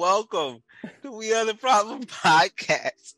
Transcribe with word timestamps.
welcome 0.00 0.62
to 1.02 1.12
We 1.12 1.34
Are 1.34 1.44
the 1.44 1.52
Problem 1.52 2.04
podcast, 2.04 3.16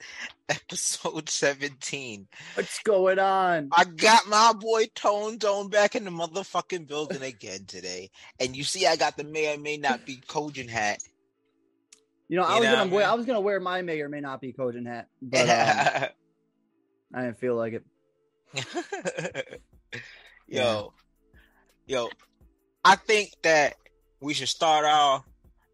episode 0.49 1.29
17. 1.29 2.27
What's 2.55 2.83
going 2.83 3.21
on? 3.21 3.69
I 3.71 3.85
got 3.85 4.27
my 4.27 4.53
boy 4.59 4.87
Tone 4.93 5.39
Tone 5.39 5.69
back 5.69 5.95
in 5.95 6.03
the 6.03 6.11
motherfucking 6.11 6.89
building 6.89 7.23
again 7.23 7.67
today. 7.69 8.11
And 8.41 8.57
you 8.57 8.65
see, 8.65 8.85
I 8.89 8.97
got 8.97 9.17
the 9.17 9.23
may 9.23 9.55
or 9.55 9.59
may 9.59 9.77
not 9.77 10.05
be 10.05 10.17
Cogent 10.27 10.71
hat. 10.71 10.99
You 12.27 12.39
know, 12.39 12.43
I 12.43 12.55
You 12.55 12.61
was 12.63 12.69
know, 12.69 12.75
gonna 12.75 12.95
wear. 12.97 13.07
I 13.07 13.15
was 13.15 13.27
gonna 13.27 13.41
wear 13.41 13.61
my 13.61 13.83
may 13.83 14.01
or 14.01 14.09
may 14.09 14.21
not 14.21 14.41
be 14.41 14.53
Cogent 14.53 14.89
hat, 14.89 15.07
but 15.23 15.49
um, 15.49 16.09
I 17.15 17.23
didn't 17.23 17.39
feel 17.39 17.55
like 17.55 17.81
it. 18.55 19.61
yo, 20.49 20.93
yo, 21.87 22.09
I 22.85 22.97
think 22.97 23.31
that 23.45 23.75
we 24.21 24.35
should 24.35 24.49
start 24.49 24.85
off 24.85 25.25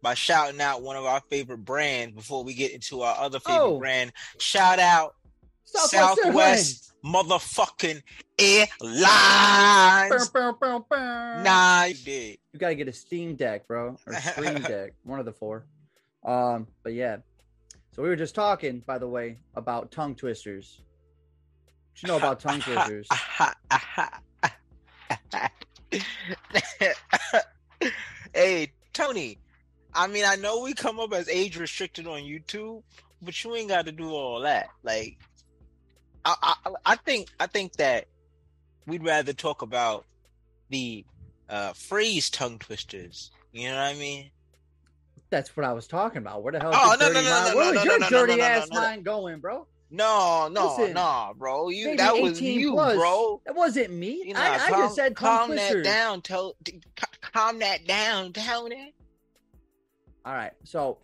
by 0.01 0.13
shouting 0.13 0.61
out 0.61 0.81
one 0.81 0.95
of 0.95 1.05
our 1.05 1.21
favorite 1.29 1.59
brands 1.65 2.15
before 2.15 2.43
we 2.43 2.53
get 2.53 2.71
into 2.71 3.01
our 3.01 3.15
other 3.17 3.39
favorite 3.39 3.63
Oh. 3.65 3.79
brand. 3.79 4.13
Shout 4.39 4.79
out 4.79 5.15
Southwest, 5.65 5.91
Southwest 6.23 6.93
motherfucking 7.05 8.01
Airlines. 8.39 10.29
Bow. 10.29 11.41
Nah, 11.43 11.83
you 11.83 11.93
did. 11.95 12.37
You 12.53 12.59
gotta 12.59 12.75
get 12.75 12.87
a 12.87 12.93
Steam 12.93 13.35
Deck, 13.35 13.67
bro, 13.67 13.97
or 14.07 14.13
Steam 14.19 14.61
Deck, 14.61 14.93
one 15.03 15.19
of 15.19 15.25
the 15.25 15.33
four. 15.33 15.65
Um, 16.25 16.67
but 16.83 16.93
yeah. 16.93 17.17
So 17.95 18.01
we 18.03 18.09
were 18.09 18.15
just 18.15 18.35
talking, 18.35 18.79
by 18.85 18.97
the 18.97 19.07
way, 19.07 19.37
about 19.55 19.91
tongue 19.91 20.15
twisters. 20.15 20.81
What 21.91 22.01
you 22.03 22.07
know 22.07 22.17
about 22.17 22.39
tongue 22.45 22.61
twisters? 22.61 23.07
hey, 28.33 28.71
Tony. 28.93 29.37
I 29.93 30.07
mean, 30.07 30.25
I 30.25 30.35
know 30.35 30.61
we 30.61 30.73
come 30.73 30.99
up 30.99 31.13
as 31.13 31.27
age 31.29 31.57
restricted 31.57 32.07
on 32.07 32.21
YouTube, 32.21 32.83
but 33.21 33.43
you 33.43 33.55
ain't 33.55 33.69
got 33.69 33.85
to 33.85 33.91
do 33.91 34.11
all 34.11 34.41
that. 34.41 34.67
Like, 34.83 35.17
I, 36.25 36.55
I, 36.65 36.71
I 36.85 36.95
think, 36.95 37.29
I 37.39 37.47
think 37.47 37.73
that 37.73 38.05
we'd 38.85 39.03
rather 39.03 39.33
talk 39.33 39.61
about 39.61 40.05
the 40.69 41.05
uh, 41.49 41.73
phrase 41.73 42.29
tongue 42.29 42.59
twisters. 42.59 43.31
You 43.51 43.69
know 43.69 43.75
what 43.75 43.81
I 43.81 43.93
mean? 43.95 44.29
That's 45.29 45.55
what 45.55 45.65
I 45.65 45.73
was 45.73 45.87
talking 45.87 46.19
about. 46.19 46.43
Where 46.43 46.53
the 46.53 46.59
hell? 46.59 46.71
Oh, 46.73 46.95
no, 46.99 47.07
no, 47.11 47.21
no, 47.21 47.21
no, 47.21 47.55
Where 47.55 47.73
no, 47.73 47.83
no, 47.83 47.83
your 47.83 47.99
no, 47.99 48.07
no, 48.07 48.19
no, 48.19 48.27
dirty 48.27 48.41
ass 48.41 48.69
mind 48.71 49.03
going, 49.03 49.39
bro? 49.39 49.67
No, 49.91 50.49
no, 50.51 50.75
Listen, 50.77 50.93
no, 50.93 51.33
bro. 51.35 51.69
You 51.69 51.95
that 51.97 52.15
was 52.15 52.39
you, 52.39 52.73
plus. 52.73 52.95
bro. 52.95 53.41
That 53.45 53.55
wasn't 53.55 53.91
me. 53.91 54.21
You 54.23 54.35
know, 54.35 54.39
I, 54.39 54.59
I 54.67 54.69
just 54.69 54.95
said 54.95 55.15
calm 55.15 55.55
that 55.55 55.83
down. 55.83 56.21
Tell, 56.21 56.55
calm 57.21 57.59
that 57.59 57.87
down, 57.87 58.33
Tony. 58.33 58.93
All 60.25 60.33
right. 60.33 60.51
So 60.63 60.99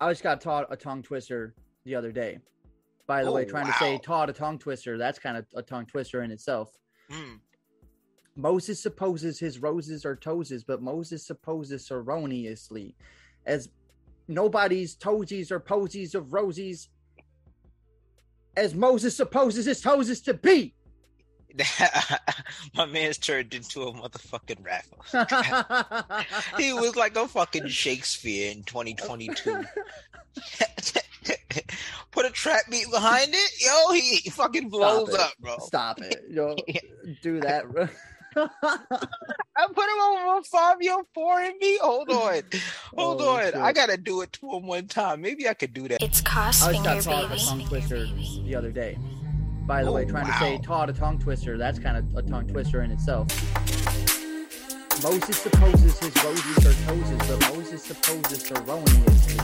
I 0.00 0.10
just 0.10 0.22
got 0.22 0.40
taught 0.40 0.66
a 0.70 0.76
tongue 0.76 1.02
twister 1.02 1.54
the 1.84 1.94
other 1.94 2.12
day. 2.12 2.38
By 3.06 3.24
the 3.24 3.30
Oh, 3.30 3.34
way, 3.34 3.44
trying 3.44 3.66
to 3.66 3.72
say 3.74 3.98
taught 3.98 4.30
a 4.30 4.32
tongue 4.32 4.58
twister, 4.58 4.96
that's 4.96 5.18
kind 5.18 5.36
of 5.36 5.46
a 5.54 5.62
tongue 5.62 5.86
twister 5.86 6.22
in 6.22 6.30
itself. 6.30 6.76
Mm. 7.10 7.40
Moses 8.36 8.80
supposes 8.80 9.38
his 9.38 9.58
roses 9.58 10.04
are 10.04 10.16
toeses, 10.16 10.64
but 10.66 10.80
Moses 10.80 11.26
supposes 11.26 11.90
erroneously. 11.90 12.94
As 13.44 13.68
nobody's 14.28 14.96
toesies 14.96 15.50
or 15.50 15.60
posies 15.60 16.14
of 16.14 16.26
rosies, 16.26 16.88
as 18.56 18.74
Moses 18.74 19.16
supposes 19.16 19.66
his 19.66 19.82
toeses 19.82 20.22
to 20.24 20.34
be. 20.34 20.74
My 22.74 22.86
man's 22.86 23.18
turned 23.18 23.52
into 23.54 23.82
a 23.82 23.92
motherfucking 23.92 24.64
rapper. 24.64 26.24
He 26.58 26.72
was 26.72 26.96
like 26.96 27.16
a 27.16 27.26
fucking 27.28 27.68
Shakespeare 27.68 28.50
in 28.52 28.62
2022. 28.64 29.64
Put 32.10 32.26
a 32.26 32.30
trap 32.30 32.62
beat 32.70 32.90
behind 32.90 33.30
it, 33.32 33.50
yo, 33.64 33.92
he, 33.92 34.16
he 34.16 34.30
fucking 34.30 34.68
blows 34.68 35.08
Stop 35.12 35.20
up, 35.30 35.32
bro. 35.40 35.56
Stop 35.60 36.00
it. 36.02 36.24
Yo, 36.30 36.56
do 37.22 37.40
that. 37.40 37.70
bro. 37.70 37.88
I 38.34 38.46
put 39.66 39.84
him 39.84 39.98
on 40.00 40.26
one 40.26 40.42
five 40.44 40.78
year 40.80 40.96
four 41.14 41.38
and 41.40 41.56
me. 41.58 41.78
Hold 41.82 42.08
on, 42.10 42.42
hold 42.96 43.20
Oh, 43.22 43.36
on. 43.36 43.42
shit. 43.44 43.54
I 43.56 43.72
gotta 43.72 43.96
do 43.98 44.22
it 44.22 44.32
to 44.34 44.50
him 44.52 44.66
one 44.66 44.86
time. 44.88 45.20
Maybe 45.20 45.46
I 45.48 45.54
could 45.54 45.74
do 45.74 45.86
that. 45.88 46.02
It's 46.02 46.20
Cost 46.22 46.62
I 46.66 46.72
just 46.72 46.84
Finger, 46.84 47.02
got 47.02 47.02
taught 47.02 47.24
a 47.24 47.28
baby. 47.28 47.40
tongue 47.44 47.66
twister 47.66 48.06
the 48.06 48.54
other 48.54 48.70
day. 48.72 48.98
By 49.66 49.84
the 49.84 49.90
Oh, 49.90 49.94
way, 49.94 50.04
trying 50.04 50.26
to 50.26 50.32
say 50.34 50.54
oh, 50.54 50.62
Todd 50.62 50.90
a 50.90 50.92
tongue 50.92 51.18
twister, 51.18 51.56
that's 51.56 51.78
kind 51.78 51.96
of 51.96 52.14
a 52.16 52.22
tongue 52.22 52.46
twister 52.48 52.82
in 52.82 52.90
itself. 52.90 53.28
Moses 55.02 55.36
supposes 55.36 55.98
his 55.98 56.24
roses 56.24 56.66
are 56.66 56.72
toesies, 56.86 57.28
but 57.28 57.54
Moses 57.54 57.82
supposes 57.82 58.50
erroneously. 58.52 59.38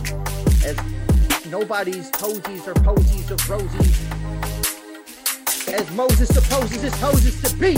As 0.69 1.47
nobody's 1.47 2.11
toesies 2.13 2.67
are 2.67 2.75
posies 2.75 3.31
of 3.31 3.39
rosies. 3.41 3.99
As 5.73 5.91
Moses 5.93 6.29
supposes 6.29 6.83
his 6.83 6.93
toesies 6.95 7.51
to 7.51 7.57
be. 7.57 7.77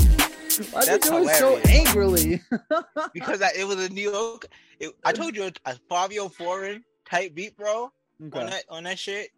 Why 0.72 0.80
are 0.80 0.82
you 0.82 0.86
That's 0.86 1.08
doing 1.08 1.28
so 1.28 1.56
angrily? 1.68 2.42
because 3.14 3.40
I, 3.40 3.50
it 3.56 3.66
was 3.66 3.78
a 3.84 3.88
New 3.88 4.10
York. 4.10 4.46
It, 4.78 4.92
I 5.04 5.12
told 5.12 5.34
you 5.36 5.44
a 5.44 5.74
Fivio 5.90 6.32
Foreign 6.32 6.84
type 7.08 7.34
beat, 7.34 7.56
bro. 7.56 7.90
On 8.20 8.26
okay. 8.26 8.46
that 8.46 8.64
on 8.68 8.84
that 8.84 8.98
shit. 8.98 9.30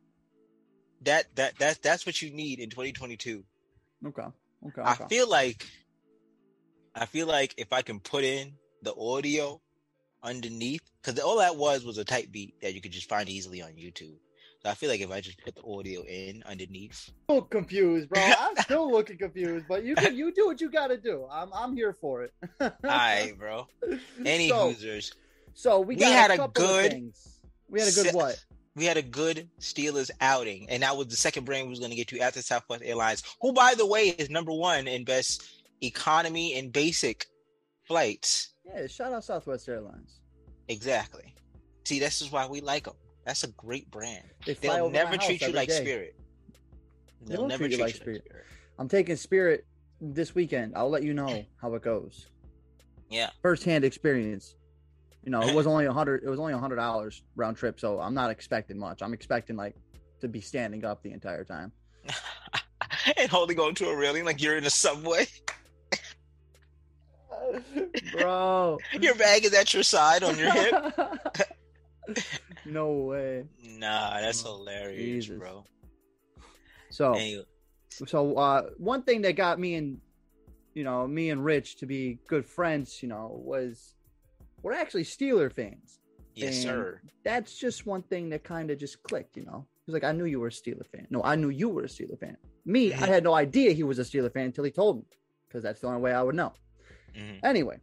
That 1.05 1.35
that 1.37 1.59
that's 1.59 1.79
that's 1.79 2.07
what 2.07 2.21
you 2.23 2.31
need 2.31 2.61
in 2.61 2.71
2022. 2.71 3.45
Okay. 4.07 4.23
Okay. 4.67 4.83
I 4.83 4.93
okay. 4.93 5.05
feel 5.09 5.29
like 5.29 5.67
I 6.95 7.07
feel 7.07 7.27
like 7.27 7.55
if 7.57 7.73
I 7.73 7.83
can 7.83 8.01
put 8.01 8.25
in 8.25 8.53
the 8.83 8.95
audio 8.95 9.61
underneath, 10.23 10.83
because 11.03 11.19
all 11.21 11.39
that 11.39 11.57
was 11.57 11.85
was 11.85 11.99
a 11.99 12.05
type 12.05 12.31
beat 12.31 12.61
that 12.63 12.75
you 12.75 12.81
could 12.81 12.93
just 12.93 13.09
find 13.09 13.29
easily 13.29 13.63
on 13.63 13.71
YouTube. 13.71 14.17
So 14.63 14.71
I 14.71 14.75
feel 14.75 14.91
like 14.91 15.01
if 15.01 15.11
I 15.11 15.21
just 15.21 15.43
put 15.43 15.57
the 15.57 15.63
audio 15.65 16.03
in 16.03 16.45
underneath, 16.47 17.11
I'm 17.29 17.35
still 17.35 17.43
confused, 17.43 18.09
bro. 18.09 18.23
I'm 18.39 18.57
still 18.59 18.91
looking 18.91 19.19
confused, 19.19 19.67
but 19.69 19.85
you 19.85 19.97
can 19.97 20.17
you 20.17 20.33
do 20.33 20.47
what 20.47 20.61
you 20.61 20.71
got 20.71 20.89
to 20.89 20.97
do. 20.97 21.27
I'm 21.31 21.53
I'm 21.53 21.75
here 21.75 21.97
for 22.01 22.23
it. 22.23 22.33
all 22.61 22.71
right, 22.85 23.35
bro. 23.37 23.67
Any 24.25 24.51
so, 24.51 24.69
users, 24.69 25.13
so 25.55 25.81
we 25.81 25.97
We 25.97 26.03
got 26.03 26.13
had 26.13 26.31
a, 26.31 26.35
a 26.35 26.37
couple 26.37 26.65
of 26.65 26.71
good 26.71 26.93
things. 26.93 27.41
We 27.69 27.81
had 27.81 27.89
a 27.89 27.93
good 27.93 28.15
what? 28.15 28.45
We 28.75 28.85
had 28.85 28.97
a 28.97 29.03
good 29.03 29.49
Steelers 29.61 30.11
outing, 30.21 30.67
and 30.69 30.83
that 30.83 30.97
was 30.97 31.09
the 31.09 31.17
second 31.17 31.45
brand 31.45 31.67
we 31.67 31.71
was 31.71 31.79
going 31.79 31.91
to 31.91 31.97
get 31.97 32.09
to 32.09 32.19
after 32.21 32.41
Southwest 32.41 32.83
Airlines, 32.85 33.23
who, 33.41 33.53
by 33.53 33.75
the 33.77 33.87
way, 33.87 34.09
is 34.09 34.31
number 34.31 34.53
one 34.53 34.89
in 34.89 35.05
best 35.05 35.43
economy 35.83 36.59
and 36.59 36.73
basic 36.73 37.27
flights. 37.85 38.55
Yeah, 38.65 38.87
shout 38.87 39.13
out 39.13 39.25
Southwest 39.25 39.69
Airlines. 39.69 40.21
Exactly. 40.69 41.35
See, 41.85 41.99
this 41.99 42.23
is 42.23 42.31
why 42.31 42.47
we 42.47 42.61
like 42.61 42.85
them. 42.85 42.95
That's 43.27 43.45
a 43.45 43.49
great 43.49 43.91
brand. 43.91 44.25
They 44.47 44.55
They'll 44.55 44.91
never 44.91 45.17
treat 45.17 45.43
you 45.43 45.53
like 45.53 45.69
day. 45.69 45.83
Spirit. 45.83 46.17
They 47.23 47.33
They'll 47.33 47.43
won't 47.43 47.51
never 47.51 47.65
treat 47.65 47.73
you 47.73 47.79
like 47.79 47.95
you 47.95 47.99
like 47.99 48.03
Spirit. 48.03 48.25
Spirit. 48.25 48.47
I'm 48.79 48.89
taking 48.89 49.17
Spirit 49.17 49.67
this 50.01 50.35
weekend. 50.35 50.73
I'll 50.77 50.91
let 50.91 51.03
you 51.03 51.15
know 51.15 51.45
how 51.61 51.75
it 51.75 51.83
goes. 51.83 52.27
Yeah. 53.11 53.31
First 53.43 53.65
hand 53.65 53.85
experience. 53.85 54.57
You 55.25 55.31
know, 55.31 55.43
it 55.43 55.55
was 55.55 55.67
only 55.67 55.87
a 55.87 55.93
hundred. 55.93 56.25
It 56.25 56.29
was 56.29 56.41
only 56.41 56.53
a 56.53 56.59
hundred 56.59 56.77
dollars 56.77 57.23
round 57.37 57.57
trip, 57.57 57.79
so 57.79 58.01
I'm 58.01 58.15
not 58.15 58.31
expecting 58.31 58.79
much. 58.79 59.03
I'm 59.03 59.15
expecting 59.15 59.57
like 59.57 59.77
to 60.21 60.29
be 60.29 60.41
standing 60.41 60.85
up 60.85 61.03
the 61.03 61.13
entire 61.13 61.45
time. 61.45 61.73
and 63.17 63.31
holding 63.31 63.59
on 63.61 63.75
to 63.77 63.89
a 63.89 63.97
railing 63.97 64.25
like 64.25 64.43
you're 64.43 64.57
in 64.57 64.65
a 64.65 64.71
subway. 64.71 65.27
Bro, 68.13 68.79
Your 69.01 69.15
bag 69.15 69.45
is 69.45 69.53
at 69.55 69.75
your 69.75 69.83
side 69.83 70.23
on 70.23 70.39
your 70.39 70.51
hip. 70.53 70.95
no 72.65 72.93
way. 72.93 73.45
Nah, 73.65 74.21
that's 74.21 74.43
hilarious, 74.43 75.27
Jesus. 75.27 75.39
bro. 75.39 75.65
So, 76.91 77.15
Anyway, 77.15 77.45
so 78.07 78.35
uh, 78.37 78.63
one 78.79 79.03
thing 79.03 79.23
that 79.23 79.37
got 79.37 79.59
me 79.59 79.75
and 79.75 79.99
you 80.75 80.85
know 80.85 81.07
me 81.07 81.31
and 81.31 81.45
Rich 81.45 81.77
to 81.77 81.87
be 81.87 82.19
good 82.29 82.47
friends, 82.47 83.03
you 83.03 83.09
know, 83.09 83.41
was 83.45 83.95
we're 84.63 84.73
actually 84.73 85.05
Steeler 85.05 85.53
fans. 85.53 86.01
yes, 86.35 86.55
and 86.55 86.63
sir. 86.63 87.01
That's 87.25 87.57
just 87.59 87.87
one 87.87 88.03
thing 88.03 88.29
that 88.31 88.45
kind 88.45 88.71
of 88.71 88.79
just 88.79 89.03
clicked, 89.03 89.37
you 89.37 89.45
know. 89.45 89.67
He's 89.87 89.93
like, 89.93 90.05
I 90.05 90.13
knew 90.13 90.25
you 90.25 90.41
were 90.41 90.47
a 90.49 90.51
Steeler 90.51 90.87
fan. 90.87 91.07
No, 91.11 91.23
I 91.25 91.35
knew 91.37 91.49
you 91.51 91.69
were 91.69 91.83
a 91.85 91.89
Steeler 91.89 92.19
fan. 92.19 92.37
Me, 92.65 92.93
I 92.93 92.97
Mhm. 92.97 93.09
had 93.09 93.25
no 93.25 93.35
idea 93.35 93.73
he 93.73 93.83
was 93.83 93.99
a 93.99 94.03
Steeler 94.03 94.33
fan 94.33 94.47
until 94.47 94.65
he 94.65 94.71
told 94.71 94.99
me, 94.99 95.05
because 95.49 95.63
that's 95.63 95.81
the 95.81 95.89
only 95.89 96.01
way 96.01 96.13
I 96.13 96.23
would 96.23 96.35
know. 96.37 96.53
Mhm. 97.15 97.41
Anyway, 97.45 97.79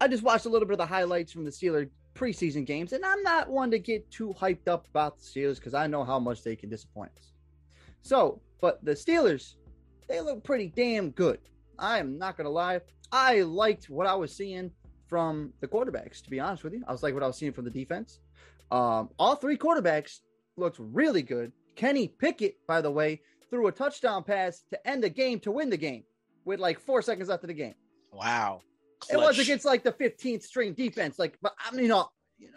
I 0.00 0.08
just 0.08 0.22
watched 0.22 0.44
a 0.46 0.48
little 0.48 0.66
bit 0.66 0.74
of 0.74 0.78
the 0.78 0.86
highlights 0.86 1.32
from 1.32 1.44
the 1.44 1.50
Steeler 1.50 1.88
preseason 2.14 2.64
games, 2.66 2.92
and 2.92 3.04
I'm 3.04 3.22
not 3.22 3.48
one 3.48 3.70
to 3.70 3.78
get 3.78 4.08
too 4.10 4.34
hyped 4.38 4.68
up 4.68 4.86
about 4.88 5.18
the 5.18 5.24
Steelers 5.24 5.56
because 5.56 5.74
I 5.74 5.86
know 5.86 6.04
how 6.04 6.18
much 6.20 6.42
they 6.42 6.54
can 6.56 6.68
disappoint 6.68 7.10
us. 7.18 7.32
So, 8.02 8.40
but 8.60 8.84
the 8.84 8.92
Steelers, 8.92 9.54
they 10.08 10.20
look 10.20 10.44
pretty 10.44 10.68
damn 10.68 11.10
good. 11.10 11.40
I 11.78 11.98
am 11.98 12.18
not 12.18 12.36
gonna 12.36 12.50
lie. 12.50 12.80
I 13.10 13.42
liked 13.42 13.88
what 13.88 14.06
I 14.06 14.14
was 14.14 14.34
seeing 14.34 14.70
from 15.06 15.52
the 15.60 15.68
quarterbacks. 15.68 16.22
To 16.22 16.30
be 16.30 16.40
honest 16.40 16.64
with 16.64 16.72
you, 16.72 16.84
I 16.86 16.92
was 16.92 17.02
like 17.02 17.14
what 17.14 17.22
I 17.22 17.26
was 17.26 17.36
seeing 17.36 17.52
from 17.52 17.64
the 17.64 17.70
defense. 17.70 18.20
Um, 18.70 19.10
all 19.18 19.36
three 19.36 19.56
quarterbacks 19.56 20.20
looked 20.56 20.78
really 20.78 21.22
good. 21.22 21.52
Kenny 21.76 22.08
Pickett, 22.08 22.56
by 22.66 22.80
the 22.80 22.90
way, 22.90 23.20
threw 23.50 23.66
a 23.66 23.72
touchdown 23.72 24.22
pass 24.22 24.62
to 24.70 24.88
end 24.88 25.02
the 25.02 25.10
game 25.10 25.40
to 25.40 25.50
win 25.50 25.70
the 25.70 25.76
game 25.76 26.04
with 26.44 26.60
like 26.60 26.80
four 26.80 27.02
seconds 27.02 27.28
left 27.28 27.44
of 27.44 27.48
the 27.48 27.54
game. 27.54 27.74
Wow. 28.12 28.60
It 29.10 29.16
was 29.16 29.38
against 29.38 29.64
like 29.64 29.82
the 29.82 29.92
15th 29.92 30.42
string 30.42 30.72
defense. 30.72 31.18
Like, 31.18 31.36
but 31.42 31.54
I 31.58 31.74
mean, 31.74 31.82
you 31.82 31.88
know, 31.88 32.08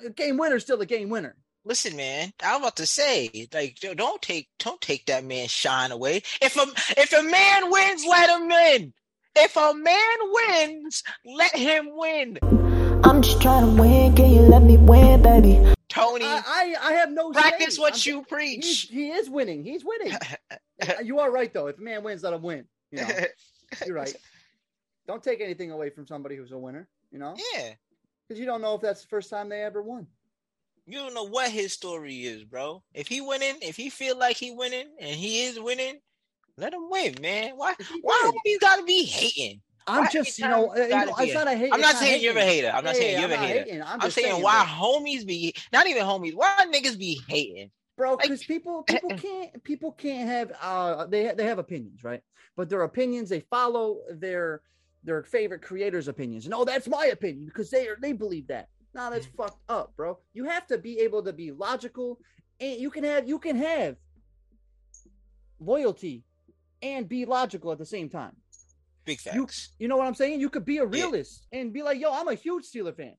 a 0.05 0.09
game 0.09 0.37
winner 0.37 0.55
is 0.55 0.63
still 0.63 0.79
a 0.81 0.85
game 0.85 1.09
winner. 1.09 1.35
Listen, 1.65 1.97
man, 1.97 2.31
I 2.41 2.53
was 2.53 2.61
about 2.61 2.75
to 2.77 2.85
say, 2.85 3.47
like, 3.53 3.77
don't 3.95 4.21
take 4.21 4.47
don't 4.57 4.79
take 4.79 5.05
that 5.07 5.25
man's 5.25 5.51
shine 5.51 5.91
away. 5.91 6.21
If 6.41 6.55
a 6.55 6.65
if 6.97 7.11
a 7.11 7.21
man 7.21 7.69
wins, 7.69 8.05
let 8.05 8.29
him 8.29 8.47
win. 8.47 8.93
If 9.39 9.55
a 9.55 9.73
man 9.73 10.17
wins, 10.31 11.03
let 11.25 11.55
him 11.55 11.89
win. 11.95 12.39
I'm 13.03 13.21
just 13.21 13.39
trying 13.41 13.75
to 13.75 13.81
win. 13.81 14.15
Can 14.15 14.31
you 14.31 14.41
let 14.41 14.63
me 14.63 14.77
win, 14.77 15.21
baby? 15.21 15.73
Tony, 15.89 16.25
I, 16.25 16.41
I, 16.45 16.75
I 16.89 16.93
have 16.93 17.11
no 17.11 17.31
practice 17.31 17.75
say. 17.75 17.81
what 17.81 17.93
I'm- 17.93 18.01
you 18.05 18.23
preach. 18.23 18.87
he 18.91 19.09
is 19.09 19.29
winning. 19.29 19.63
He's 19.63 19.83
winning. 19.85 20.13
you 21.03 21.19
are 21.19 21.31
right 21.31 21.53
though. 21.53 21.67
If 21.67 21.77
a 21.77 21.81
man 21.81 22.03
wins, 22.03 22.23
let 22.23 22.33
him 22.33 22.41
win. 22.41 22.65
You 22.91 22.99
know, 23.01 23.09
you're 23.85 23.95
right. 23.95 24.15
Don't 25.07 25.23
take 25.23 25.39
anything 25.41 25.71
away 25.71 25.89
from 25.91 26.07
somebody 26.07 26.35
who's 26.35 26.51
a 26.51 26.57
winner. 26.57 26.87
You 27.11 27.19
know, 27.19 27.35
yeah, 27.55 27.73
because 28.27 28.39
you 28.39 28.45
don't 28.45 28.61
know 28.61 28.75
if 28.75 28.81
that's 28.81 29.01
the 29.01 29.07
first 29.07 29.29
time 29.29 29.49
they 29.49 29.63
ever 29.63 29.81
won. 29.81 30.07
you 30.85 30.97
don't 30.97 31.13
know 31.13 31.27
what 31.27 31.49
his 31.51 31.73
story 31.73 32.25
is, 32.25 32.43
bro. 32.43 32.83
If 32.93 33.07
he 33.07 33.21
winning, 33.21 33.55
if 33.61 33.77
he 33.77 33.89
feel 33.89 34.17
like 34.17 34.35
he 34.35 34.51
winning, 34.51 34.87
and 34.99 35.15
he 35.15 35.43
is 35.43 35.59
winning, 35.59 35.99
let 36.57 36.73
him 36.73 36.89
win, 36.89 37.15
man. 37.21 37.53
Why? 37.55 37.73
Why 38.01 38.31
did. 38.33 38.41
he 38.43 38.57
gotta 38.59 38.83
be 38.83 39.03
hating? 39.05 39.61
I'm 39.87 40.03
Why 40.03 40.09
just, 40.09 40.37
you 40.37 40.47
know, 40.47 40.75
you 40.75 40.89
know, 40.89 41.15
it's 41.19 41.33
not 41.33 41.47
a 41.47 41.55
hate. 41.55 41.71
I'm 41.73 41.79
it's 41.79 41.87
not 41.87 41.95
saying 41.95 42.21
you're 42.23 42.37
a 42.37 42.43
hater. 42.43 42.71
I'm 42.73 42.83
not 42.83 42.95
Yeah, 42.95 43.01
saying 43.01 43.11
yeah, 43.13 43.19
you're 43.19 43.29
a 43.29 43.35
I'm 43.35 43.39
not 43.41 43.49
hater. 43.49 43.65
hating. 43.65 43.81
I'm, 43.83 44.01
I'm 44.01 44.09
saying 44.11 44.31
saying 44.33 44.43
why 44.43 44.65
that, 44.65 44.67
homies 44.67 45.25
be 45.25 45.53
not 45.71 45.87
even 45.87 46.03
homies. 46.03 46.33
Why 46.35 46.65
niggas 46.71 46.97
be 46.99 47.19
hating? 47.27 47.71
bro, 47.97 48.15
like- 48.15 48.23
because 48.23 48.43
people, 48.43 48.83
people 48.83 49.11
can't, 49.11 49.63
people 49.63 49.91
can't 49.93 50.29
have, 50.29 50.51
uh, 50.61 51.05
they 51.05 51.33
they 51.33 51.45
have 51.45 51.59
opinions, 51.59 52.03
right? 52.03 52.21
But 52.57 52.69
their 52.69 52.81
opinions, 52.83 53.29
they 53.29 53.41
follow 53.41 53.99
their 54.11 54.61
their 55.03 55.23
favorite 55.23 55.61
creators' 55.61 56.07
opinions. 56.07 56.45
And 56.45 56.53
oh, 56.53 56.65
that's 56.65 56.87
my 56.87 57.05
opinion 57.07 57.45
because 57.45 57.69
they 57.69 57.87
are 57.87 57.97
they 58.01 58.13
believe 58.13 58.47
that. 58.47 58.67
Nah, 58.93 59.09
that's 59.09 59.27
Mm. 59.27 59.35
fucked 59.37 59.61
up, 59.69 59.95
bro. 59.95 60.17
You 60.33 60.45
have 60.45 60.67
to 60.67 60.77
be 60.77 60.99
able 60.99 61.23
to 61.23 61.33
be 61.33 61.51
logical, 61.51 62.19
and 62.59 62.79
you 62.79 62.89
can 62.89 63.03
have 63.05 63.27
you 63.27 63.39
can 63.39 63.55
have 63.57 63.95
loyalty 65.59 66.23
and 66.81 67.07
be 67.09 67.25
logical 67.25 67.71
at 67.71 67.77
the 67.77 67.85
same 67.85 68.09
time. 68.09 68.35
Big 69.05 69.19
You- 69.25 69.31
facts. 69.47 69.73
You 69.79 69.87
know 69.87 69.97
what 69.97 70.07
I'm 70.07 70.15
saying? 70.15 70.39
You 70.41 70.49
could 70.49 70.65
be 70.65 70.77
a 70.79 70.85
realist 70.85 71.47
and 71.51 71.71
be 71.73 71.81
like, 71.83 71.99
yo, 71.99 72.11
I'm 72.13 72.27
a 72.27 72.33
huge 72.35 72.65
Steeler 72.65 72.95
fan. 72.95 73.15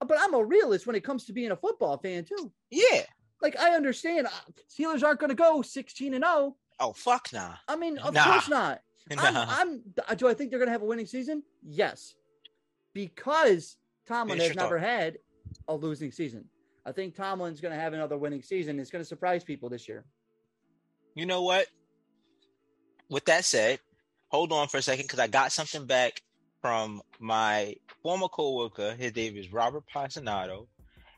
But 0.00 0.18
I'm 0.20 0.34
a 0.34 0.44
realist 0.44 0.86
when 0.86 0.96
it 0.96 1.04
comes 1.04 1.24
to 1.26 1.32
being 1.32 1.50
a 1.52 1.56
football 1.56 1.96
fan 1.98 2.24
too. 2.24 2.52
Yeah. 2.70 3.02
Like 3.40 3.58
I 3.58 3.70
understand 3.74 4.26
uh, 4.26 4.30
Steelers 4.70 5.02
aren't 5.04 5.20
going 5.20 5.30
to 5.30 5.36
go 5.36 5.62
16 5.62 6.14
and 6.14 6.24
0. 6.24 6.56
Oh 6.80 6.92
fuck 6.92 7.28
nah. 7.32 7.54
I 7.68 7.76
mean, 7.76 7.98
of 7.98 8.14
Nah. 8.14 8.24
course 8.24 8.48
not. 8.48 8.80
I'm, 9.18 9.34
Nah. 9.34 9.46
I'm 9.48 9.80
do 10.16 10.28
I 10.28 10.34
think 10.34 10.50
they're 10.50 10.58
going 10.60 10.68
to 10.68 10.72
have 10.72 10.82
a 10.82 10.86
winning 10.86 11.06
season? 11.06 11.42
Yes. 11.64 12.14
Because 12.94 13.76
Tomlin 14.06 14.38
Finish 14.38 14.48
has 14.48 14.56
never 14.56 14.78
had 14.78 15.18
a 15.68 15.74
losing 15.74 16.12
season. 16.12 16.44
I 16.84 16.92
think 16.92 17.14
Tomlin's 17.14 17.60
going 17.60 17.74
to 17.74 17.80
have 17.80 17.92
another 17.92 18.18
winning 18.18 18.42
season. 18.42 18.78
It's 18.80 18.90
going 18.90 19.02
to 19.02 19.08
surprise 19.08 19.44
people 19.44 19.68
this 19.68 19.88
year. 19.88 20.04
You 21.14 21.26
know 21.26 21.42
what? 21.42 21.66
With 23.08 23.24
that 23.26 23.44
said, 23.44 23.78
hold 24.28 24.52
on 24.52 24.68
for 24.68 24.78
a 24.78 24.82
second 24.82 25.04
because 25.04 25.18
I 25.18 25.26
got 25.26 25.52
something 25.52 25.86
back 25.86 26.22
from 26.60 27.02
my 27.18 27.74
former 28.02 28.28
coworker. 28.28 28.94
His 28.94 29.14
name 29.14 29.36
is 29.36 29.52
Robert 29.52 29.84
Pasanato, 29.94 30.66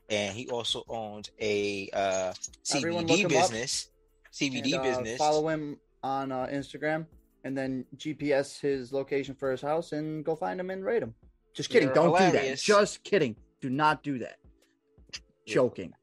and 0.09 0.35
he 0.35 0.49
also 0.49 0.83
owns 0.89 1.31
a 1.39 1.89
uh, 1.93 2.33
CBD 2.63 3.29
business. 3.29 3.89
CBD 4.33 4.65
And, 4.65 4.75
uh, 4.75 4.83
business. 4.83 5.17
Follow 5.17 5.47
him 5.47 5.77
on 6.03 6.31
uh, 6.31 6.47
Instagram 6.51 7.05
and 7.45 7.57
then 7.57 7.85
GPS 7.95 8.59
his 8.59 8.91
location 8.91 9.35
for 9.35 9.51
his 9.51 9.61
house 9.61 9.93
and 9.93 10.25
go 10.25 10.35
find 10.35 10.59
him 10.59 10.71
and 10.71 10.83
rate 10.83 11.03
him. 11.03 11.13
Just 11.53 11.69
kidding. 11.69 11.87
You're 11.87 11.95
Don't 11.95 12.17
do 12.17 12.31
that. 12.31 12.57
Just 12.57 13.03
kidding. 13.03 13.35
Do 13.61 13.69
not 13.69 14.03
do 14.03 14.19
that. 14.19 14.37
Joking. 15.47 15.93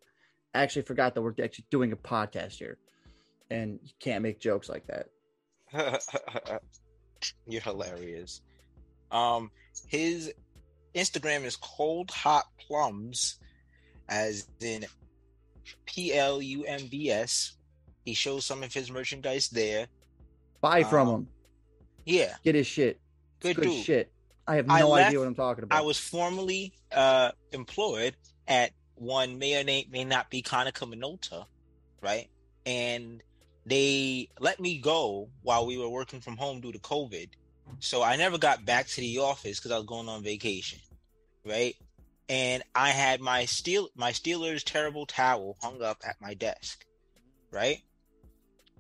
I 0.55 0.63
actually 0.63 0.83
forgot 0.83 1.15
that 1.15 1.23
we're 1.23 1.35
actually 1.43 1.67
doing 1.71 1.93
a 1.93 1.97
podcast 1.97 2.53
here 2.55 2.79
and 3.51 3.81
you 3.83 3.91
can't 3.99 4.23
make 4.23 4.41
jokes 4.41 4.69
like 4.69 4.87
that. 4.87 5.09
You're 7.47 7.63
hilarious. 7.63 8.41
Um, 9.11 9.51
his 9.89 10.33
Instagram 10.95 11.45
is 11.45 11.57
cold 11.57 12.11
hot 12.11 12.45
plums, 12.59 13.39
as 14.09 14.47
in 14.61 14.85
P 15.87 16.15
L 16.15 16.41
U 16.43 16.65
M 16.65 16.87
B 16.91 17.11
S. 17.11 17.57
He 18.05 18.15
shows 18.15 18.45
some 18.45 18.63
of 18.63 18.75
his 18.75 18.91
merchandise 18.91 19.49
there. 19.49 19.87
Buy 20.61 20.83
from 20.83 21.09
Um, 21.09 21.15
him. 21.15 21.29
Yeah, 22.05 22.35
Get 22.45 22.57
his 22.57 22.67
shit. 22.67 23.01
good, 23.41 23.57
Good 23.57 23.73
shit. 23.85 24.13
I 24.47 24.57
have 24.57 24.69
I 24.69 24.81
no 24.81 24.89
left- 24.91 25.09
idea 25.09 25.21
what 25.21 25.29
I'm 25.29 25.35
talking 25.37 25.63
about. 25.65 25.79
I 25.79 25.83
was 25.83 25.99
formerly 25.99 26.73
uh, 26.91 27.31
employed 27.53 28.17
at 28.49 28.73
one 28.97 29.39
may 29.39 29.61
or 29.61 29.65
may, 29.65 29.87
may 29.91 30.05
not 30.05 30.29
be 30.31 30.43
Konica 30.43 30.85
Minolta, 30.93 31.45
right? 32.01 32.29
And 32.67 33.23
they 33.67 34.29
let 34.41 34.61
me 34.61 34.79
go 34.79 35.29
while 35.43 35.67
we 35.67 35.79
were 35.79 35.89
working 35.89 36.21
from 36.21 36.37
home 36.37 36.61
due 36.61 36.73
to 36.73 36.79
COVID. 36.79 37.29
So 37.79 38.03
I 38.03 38.17
never 38.17 38.39
got 38.39 38.65
back 38.65 38.89
to 38.89 39.01
the 39.01 39.19
office 39.19 39.59
because 39.59 39.71
I 39.71 39.77
was 39.77 39.87
going 39.87 40.09
on 40.09 40.23
vacation, 40.23 40.81
right? 41.45 41.77
And 42.29 42.63
I 42.75 42.91
had 42.91 43.21
my 43.21 43.45
steel 43.45 43.89
my 43.95 44.13
Steelers 44.13 44.65
terrible 44.65 45.07
towel 45.07 45.57
hung 45.63 45.83
up 45.83 45.99
at 46.07 46.21
my 46.21 46.35
desk, 46.35 46.85
right? 47.51 47.79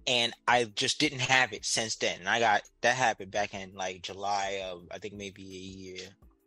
And 0.06 0.32
I 0.48 0.64
just 0.64 0.98
didn't 0.98 1.20
have 1.20 1.52
it 1.52 1.64
since 1.64 1.94
then. 1.96 2.18
And 2.20 2.28
I 2.28 2.40
got 2.40 2.62
that 2.80 2.96
happened 2.96 3.30
back 3.30 3.54
in 3.54 3.74
like 3.74 4.02
July 4.02 4.62
of 4.64 4.82
I 4.90 4.98
think 4.98 5.14
maybe 5.14 5.42
a 5.42 5.46
year, 5.46 6.00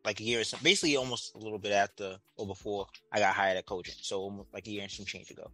like 0.04 0.20
a 0.20 0.24
year 0.24 0.42
or 0.42 0.44
something. 0.44 0.64
Basically, 0.64 0.98
almost 0.98 1.36
a 1.36 1.38
little 1.38 1.60
bit 1.60 1.72
after 1.72 2.18
or 2.38 2.48
before 2.48 2.88
I 3.12 3.20
got 3.20 3.34
hired 3.34 3.58
at 3.58 3.66
Cogent. 3.66 3.98
So 4.02 4.46
like 4.54 4.68
a 4.68 4.72
year 4.72 4.84
and 4.84 4.92
some 4.92 5.06
change 5.06 5.32
ago. 5.32 5.50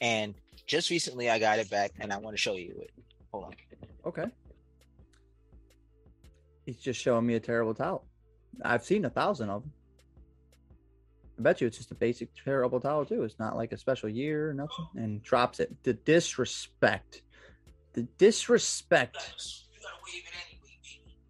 And 0.00 0.34
just 0.66 0.90
recently, 0.90 1.30
I 1.30 1.38
got 1.38 1.58
it 1.58 1.70
back, 1.70 1.92
and 2.00 2.12
I 2.12 2.18
want 2.18 2.34
to 2.34 2.40
show 2.40 2.54
you 2.54 2.74
it. 2.82 2.90
Hold 3.32 3.44
on. 3.44 3.54
Okay. 4.04 4.26
He's 6.64 6.76
just 6.76 7.00
showing 7.00 7.26
me 7.26 7.34
a 7.34 7.40
terrible 7.40 7.74
towel. 7.74 8.04
I've 8.64 8.84
seen 8.84 9.04
a 9.04 9.10
thousand 9.10 9.50
of 9.50 9.62
them. 9.62 9.72
I 11.38 11.42
bet 11.42 11.60
you 11.60 11.66
it's 11.66 11.76
just 11.76 11.90
a 11.90 11.94
basic 11.94 12.30
terrible 12.42 12.80
towel 12.80 13.04
too. 13.04 13.22
It's 13.22 13.38
not 13.38 13.56
like 13.56 13.72
a 13.72 13.78
special 13.78 14.08
year 14.08 14.50
or 14.50 14.54
nothing. 14.54 14.86
And 14.96 15.22
drops 15.22 15.60
it. 15.60 15.70
The 15.82 15.92
disrespect. 15.92 17.22
The 17.92 18.02
disrespect. 18.18 19.34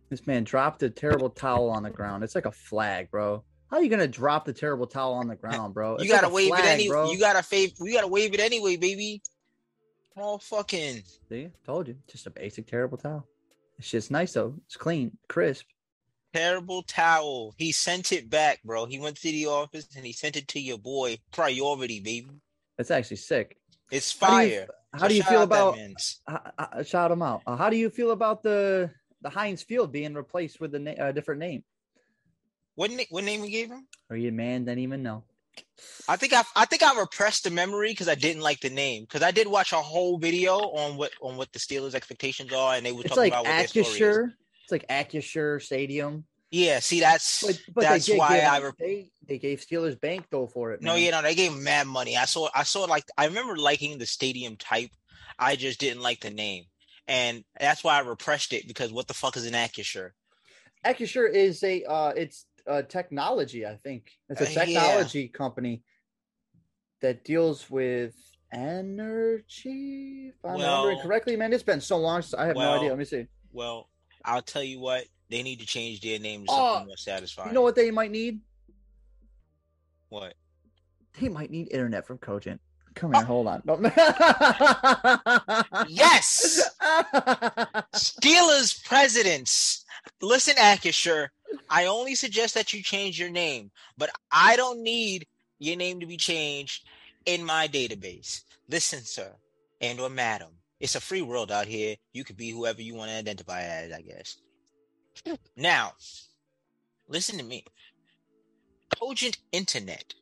This 0.08 0.26
man 0.26 0.44
dropped 0.44 0.82
a 0.84 0.90
terrible 0.90 1.30
towel 1.30 1.68
on 1.68 1.82
the 1.82 1.90
ground. 1.90 2.22
It's 2.22 2.36
like 2.36 2.46
a 2.46 2.52
flag, 2.52 3.10
bro. 3.10 3.42
How 3.70 3.78
are 3.78 3.82
you 3.82 3.88
gonna 3.90 4.06
drop 4.08 4.44
the 4.44 4.52
terrible 4.52 4.86
towel 4.86 5.14
on 5.14 5.26
the 5.28 5.36
ground, 5.36 5.74
bro? 5.74 5.92
You 5.92 5.94
It's 6.04 6.10
like 6.10 6.20
gotta 6.22 6.32
a 6.32 6.34
wave 6.34 6.48
flag, 6.48 6.64
it 6.64 6.68
anyway. 6.68 6.88
bro. 6.88 7.10
You 7.10 7.18
gotta 7.18 7.40
fave. 7.40 7.74
You 7.80 7.92
gotta 7.92 8.06
wave 8.08 8.32
it 8.34 8.40
anyway, 8.40 8.76
baby. 8.76 9.23
All 10.16 10.38
fucking. 10.38 11.02
See, 11.28 11.49
told 11.64 11.88
you, 11.88 11.96
just 12.08 12.26
a 12.26 12.30
basic 12.30 12.66
terrible 12.66 12.96
towel. 12.99 13.26
It's 13.78 13.90
just 13.90 14.11
nice 14.11 14.32
though. 14.32 14.54
It's 14.66 14.76
clean, 14.76 15.16
crisp. 15.28 15.66
Terrible 16.32 16.82
towel. 16.82 17.54
He 17.56 17.73
sent 17.73 18.12
it 18.12 18.28
back, 18.30 18.62
bro. 18.64 18.87
He 18.87 18.99
went 18.99 19.16
to 19.16 19.23
the 19.30 19.46
office 19.46 19.88
and 19.96 20.04
he 20.06 20.12
sent 20.12 20.37
it 20.37 20.49
to 20.49 20.61
your 20.61 20.78
boy. 20.78 21.18
Priority, 21.32 22.00
baby. 22.00 22.30
That's 22.76 22.90
actually 22.90 23.16
sick. 23.18 23.56
It's 23.90 24.18
How 24.18 24.40
do 24.40 24.46
you- 24.46 24.50
fire. 24.61 24.68
How 24.92 24.99
So 25.00 25.08
do 25.08 25.14
you 25.14 25.23
feel 25.25 25.42
about? 25.42 25.76
Uh, 26.26 26.38
uh, 26.58 26.82
shout 26.82 27.11
him 27.11 27.20
out. 27.20 27.42
Uh, 27.46 27.56
how 27.56 27.68
do 27.68 27.76
you 27.76 27.90
feel 27.90 28.12
about 28.12 28.42
the 28.42 28.90
the 29.23 29.28
Heinz 29.30 29.62
Field 29.62 29.92
being 29.92 30.14
replaced 30.14 30.61
with 30.61 30.75
a 30.75 30.78
na- 30.78 30.92
uh, 30.92 31.12
different 31.12 31.40
name? 31.40 31.64
What 32.76 32.90
na- 32.90 33.02
what 33.11 33.25
name 33.25 33.40
we 33.40 33.50
gave 33.50 33.68
him? 33.68 33.87
Or 34.09 34.16
you 34.16 34.30
man 34.33 34.64
didn't 34.64 34.80
even 34.80 35.02
know. 35.02 35.25
I 36.09 36.16
think 36.16 36.33
I 36.33 36.42
I 36.54 36.66
think 36.66 36.83
I 36.83 36.99
repressed 36.99 37.45
the 37.45 37.50
memory 37.50 37.90
because 37.90 38.09
I 38.09 38.14
didn't 38.14 38.42
like 38.42 38.61
the 38.61 38.71
name 38.71 39.02
because 39.02 39.23
I 39.23 39.30
did 39.30 39.49
watch 39.49 39.73
a 39.73 39.76
whole 39.76 40.18
video 40.18 40.54
on 40.59 40.97
what 40.97 41.11
on 41.21 41.37
what 41.37 41.52
the 41.52 41.59
Steelers' 41.59 41.95
expectations 41.95 42.52
are 42.52 42.75
and 42.75 42.87
they 42.87 42.92
were 42.92 43.00
It's 43.00 43.09
talking 43.09 43.25
like 43.25 43.33
about 43.33 43.47
what 43.47 43.56
their 43.56 43.66
story 43.66 43.87
is. 43.87 43.99
Acrisure. 44.00 44.33
It's 44.62 44.73
like 44.73 44.88
Acrisure 44.88 45.62
Stadium. 45.62 46.25
Yeah, 46.50 46.78
see 46.78 47.00
that's 47.00 47.42
But, 47.42 47.75
but 47.75 47.80
that's 47.83 48.09
why 48.09 48.40
I 48.40 48.61
rep- 48.61 48.76
they 48.78 49.11
they 49.26 49.38
gave 49.38 49.61
Steelers 49.61 50.00
Bank 50.00 50.26
though 50.30 50.47
for 50.47 50.73
it. 50.73 50.83
no 50.83 50.95
man. 50.95 51.02
yeah 51.02 51.11
no 51.11 51.23
they 51.23 51.35
gave 51.35 51.54
mad 51.56 51.87
money. 51.87 52.16
I 52.16 52.26
saw 52.26 52.49
I 52.54 52.62
saw 52.62 52.85
like 52.85 53.04
I 53.16 53.26
remember 53.26 53.56
liking 53.56 53.99
the 53.99 54.06
stadium 54.06 54.56
type. 54.56 54.90
I 55.38 55.56
just 55.56 55.80
didn't 55.80 56.02
like 56.02 56.21
the 56.21 56.30
name. 56.30 56.64
And 57.09 57.45
that's 57.59 57.83
why 57.85 57.97
I 57.97 58.00
repressed 58.00 58.52
it 58.52 58.66
because 58.66 58.92
what 58.92 59.06
the 59.06 59.14
fuck 59.14 59.37
is 59.37 59.47
an 59.47 59.54
Acrisure? 59.54 60.11
Acrisure 60.85 61.30
is 61.33 61.62
a 61.64 61.83
uh 61.85 62.12
it's 62.16 62.47
uh 62.68 62.82
technology, 62.82 63.66
I 63.66 63.76
think. 63.76 64.11
It's 64.28 64.40
a 64.40 64.46
Uh, 64.46 64.49
yeah. 64.49 64.64
technology 64.64 65.28
company 65.28 65.82
that 67.00 67.25
deals 67.25 67.70
with 67.70 68.14
energy. 68.52 70.28
If 70.28 70.35
I'm 70.44 70.52
remembering 70.52 70.96
Well- 70.96 71.04
correctly, 71.06 71.37
man. 71.37 71.52
It's 71.52 71.62
been 71.62 71.80
so 71.80 71.99
long. 71.99 72.23
since- 72.23 72.35
I 72.35 72.46
have 72.46 72.56
no 72.56 72.75
idea. 72.76 72.90
Let 72.90 72.99
me 72.99 73.04
see. 73.04 73.26
Well, 73.52 73.88
I'll 74.25 74.42
tell 74.42 74.62
you 74.64 74.80
what, 74.80 75.04
they 75.30 75.42
need 75.42 75.61
to 75.61 75.66
change 75.66 76.00
their 76.00 76.18
name 76.18 76.46
to 76.46 76.52
Oh, 76.52 76.75
something 76.75 76.87
more 76.88 76.96
satisfying. 76.96 77.49
You 77.49 77.54
know 77.54 77.62
what 77.62 77.76
they 77.76 77.90
might 77.90 78.11
need? 78.11 78.40
What? 80.08 80.35
They 81.20 81.28
might 81.28 81.50
need 81.50 81.68
internet 81.73 82.06
from 82.06 82.18
Cogent. 82.18 82.61
Come 82.94 83.12
Oh. 83.14 83.18
here, 83.18 83.26
hold 83.26 83.46
on. 83.49 83.62
Yes! 85.88 86.62
Steelers 87.94 88.82
presidents. 88.85 89.85
Listen, 90.23 90.54
Acrisure, 90.56 91.28
I 91.68 91.86
only 91.86 92.14
suggest 92.14 92.54
that 92.54 92.72
you 92.72 92.82
change 92.82 93.18
your 93.18 93.30
name, 93.30 93.70
but 93.96 94.10
I 94.30 94.56
don't 94.56 94.82
need 94.82 95.26
your 95.58 95.76
name 95.76 96.00
to 96.00 96.06
be 96.06 96.16
changed 96.16 96.86
in 97.25 97.44
my 97.44 97.68
database. 97.68 98.42
Listen, 98.68 99.00
sir, 99.02 99.32
and 99.80 100.00
or 100.00 100.10
madam. 100.10 100.50
It's 100.80 100.94
a 100.94 101.00
free 101.00 101.22
world 101.22 101.50
out 101.50 101.66
here. 101.66 101.96
You 102.12 102.25
could 102.25 102.36
be 102.36 102.50
whoever 102.50 102.82
you 102.82 102.94
want 102.94 103.10
to 103.10 103.16
identify 103.16 103.62
as, 103.62 103.92
I 103.92 104.02
guess. 104.02 104.36
Now, 105.56 105.92
listen 107.08 107.38
to 107.38 107.44
me. 107.44 107.64
Cogent 108.98 109.38
Internet, 109.52 110.14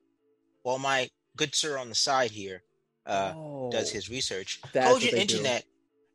while 0.62 0.78
my 0.78 1.10
good 1.36 1.54
sir 1.54 1.76
on 1.78 1.88
the 1.88 1.94
side 1.94 2.30
here 2.30 2.62
uh, 3.06 3.32
Oh, 3.34 3.70
does 3.70 3.90
his 3.90 4.08
research, 4.08 4.60
Cogent 4.72 5.12
they 5.12 5.24
do. 5.24 5.36
Internet 5.36 5.64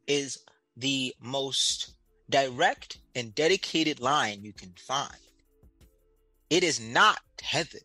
is 0.08 0.40
the 0.78 1.14
most 1.22 1.94
direct 2.30 3.00
and 3.16 3.34
dedicated 3.36 4.00
line 4.00 4.44
you 4.44 4.54
can 4.54 4.74
find. 4.78 5.10
It 6.50 6.64
is 6.64 6.80
not 6.80 7.20
tethered 7.38 7.82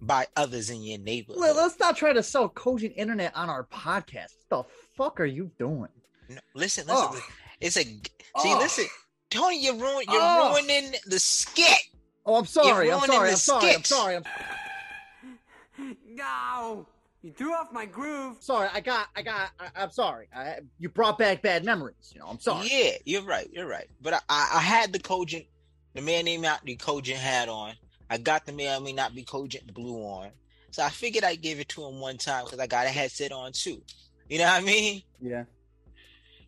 by 0.00 0.26
others 0.36 0.70
in 0.70 0.82
your 0.82 0.98
neighborhood. 0.98 1.40
Let- 1.40 1.56
Let's 1.56 1.78
not 1.78 1.96
try 1.96 2.12
to 2.12 2.22
sell 2.22 2.48
cogent 2.48 2.94
internet 2.96 3.34
on 3.34 3.48
our 3.48 3.64
podcast. 3.64 4.34
What 4.48 4.68
the 4.68 4.74
fuck 4.96 5.20
are 5.20 5.24
you 5.26 5.50
doing? 5.58 5.88
No, 6.28 6.38
listen, 6.54 6.86
listen. 6.86 7.08
Oh. 7.12 7.20
It's 7.60 7.76
a 7.76 7.82
see. 7.84 8.02
Oh. 8.34 8.58
Listen, 8.58 8.86
Tony, 9.30 9.62
you're 9.64 9.74
ruin, 9.74 10.04
You're 10.10 10.20
Oh. 10.20 10.54
ruining 10.54 10.94
the 11.06 11.18
skit. 11.18 11.78
Oh, 12.26 12.34
I'm 12.36 12.44
sorry. 12.46 12.90
I'm 12.92 13.00
sorry. 13.00 13.30
I'm 13.30 13.36
sorry. 13.36 13.74
I'm 13.74 13.84
sorry. 13.84 14.16
I'm 15.78 15.96
No! 16.08 16.86
You 17.22 17.32
threw 17.32 17.52
off 17.52 17.72
my 17.72 17.86
groove. 17.86 18.36
sorry. 18.40 18.68
I 18.72 18.80
got. 18.80 19.08
I 19.16 19.22
got. 19.22 19.50
I, 19.58 19.82
I'm 19.82 19.90
sorry. 19.90 20.28
I, 20.34 20.58
you 20.78 20.88
brought 20.88 21.18
back 21.18 21.42
bad 21.42 21.64
memories. 21.64 22.12
You 22.14 22.20
know. 22.20 22.26
I'm 22.26 22.38
sorry. 22.38 22.68
Yeah, 22.70 22.92
you're 23.04 23.22
right. 23.22 23.48
You're 23.52 23.66
right. 23.66 23.88
But 24.00 24.14
I, 24.14 24.20
I, 24.28 24.50
I 24.54 24.60
had 24.60 24.92
the 24.92 24.98
cogent. 24.98 25.46
The 25.94 26.02
man 26.02 26.26
named 26.26 26.42
not 26.42 26.64
the 26.64 26.76
cogent 26.76 27.18
hat 27.18 27.48
on. 27.48 27.74
I 28.08 28.18
got 28.18 28.46
the 28.46 28.52
man 28.52 28.84
may 28.84 28.92
not 28.92 29.14
be 29.14 29.24
cogent 29.24 29.72
blue 29.72 29.96
on. 30.02 30.30
So 30.70 30.82
I 30.82 30.90
figured 30.90 31.24
I'd 31.24 31.40
give 31.40 31.58
it 31.58 31.68
to 31.70 31.84
him 31.84 32.00
one 32.00 32.18
time 32.18 32.44
because 32.44 32.58
I 32.58 32.66
got 32.66 32.86
a 32.86 32.90
headset 32.90 33.32
on 33.32 33.52
too. 33.52 33.82
You 34.28 34.38
know 34.38 34.44
what 34.44 34.62
I 34.62 34.64
mean? 34.64 35.02
Yeah. 35.20 35.44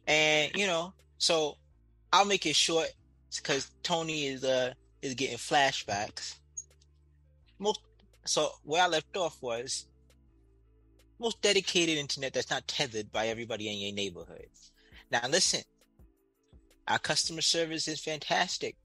And 0.06 0.54
you 0.54 0.66
know, 0.66 0.92
so 1.18 1.56
I'll 2.12 2.24
make 2.24 2.46
it 2.46 2.54
short 2.54 2.88
because 3.36 3.70
Tony 3.82 4.26
is 4.26 4.44
uh 4.44 4.74
is 5.02 5.14
getting 5.14 5.38
flashbacks. 5.38 6.36
Most 7.58 7.80
so 8.26 8.50
where 8.64 8.82
I 8.82 8.86
left 8.86 9.16
off 9.16 9.38
was 9.40 9.86
most 11.20 11.42
dedicated 11.42 11.98
internet 11.98 12.32
that's 12.32 12.50
not 12.50 12.68
tethered 12.68 13.10
by 13.12 13.28
everybody 13.28 13.70
in 13.70 13.78
your 13.78 13.94
neighborhood. 13.94 14.46
Now 15.10 15.26
listen, 15.28 15.62
our 16.86 16.98
customer 16.98 17.42
service 17.42 17.88
is 17.88 18.00
fantastic. 18.00 18.76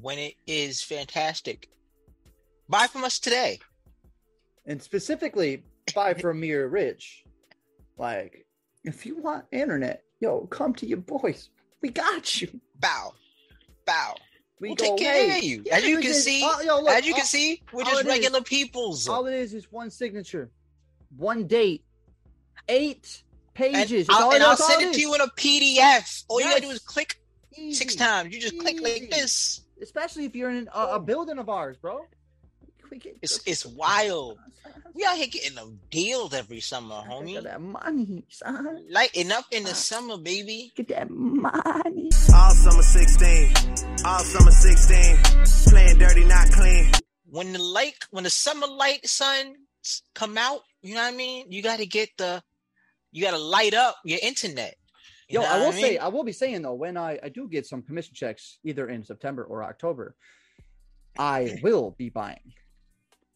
When 0.00 0.18
it 0.18 0.34
is 0.46 0.82
fantastic, 0.82 1.68
buy 2.68 2.86
from 2.86 3.04
us 3.04 3.18
today. 3.18 3.58
And 4.66 4.82
specifically, 4.82 5.64
buy 5.94 6.14
from 6.14 6.40
Mir 6.40 6.68
Rich. 6.68 7.24
Like, 7.96 8.46
if 8.84 9.06
you 9.06 9.16
want 9.20 9.46
internet, 9.50 10.02
yo, 10.20 10.46
come 10.46 10.74
to 10.74 10.86
your 10.86 10.98
boys. 10.98 11.50
We 11.80 11.90
got 11.90 12.40
you. 12.40 12.60
Bow, 12.78 13.14
bow. 13.86 14.14
We 14.60 14.68
We'll 14.70 14.76
take 14.76 14.96
care 14.96 15.12
hey, 15.30 15.38
of 15.38 15.44
you. 15.44 15.62
yeah, 15.66 15.76
As 15.76 15.84
you 15.84 15.96
can 15.96 16.02
just- 16.08 16.24
see, 16.24 16.40
oh, 16.44 16.60
yo, 16.62 16.80
look, 16.80 16.88
As 16.90 17.06
you 17.06 17.14
can 17.14 17.22
uh, 17.22 17.26
see, 17.26 17.62
we're 17.72 17.84
just 17.84 17.94
it 18.00 18.06
is- 18.06 18.06
regular 18.06 18.40
peoples. 18.42 19.08
all 19.08 19.26
it 19.26 19.34
is 19.34 19.54
is 19.54 19.70
one 19.70 19.90
signature, 19.90 20.50
one 21.16 21.46
date, 21.46 21.84
eight 22.68 23.22
pages. 23.54 24.06
That's 24.08 24.18
I'll, 24.18 24.26
all- 24.26 24.34
and 24.34 24.42
I'll 24.42 24.56
send 24.56 24.82
it 24.82 24.94
to 24.94 25.00
you 25.00 25.14
in 25.14 25.20
a 25.20 25.28
PDF. 25.28 26.24
All 26.28 26.40
you 26.40 26.46
gotta 26.46 26.60
do 26.60 26.70
is 26.70 26.80
click 26.80 27.20
six 27.72 27.94
times. 27.94 28.34
You 28.34 28.40
just 28.40 28.58
click 28.58 28.80
like 28.80 29.10
this. 29.10 29.62
Especially 29.80 30.24
if 30.24 30.34
you're 30.34 30.50
in 30.50 30.68
a, 30.74 30.80
a 30.94 31.00
building 31.00 31.38
of 31.38 31.48
ours, 31.48 31.76
bro. 31.76 32.04
We 32.90 32.98
get 32.98 33.18
It's 33.22 33.40
it's 33.46 33.66
wild. 33.66 34.38
We 34.94 35.04
out 35.04 35.16
here 35.16 35.26
getting 35.28 35.54
them 35.54 35.78
deals 35.90 36.34
every 36.34 36.60
summer, 36.60 36.96
Look 36.96 37.04
at 37.06 37.10
homie. 37.10 37.42
that 37.44 37.60
money, 37.60 38.24
son. 38.30 38.86
Lighten 38.90 39.30
up 39.30 39.44
in 39.52 39.62
the 39.64 39.74
summer, 39.74 40.16
baby. 40.18 40.72
Get 40.74 40.88
that 40.88 41.08
money. 41.10 42.10
All 42.34 42.50
summer 42.54 42.82
16, 42.82 43.54
all 44.04 44.18
summer 44.20 44.50
16, 44.50 45.16
playing 45.68 45.98
dirty, 45.98 46.24
not 46.24 46.50
clean. 46.50 46.90
When 47.30 47.52
the 47.52 47.62
light, 47.62 47.94
when 48.10 48.24
the 48.24 48.30
summer 48.30 48.66
light 48.66 49.06
sun 49.06 49.54
come 50.14 50.36
out, 50.36 50.62
you 50.82 50.94
know 50.94 51.02
what 51.02 51.12
I 51.14 51.16
mean. 51.16 51.46
You 51.52 51.62
got 51.62 51.78
to 51.78 51.86
get 51.86 52.08
the, 52.18 52.42
you 53.12 53.22
got 53.22 53.32
to 53.32 53.38
light 53.38 53.74
up 53.74 53.96
your 54.04 54.18
internet. 54.22 54.74
You 55.28 55.40
Yo, 55.40 55.46
I 55.46 55.58
will 55.58 55.66
what 55.66 55.74
say. 55.74 55.98
I 55.98 56.08
will 56.08 56.24
be 56.24 56.32
saying 56.32 56.62
though, 56.62 56.74
when 56.74 56.96
I, 56.96 57.18
I 57.22 57.28
do 57.28 57.48
get 57.48 57.66
some 57.66 57.82
commission 57.82 58.14
checks, 58.14 58.58
either 58.64 58.88
in 58.88 59.04
September 59.04 59.44
or 59.44 59.62
October, 59.62 60.16
I 61.18 61.58
will 61.62 61.94
be 61.98 62.08
buying 62.08 62.54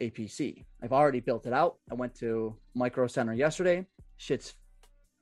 a 0.03 0.11
PC. 0.11 0.65
I've 0.83 0.93
already 0.93 1.21
built 1.21 1.47
it 1.47 1.53
out. 1.53 1.77
I 1.91 1.95
went 1.95 2.15
to 2.17 2.57
Micro 2.75 3.07
Center 3.07 3.33
yesterday. 3.33 3.87
Shit's 4.17 4.55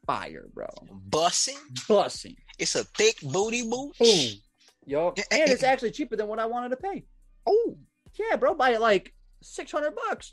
fire, 0.07 0.49
bro. 0.55 0.67
bussing. 1.11 1.59
Bussing. 1.89 2.37
It's 2.59 2.75
a 2.75 2.85
thick 2.85 3.17
booty 3.23 3.63
boot. 3.63 3.93
Boom. 3.99 4.29
Yo, 4.87 5.09
eh, 5.17 5.23
and 5.31 5.51
it's 5.51 5.63
eh, 5.63 5.67
eh. 5.69 5.71
actually 5.73 5.91
cheaper 5.91 6.17
than 6.17 6.27
what 6.27 6.39
I 6.39 6.47
wanted 6.47 6.71
to 6.71 6.77
pay. 6.77 7.05
Oh, 7.47 7.77
Yeah, 8.19 8.37
bro, 8.37 8.55
buy 8.55 8.71
it 8.71 8.81
like 8.81 9.15
six 9.43 9.71
hundred 9.71 9.95
bucks. 10.09 10.33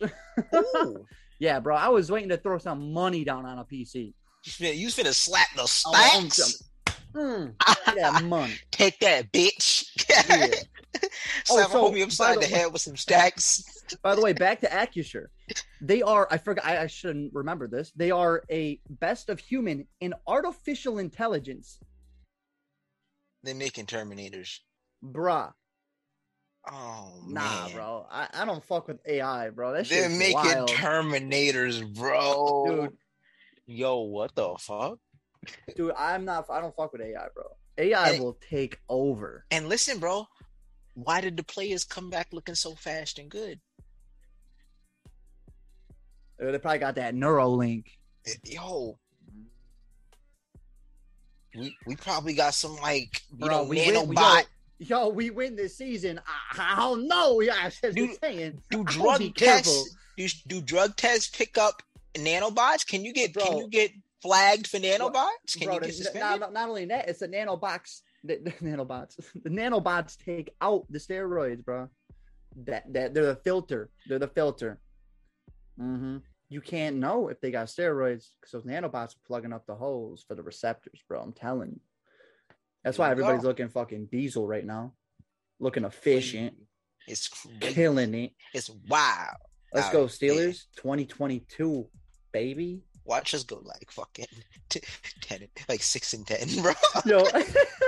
ooh. 0.56 1.06
yeah, 1.40 1.60
bro, 1.60 1.76
I 1.76 1.90
was 1.90 2.10
waiting 2.10 2.30
to 2.30 2.38
throw 2.38 2.58
some 2.58 2.94
money 2.94 3.24
down 3.24 3.46
on 3.46 3.60
a 3.60 3.66
PC. 3.66 4.14
You 4.44 4.88
finna, 4.88 5.14
slap 5.14 5.48
the 5.56 5.64
Oh, 5.64 5.66
stacks. 5.66 6.64
Mm, 7.14 7.54
that 7.96 8.24
money. 8.24 8.54
Take 8.72 9.00
that, 9.00 9.32
bitch. 9.32 9.86
Yeah. 10.10 10.48
Slap 11.46 11.70
Oh, 11.70 11.72
so, 11.72 11.92
homie 11.92 11.96
by 11.98 12.02
upside 12.04 12.36
the 12.38 12.48
the, 12.48 12.54
way- 12.54 12.60
head 12.60 12.74
with 12.74 12.82
some 12.82 12.98
stacks. 12.98 13.64
By 14.04 14.16
the 14.16 14.22
way, 14.22 14.34
back 14.34 14.60
to 14.62 14.68
Acrisure. 14.68 15.28
They 15.80 16.02
are, 16.02 16.28
I 16.30 16.38
forgot, 16.40 16.66
I, 16.66 16.84
I 16.84 16.88
shouldn't 16.88 17.34
remember 17.34 17.70
this. 17.70 17.94
They 17.96 18.12
are 18.12 18.44
a 18.52 18.82
best 18.90 19.30
of 19.30 19.40
human 19.40 19.88
in 20.02 20.14
artificial 20.28 20.98
intelligence. 21.00 21.80
They're 23.44 23.56
making 23.56 23.86
Terminators. 23.86 24.60
Bruh. 25.02 25.54
Oh 26.70 27.22
Nah, 27.26 27.66
man. 27.68 27.76
bro. 27.76 28.06
I, 28.12 28.28
I 28.34 28.44
don't 28.46 28.62
fuck 28.66 28.90
with 28.90 29.00
AI, 29.08 29.52
bro. 29.52 29.72
That 29.74 29.88
They're 29.88 30.10
making 30.10 30.34
wild. 30.34 30.70
Terminators, 30.70 31.82
bro. 31.96 32.66
Dude. 32.90 32.98
Yo, 33.68 34.02
what 34.02 34.36
the 34.36 34.54
fuck? 34.60 35.00
Dude, 35.78 35.94
I'm 35.98 36.26
not, 36.26 36.48
I 36.50 36.60
don't 36.60 36.76
fuck 36.76 36.92
with 36.92 37.02
AI, 37.02 37.28
bro. 37.34 37.44
AI 37.78 38.10
And- 38.12 38.24
will 38.24 38.38
take 38.50 38.80
over. 38.90 39.46
And 39.50 39.70
listen, 39.70 40.00
bro. 40.00 40.26
Why 41.00 41.22
did 41.22 41.38
the 41.38 41.44
players 41.44 41.84
come 41.84 42.10
back 42.10 42.30
looking 42.32 42.56
so 42.56 42.74
fast 42.74 43.20
and 43.20 43.30
good? 43.30 43.60
Uh, 46.42 46.52
They 46.52 46.58
probably 46.58 46.80
got 46.80 46.96
that 46.96 47.14
Neuralink. 47.14 47.86
Yo. 48.44 48.98
We, 51.56 51.76
we 51.86 51.96
probably 51.96 52.34
got 52.34 52.56
some 52.56 52.76
like 52.78 53.22
you 53.32 53.38
Bro, 53.46 53.48
know 53.50 53.64
we 53.66 53.78
win- 53.78 54.08
we- 54.10 54.16
nanobot. 54.16 54.46
Yo, 54.80 55.02
yo, 55.02 55.10
we 55.10 55.30
win 55.30 55.56
this 55.56 55.78
season. 55.78 56.20
I, 56.58 56.74
I 56.74 56.76
don't 56.78 57.08
know. 57.08 57.42
Yeah, 57.42 57.54
I 57.62 57.66
was 57.66 57.94
Dude, 57.96 58.20
saying. 58.20 58.60
do 58.72 58.84
drug 58.84 59.36
tests 59.36 59.96
do, 60.18 60.28
do 60.48 60.62
drug 60.62 60.96
tests 60.96 61.30
pick 61.36 61.60
up 61.60 61.84
nanobots? 62.16 62.88
Can 62.88 63.06
you 63.06 63.14
get 63.14 63.36
can 63.36 63.58
you 63.60 63.68
get 63.70 63.92
flagged 64.24 64.66
for 64.66 64.78
nanobots? 64.78 65.58
Can 65.60 65.66
Bro, 65.68 65.76
you 65.76 65.80
get 65.82 65.88
not, 65.90 65.94
suspended? 65.94 66.40
not, 66.42 66.54
not 66.54 66.70
only 66.70 66.86
that, 66.86 67.08
it's 67.08 67.22
a 67.22 67.28
nanobots. 67.28 68.02
The, 68.24 68.40
the 68.44 68.52
nanobots. 68.64 69.16
The 69.44 69.50
nanobots 69.50 70.18
take 70.18 70.52
out 70.62 70.86
the 70.90 71.00
steroids, 71.00 71.64
bro. 71.64 71.90
That 72.66 72.92
that 72.94 73.14
they're 73.14 73.28
the 73.28 73.36
filter. 73.36 73.90
They're 74.08 74.20
the 74.20 74.28
filter. 74.28 74.80
Mm-hmm. 75.80 76.18
You 76.50 76.62
can't 76.62 76.96
know 76.96 77.28
if 77.28 77.42
they 77.42 77.52
got 77.52 77.68
steroids 77.68 78.28
because 78.40 78.52
those 78.54 78.64
nanobots 78.64 79.16
are 79.16 79.28
plugging 79.28 79.54
up 79.54 79.66
the 79.68 79.76
holes 79.76 80.24
for 80.28 80.34
the 80.34 80.44
receptors, 80.44 81.02
bro. 81.08 81.22
I'm 81.22 81.34
telling 81.34 81.72
you. 81.72 81.80
That's 82.84 82.98
why 82.98 83.12
everybody's 83.12 83.44
looking 83.44 83.68
fucking 83.68 84.06
diesel 84.06 84.48
right 84.48 84.66
now, 84.66 84.94
looking 85.60 85.84
efficient, 85.84 86.54
It's 87.06 87.30
killing 87.60 88.14
it. 88.14 88.32
It's 88.54 88.70
wild. 88.88 89.36
Let's 89.74 89.90
go, 89.90 90.08
there. 90.08 90.08
Steelers, 90.08 90.66
2022, 90.78 91.86
baby. 92.32 92.84
Watch 93.04 93.34
us 93.34 93.44
go 93.44 93.62
like 93.64 93.92
fucking 93.92 94.28
t- 94.70 94.82
ten, 95.22 95.48
like 95.68 95.84
six 95.84 96.14
and 96.14 96.26
ten, 96.26 96.48
bro. 96.62 96.74
Yo, 97.06 97.18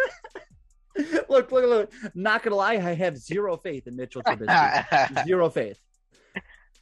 look, 1.51 1.51
look, 1.51 1.65
look. 1.65 1.91
Not 2.15 2.43
gonna 2.43 2.55
lie, 2.55 2.73
I 2.73 2.93
have 2.93 3.17
zero 3.17 3.57
faith 3.57 3.87
in 3.87 3.95
Mitchell 3.95 4.21
Trubisky. 4.25 5.25
zero 5.25 5.49
faith. 5.49 5.79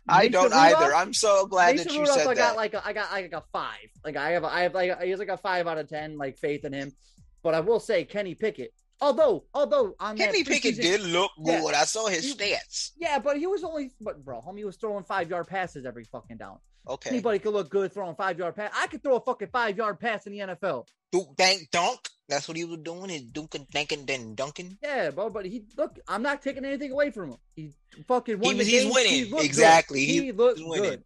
I 0.10 0.20
Mason 0.20 0.32
don't 0.32 0.44
Rudolph- 0.46 0.76
either. 0.82 0.96
I'm 0.96 1.14
so 1.14 1.46
glad 1.48 1.76
Mason 1.76 1.88
that 1.90 1.94
you 1.94 2.00
Rudolph, 2.02 2.18
said 2.20 2.28
I 2.28 2.34
that. 2.34 2.38
got 2.38 2.56
like 2.56 2.74
a, 2.74 2.86
I 2.88 2.94
got 2.94 3.12
like 3.12 3.34
a 3.34 3.44
five. 3.52 3.90
Like 4.06 4.16
I 4.16 4.32
have, 4.32 4.44
a, 4.44 4.48
I 4.48 4.62
have 4.62 4.74
like 4.74 5.02
he 5.04 5.10
has 5.10 5.20
like 5.20 5.28
a 5.28 5.38
five 5.38 5.68
out 5.68 5.78
of 5.78 5.90
ten, 5.90 6.18
like 6.18 6.38
faith 6.38 6.64
in 6.66 6.72
him. 6.74 6.92
But 7.44 7.54
I 7.56 7.60
will 7.60 7.80
say 7.80 8.06
Kenny 8.06 8.34
Pickett. 8.34 8.74
Although, 9.00 9.44
although 9.54 9.96
on 10.00 10.18
Kenny 10.18 10.44
Pickett 10.44 10.76
did 10.78 11.02
look 11.02 11.32
Yeah. 11.38 11.60
good. 11.62 11.74
I 11.76 11.84
saw 11.84 12.08
his 12.08 12.26
You- 12.26 12.36
stats. 12.36 12.92
Yeah, 12.98 13.20
but 13.20 13.38
he 13.38 13.46
was 13.48 13.64
only, 13.64 13.92
but 14.02 14.24
bro, 14.26 14.42
homie 14.42 14.64
was 14.66 14.78
throwing 14.78 15.04
five 15.04 15.30
yard 15.30 15.48
passes 15.48 15.86
every 15.86 16.06
fucking 16.06 16.38
down. 16.38 16.58
Okay. 16.88 17.10
Anybody 17.12 17.40
could 17.40 17.54
look 17.54 17.70
good 17.70 17.94
throwing 17.94 18.16
five 18.16 18.40
yard 18.40 18.56
pass. 18.56 18.72
I 18.76 18.88
could 18.88 19.04
throw 19.04 19.18
a 19.18 19.22
fucking 19.22 19.50
five 19.52 19.76
yard 19.78 20.00
pass 20.00 20.26
in 20.26 20.32
the 20.32 20.40
NFL. 20.40 20.88
Dang, 21.36 21.60
dunk. 21.72 22.00
That's 22.30 22.48
what 22.48 22.58
he 22.58 22.66
was 22.66 22.80
doing. 22.80 23.10
Is 23.10 23.22
dunking, 23.22 23.68
dunking, 23.72 24.06
then 24.06 24.36
dunking. 24.36 24.78
Yeah, 24.84 25.12
bro. 25.12 25.30
But 25.30 25.46
he 25.46 25.64
look. 25.78 25.98
I'm 26.08 26.22
not 26.22 26.42
taking 26.42 26.66
anything 26.66 26.92
away 26.92 27.10
from 27.12 27.32
him. 27.32 27.38
He 27.56 27.72
fucking 28.08 28.40
won 28.40 28.54
He 28.54 28.58
was- 28.58 28.68
he's 28.68 28.84
game. 28.84 28.92
winning. 28.94 29.26
He 29.28 29.46
Exactly. 29.46 30.06
Good. 30.06 30.12
He 30.12 30.22
He, 30.26 30.32
looked 30.34 30.60
winning. 30.62 30.90
good. 30.90 31.04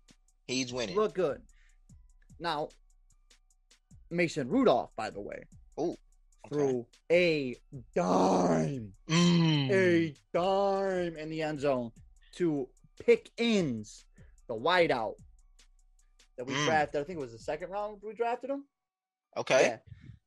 He's 0.47 0.73
winning. 0.73 0.95
Look 0.95 1.13
good. 1.13 1.41
Now, 2.39 2.69
Mason 4.09 4.49
Rudolph, 4.49 4.89
by 4.95 5.09
the 5.11 5.21
way, 5.21 5.43
Ooh, 5.79 5.95
threw 6.49 6.85
a 7.11 7.55
dime, 7.95 8.93
Mm. 9.07 9.71
a 9.71 10.15
dime 10.33 11.17
in 11.17 11.29
the 11.29 11.43
end 11.43 11.59
zone 11.59 11.91
to 12.33 12.67
Pickens 12.99 14.05
the 14.47 14.55
wideout 14.55 15.15
that 16.37 16.45
we 16.45 16.53
Mm. 16.53 16.65
drafted. 16.65 17.01
I 17.01 17.03
think 17.03 17.17
it 17.17 17.21
was 17.21 17.31
the 17.31 17.39
second 17.39 17.69
round 17.69 18.01
we 18.03 18.13
drafted 18.13 18.49
him. 18.49 18.65
Okay. 19.37 19.61
Yeah. 19.67 19.77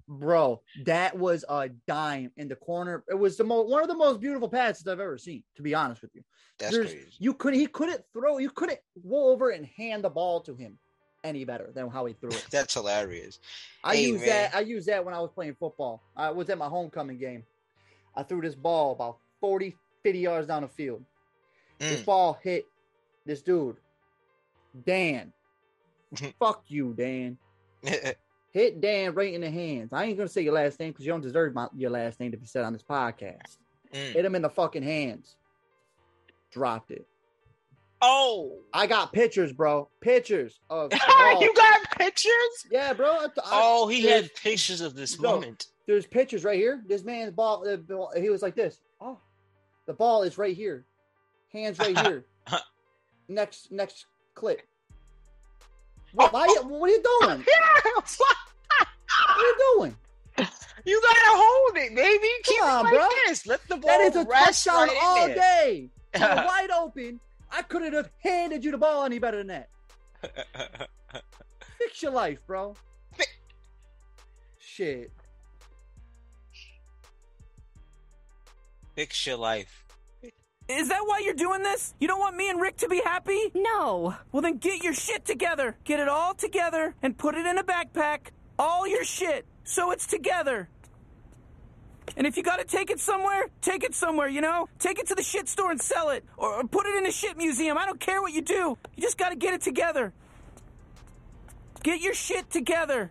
Bro, 0.07 0.61
that 0.85 1.17
was 1.19 1.45
a 1.49 1.71
dime 1.87 2.31
in 2.37 2.47
the 2.49 2.57
corner. 2.57 3.05
It 3.09 3.15
was 3.19 3.37
the 3.39 3.45
most 3.45 3.69
one 3.71 3.83
of 3.83 3.89
the 3.89 3.97
most 3.97 4.21
beautiful 4.21 4.49
passes 4.51 4.87
I've 4.87 5.01
ever 5.01 5.17
seen, 5.17 5.43
to 5.57 5.63
be 5.63 5.75
honest 5.75 6.03
with 6.03 6.15
you. 6.15 6.23
That's 6.59 6.73
There's- 6.73 6.91
crazy. 6.93 7.13
You 7.19 7.33
could 7.35 7.55
he 7.55 7.67
couldn't 7.67 8.03
throw, 8.13 8.37
you 8.39 8.51
couldn't 8.51 8.81
go 9.09 9.31
over 9.31 9.51
and 9.51 9.65
hand 9.65 10.05
the 10.05 10.11
ball 10.11 10.41
to 10.43 10.55
him 10.55 10.79
any 11.25 11.45
better 11.45 11.71
than 11.75 11.89
how 11.89 12.05
he 12.05 12.13
threw 12.13 12.29
it. 12.31 12.47
That's 12.51 12.75
hilarious. 12.75 13.39
I 13.83 13.97
Hey, 13.97 14.07
use 14.09 14.21
man. 14.21 14.29
that. 14.29 14.55
I 14.55 14.61
used 14.61 14.87
that 14.89 15.03
when 15.03 15.15
I 15.15 15.21
was 15.21 15.31
playing 15.35 15.57
football. 15.59 16.03
I 16.17 16.31
was 16.31 16.51
at 16.51 16.59
my 16.59 16.69
homecoming 16.69 17.17
game. 17.19 17.43
I 18.15 18.23
threw 18.25 18.43
this 18.43 18.55
ball 18.55 18.93
about 18.93 19.17
40, 19.41 19.75
50 20.03 20.19
yards 20.19 20.47
down 20.47 20.63
the 20.63 20.69
field. 20.69 21.03
This 21.79 22.03
Mm. 22.03 22.05
ball 22.05 22.39
hit 22.43 22.67
this 23.25 23.41
dude, 23.41 23.77
Dan. 24.85 25.33
Fuck 26.39 26.65
you, 26.69 26.93
Dan. 26.93 27.39
Hit 28.55 28.81
Dan 28.81 29.15
right 29.15 29.35
in 29.35 29.41
the 29.41 29.51
hands. 29.51 29.93
I 29.93 30.05
ain't 30.05 30.17
gonna 30.17 30.29
say 30.29 30.41
your 30.43 30.55
last 30.55 30.79
name 30.79 30.93
because 30.93 31.05
you 31.05 31.11
don't 31.13 31.21
deserve 31.21 31.55
my, 31.55 31.67
your 31.77 31.91
last 31.91 32.21
name 32.21 32.31
to 32.31 32.37
be 32.39 32.47
said 32.47 32.65
on 32.65 32.73
this 32.73 32.85
podcast. 32.85 33.59
Mm. 33.93 34.13
Hit 34.13 34.25
him 34.25 34.35
in 34.37 34.43
the 34.43 34.49
fucking 34.49 34.83
hands. 34.85 35.35
Dropped 36.53 36.93
it. 36.93 37.05
Oh, 38.01 38.59
I 38.73 38.87
got 38.87 39.13
pictures, 39.13 39.53
bro. 39.53 39.89
Pictures 40.01 40.61
of 40.71 40.93
you 41.41 41.55
got 41.55 41.81
pictures? 41.99 42.31
yeah, 42.71 42.93
bro. 42.93 43.11
I- 43.13 43.29
Oh, 43.47 43.89
he 43.89 44.03
had 44.07 44.33
pictures 44.37 44.81
of 44.81 44.95
this 44.95 45.19
No. 45.19 45.33
moment. 45.33 45.67
there's 45.89 46.07
pictures 46.07 46.45
right 46.45 46.59
here. 46.59 46.81
This 46.87 47.03
man's 47.03 47.33
ball, 47.33 47.65
ball- 47.89 48.13
he 48.17 48.31
was 48.31 48.41
like 48.43 48.55
this. 48.55 48.81
Oh, 49.01 49.19
the 49.87 49.95
ball 49.95 50.23
is 50.23 50.39
right 50.39 50.55
here. 50.57 50.85
Hands 51.53 51.77
right 51.79 51.99
here. 51.99 52.25
next, 53.29 53.73
next 53.73 54.07
clip. 54.35 54.61
What, 56.13 56.33
why, 56.33 56.47
you- 56.47 56.69
what 56.69 56.89
are 56.89 56.93
you 56.93 57.03
doing? 57.21 57.45
Are 57.97 58.03
you 59.45 59.77
doing? 59.77 59.97
you 60.85 61.01
gotta 61.03 61.21
hold 61.37 61.77
it, 61.77 61.95
baby. 61.95 62.29
Keep 62.45 62.61
Come 62.61 62.69
on, 62.71 62.87
it 62.87 62.91
like 62.91 62.95
bro. 62.95 63.09
this. 63.27 63.47
Let 63.47 63.61
the 63.69 63.77
ball 63.77 63.89
That 63.91 64.01
is 64.01 64.17
a 64.17 64.25
rest 64.25 64.65
touchdown 64.65 64.89
right 64.89 64.99
all 65.03 65.27
there. 65.29 65.35
day. 65.37 65.91
You 66.17 66.21
were 66.21 66.45
wide 66.47 66.71
open. 66.71 67.21
I 67.51 67.63
couldn't 67.63 67.93
have 67.93 68.09
handed 68.21 68.65
you 68.65 68.71
the 68.71 68.79
ball 68.79 69.05
any 69.05 69.19
better 69.19 69.39
than 69.39 69.49
that. 69.49 69.69
Fix 71.79 72.03
your 72.03 72.13
life, 72.13 72.39
bro. 72.47 72.75
Fi- 73.17 73.25
Shit. 74.59 75.11
Fix 78.95 79.27
your 79.27 79.37
life. 79.37 79.85
Is 80.69 80.89
that 80.89 81.01
why 81.05 81.19
you're 81.25 81.35
doing 81.35 81.63
this? 81.63 81.95
You 82.01 82.09
don't 82.09 82.21
want 82.21 82.37
me 82.37 82.49
and 82.49 82.61
Rick 82.61 82.79
to 82.79 82.89
be 82.89 83.03
happy? 83.05 83.51
No. 83.55 84.15
Well, 84.33 84.41
then 84.41 84.57
get 84.59 84.83
your 84.83 84.95
shit 84.95 85.25
together. 85.27 85.77
Get 85.85 86.01
it 86.01 86.09
all 86.09 86.33
together 86.33 86.95
and 87.03 87.19
put 87.19 87.35
it 87.35 87.45
in 87.45 87.59
a 87.59 87.65
backpack. 87.65 88.29
All 88.59 88.87
your 88.87 89.05
shit. 89.05 89.47
So 89.65 89.91
it's 89.91 90.07
together. 90.07 90.69
And 92.17 92.27
if 92.27 92.37
you 92.37 92.43
gotta 92.43 92.65
take 92.65 92.91
it 92.91 93.01
somewhere, 93.01 93.49
take 93.61 93.83
it 93.83 93.95
somewhere, 93.95 94.29
you 94.29 94.41
know? 94.41 94.69
Take 94.79 94.99
it 94.99 95.07
to 95.09 95.15
the 95.15 95.23
shit 95.23 95.49
store 95.49 95.71
and 95.71 95.81
sell 95.81 96.11
it. 96.11 96.25
Or, 96.37 96.55
or 96.55 96.65
put 96.65 96.87
it 96.87 96.95
in 96.97 97.07
a 97.07 97.11
shit 97.13 97.37
museum. 97.37 97.77
I 97.79 97.87
don't 97.87 97.99
care 97.99 98.21
what 98.21 98.33
you 98.33 98.43
do. 98.43 98.79
You 98.97 99.03
just 99.03 99.19
gotta 99.19 99.37
get 99.37 99.55
it 99.55 99.63
together. 99.63 100.13
Get 101.83 102.01
your 102.01 102.15
shit 102.15 102.51
together. 102.51 103.11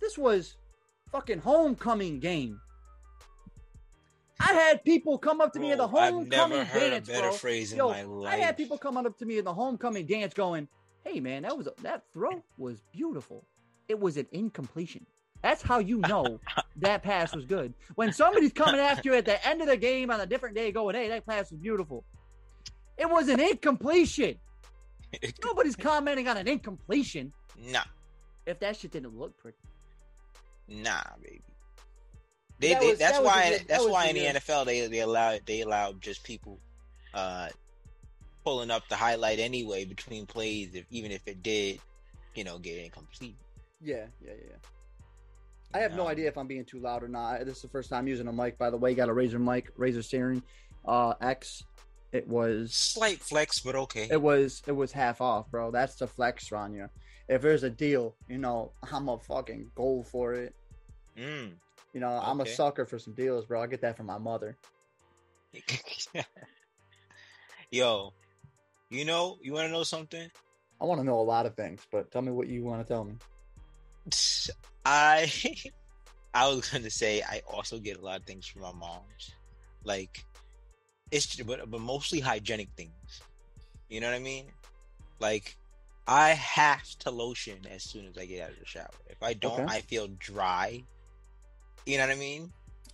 This 0.00 0.18
was 0.18 0.56
fucking 1.10 1.38
homecoming 1.38 2.20
game. 2.20 2.60
I 4.40 4.52
had 4.52 4.84
people 4.84 5.16
come 5.16 5.40
up 5.40 5.52
to 5.54 5.60
me 5.60 5.72
in 5.72 5.78
the 5.78 5.86
Bro, 5.86 6.00
I've 6.00 6.12
homecoming 6.12 6.58
never 6.58 6.64
heard 6.64 6.82
a 6.82 6.90
dance, 6.90 7.08
better 7.08 7.28
bro. 7.28 7.32
phrase 7.32 7.72
in 7.72 7.78
Yo, 7.78 7.88
my 7.88 8.30
I 8.30 8.36
had 8.36 8.56
people 8.56 8.76
come 8.76 8.96
up 8.96 9.16
to 9.18 9.24
me 9.24 9.38
in 9.38 9.44
the 9.44 9.54
homecoming 9.54 10.06
dance 10.06 10.34
going, 10.34 10.68
"Hey 11.04 11.20
man, 11.20 11.42
that 11.42 11.56
was 11.56 11.68
a, 11.68 11.72
that 11.82 12.02
throw 12.12 12.42
was 12.58 12.82
beautiful. 12.92 13.46
It 13.88 13.98
was 14.00 14.16
an 14.16 14.26
incompletion." 14.32 15.06
That's 15.42 15.60
how 15.62 15.78
you 15.78 15.98
know 16.08 16.40
that 16.76 17.02
pass 17.02 17.34
was 17.34 17.44
good. 17.44 17.74
When 17.96 18.12
somebody's 18.12 18.52
coming 18.52 18.80
after 18.80 19.10
you 19.10 19.14
at 19.16 19.26
the 19.26 19.46
end 19.46 19.60
of 19.60 19.66
the 19.66 19.76
game 19.76 20.10
on 20.10 20.20
a 20.20 20.26
different 20.26 20.54
day 20.54 20.72
going, 20.72 20.94
"Hey, 20.94 21.08
that 21.08 21.26
pass 21.26 21.50
was 21.50 21.60
beautiful." 21.60 22.04
It 22.96 23.10
was 23.10 23.28
an 23.28 23.40
incompletion. 23.40 24.36
Nobody's 25.44 25.76
commenting 25.76 26.28
on 26.28 26.36
an 26.36 26.48
incompletion 26.48 27.32
nah, 27.58 27.82
if 28.46 28.58
that 28.60 28.76
shit 28.76 28.90
didn't 28.92 29.16
look 29.18 29.36
pretty. 29.36 29.58
nah, 30.68 31.02
baby. 31.22 31.40
They, 32.60 32.70
That 32.72 32.80
they, 32.80 32.90
was- 32.90 32.98
that's 32.98 33.18
that 33.18 33.24
why. 33.24 33.42
the 33.44 33.48
year- 33.50 33.58
that 33.58 33.68
that's 33.68 33.86
why 33.86 34.06
in 34.06 34.14
the 34.14 34.20
year. 34.22 34.32
NFL 34.32 34.64
they 34.66 34.86
they 34.86 35.00
allow 35.00 35.38
they 35.44 35.60
allow 35.60 35.92
just 35.92 36.24
people 36.24 36.58
uh 37.12 37.48
pulling 38.44 38.70
up 38.70 38.88
the 38.88 38.96
highlight 38.96 39.38
anyway 39.38 39.84
between 39.84 40.26
plays, 40.26 40.74
if 40.74 40.84
even 40.90 41.10
if 41.10 41.26
it 41.26 41.42
did, 41.42 41.80
you 42.34 42.44
know, 42.44 42.58
get 42.58 42.78
incomplete. 42.78 43.36
Yeah, 43.84 44.06
yeah, 44.24 44.32
yeah. 44.32 44.56
I 45.74 45.78
have 45.80 45.94
no 45.94 46.06
idea 46.06 46.28
if 46.28 46.38
I'm 46.38 46.46
being 46.46 46.64
too 46.64 46.78
loud 46.78 47.02
or 47.02 47.08
not. 47.08 47.44
This 47.44 47.56
is 47.56 47.62
the 47.62 47.68
first 47.68 47.90
time 47.90 48.06
using 48.08 48.28
a 48.28 48.32
mic, 48.32 48.56
by 48.56 48.70
the 48.70 48.76
way. 48.76 48.94
Got 48.94 49.10
a 49.10 49.12
Razer 49.12 49.40
mic, 49.40 49.76
Razer 49.76 50.02
Steering 50.02 50.42
uh, 50.86 51.14
X. 51.20 51.64
It 52.12 52.26
was 52.26 52.72
Slight 52.72 53.18
flex, 53.18 53.60
but 53.60 53.74
okay. 53.74 54.06
it 54.10 54.22
was 54.22 54.62
it 54.66 54.72
was 54.72 54.92
half 54.92 55.20
off, 55.20 55.50
bro. 55.50 55.70
That's 55.70 55.96
the 55.96 56.06
flex 56.06 56.50
on 56.52 56.72
you. 56.72 56.88
If 57.28 57.42
there's 57.42 57.64
a 57.64 57.70
deal, 57.70 58.14
you 58.28 58.38
know, 58.38 58.72
I'm 58.92 59.08
a 59.08 59.18
fucking 59.18 59.70
go 59.74 60.04
for 60.04 60.32
it. 60.32 60.54
Mm. 61.18 61.54
You 61.92 62.00
know, 62.00 62.08
I'm 62.08 62.40
a 62.40 62.46
sucker 62.46 62.86
for 62.86 62.98
some 62.98 63.14
deals, 63.14 63.44
bro. 63.44 63.62
I 63.62 63.66
get 63.66 63.80
that 63.82 63.96
from 63.96 64.06
my 64.06 64.18
mother. 64.18 64.56
Yo, 67.70 68.12
you 68.90 69.04
know, 69.04 69.38
you 69.42 69.52
want 69.52 69.66
to 69.66 69.72
know 69.72 69.82
something? 69.82 70.30
I 70.80 70.84
want 70.84 71.00
to 71.00 71.04
know 71.04 71.18
a 71.18 71.22
lot 71.22 71.46
of 71.46 71.56
things, 71.56 71.84
but 71.90 72.10
tell 72.12 72.22
me 72.22 72.30
what 72.30 72.48
you 72.48 72.62
want 72.62 72.86
to 72.86 72.92
tell 72.92 73.04
me. 73.04 73.14
I 74.84 75.30
I 76.34 76.48
was 76.48 76.68
gonna 76.68 76.90
say 76.90 77.22
I 77.22 77.42
also 77.50 77.78
get 77.78 77.98
a 77.98 78.00
lot 78.00 78.20
of 78.20 78.26
things 78.26 78.46
from 78.46 78.62
my 78.62 78.72
mom's, 78.72 79.32
like 79.84 80.24
it's 81.10 81.36
but 81.42 81.70
but 81.70 81.80
mostly 81.80 82.20
hygienic 82.20 82.68
things. 82.76 83.20
You 83.88 84.00
know 84.00 84.08
what 84.08 84.16
I 84.16 84.20
mean? 84.20 84.46
Like 85.20 85.56
I 86.06 86.30
have 86.30 86.84
to 87.00 87.10
lotion 87.10 87.58
as 87.70 87.82
soon 87.82 88.06
as 88.06 88.18
I 88.18 88.26
get 88.26 88.42
out 88.42 88.50
of 88.50 88.58
the 88.58 88.66
shower. 88.66 88.90
If 89.08 89.22
I 89.22 89.32
don't, 89.34 89.60
Okay. 89.60 89.74
I 89.76 89.80
feel 89.80 90.08
dry. 90.18 90.82
You 91.86 91.98
know 91.98 92.06
what 92.06 92.16
I 92.16 92.18
mean? 92.18 92.52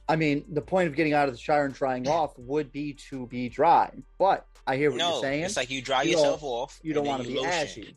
I 0.08 0.16
mean, 0.16 0.44
the 0.48 0.60
point 0.60 0.88
of 0.88 0.96
getting 0.96 1.12
out 1.12 1.28
of 1.28 1.34
the 1.34 1.40
shower 1.40 1.64
and 1.64 1.74
drying 1.74 2.06
off 2.18 2.36
would 2.38 2.70
be 2.72 2.92
to 3.08 3.26
be 3.26 3.48
dry, 3.48 3.90
but 4.18 4.46
I 4.66 4.76
hear 4.76 4.90
what 4.90 4.98
no, 4.98 5.12
you're 5.14 5.22
saying. 5.22 5.44
it's 5.44 5.56
like 5.56 5.70
you 5.70 5.80
dry 5.82 6.02
You 6.02 6.12
yourself 6.12 6.42
off. 6.42 6.78
you 6.82 6.92
don't 6.92 7.06
want 7.06 7.22
to 7.22 7.28
be 7.28 7.34
lotion. 7.36 7.50
ashy. 7.50 7.96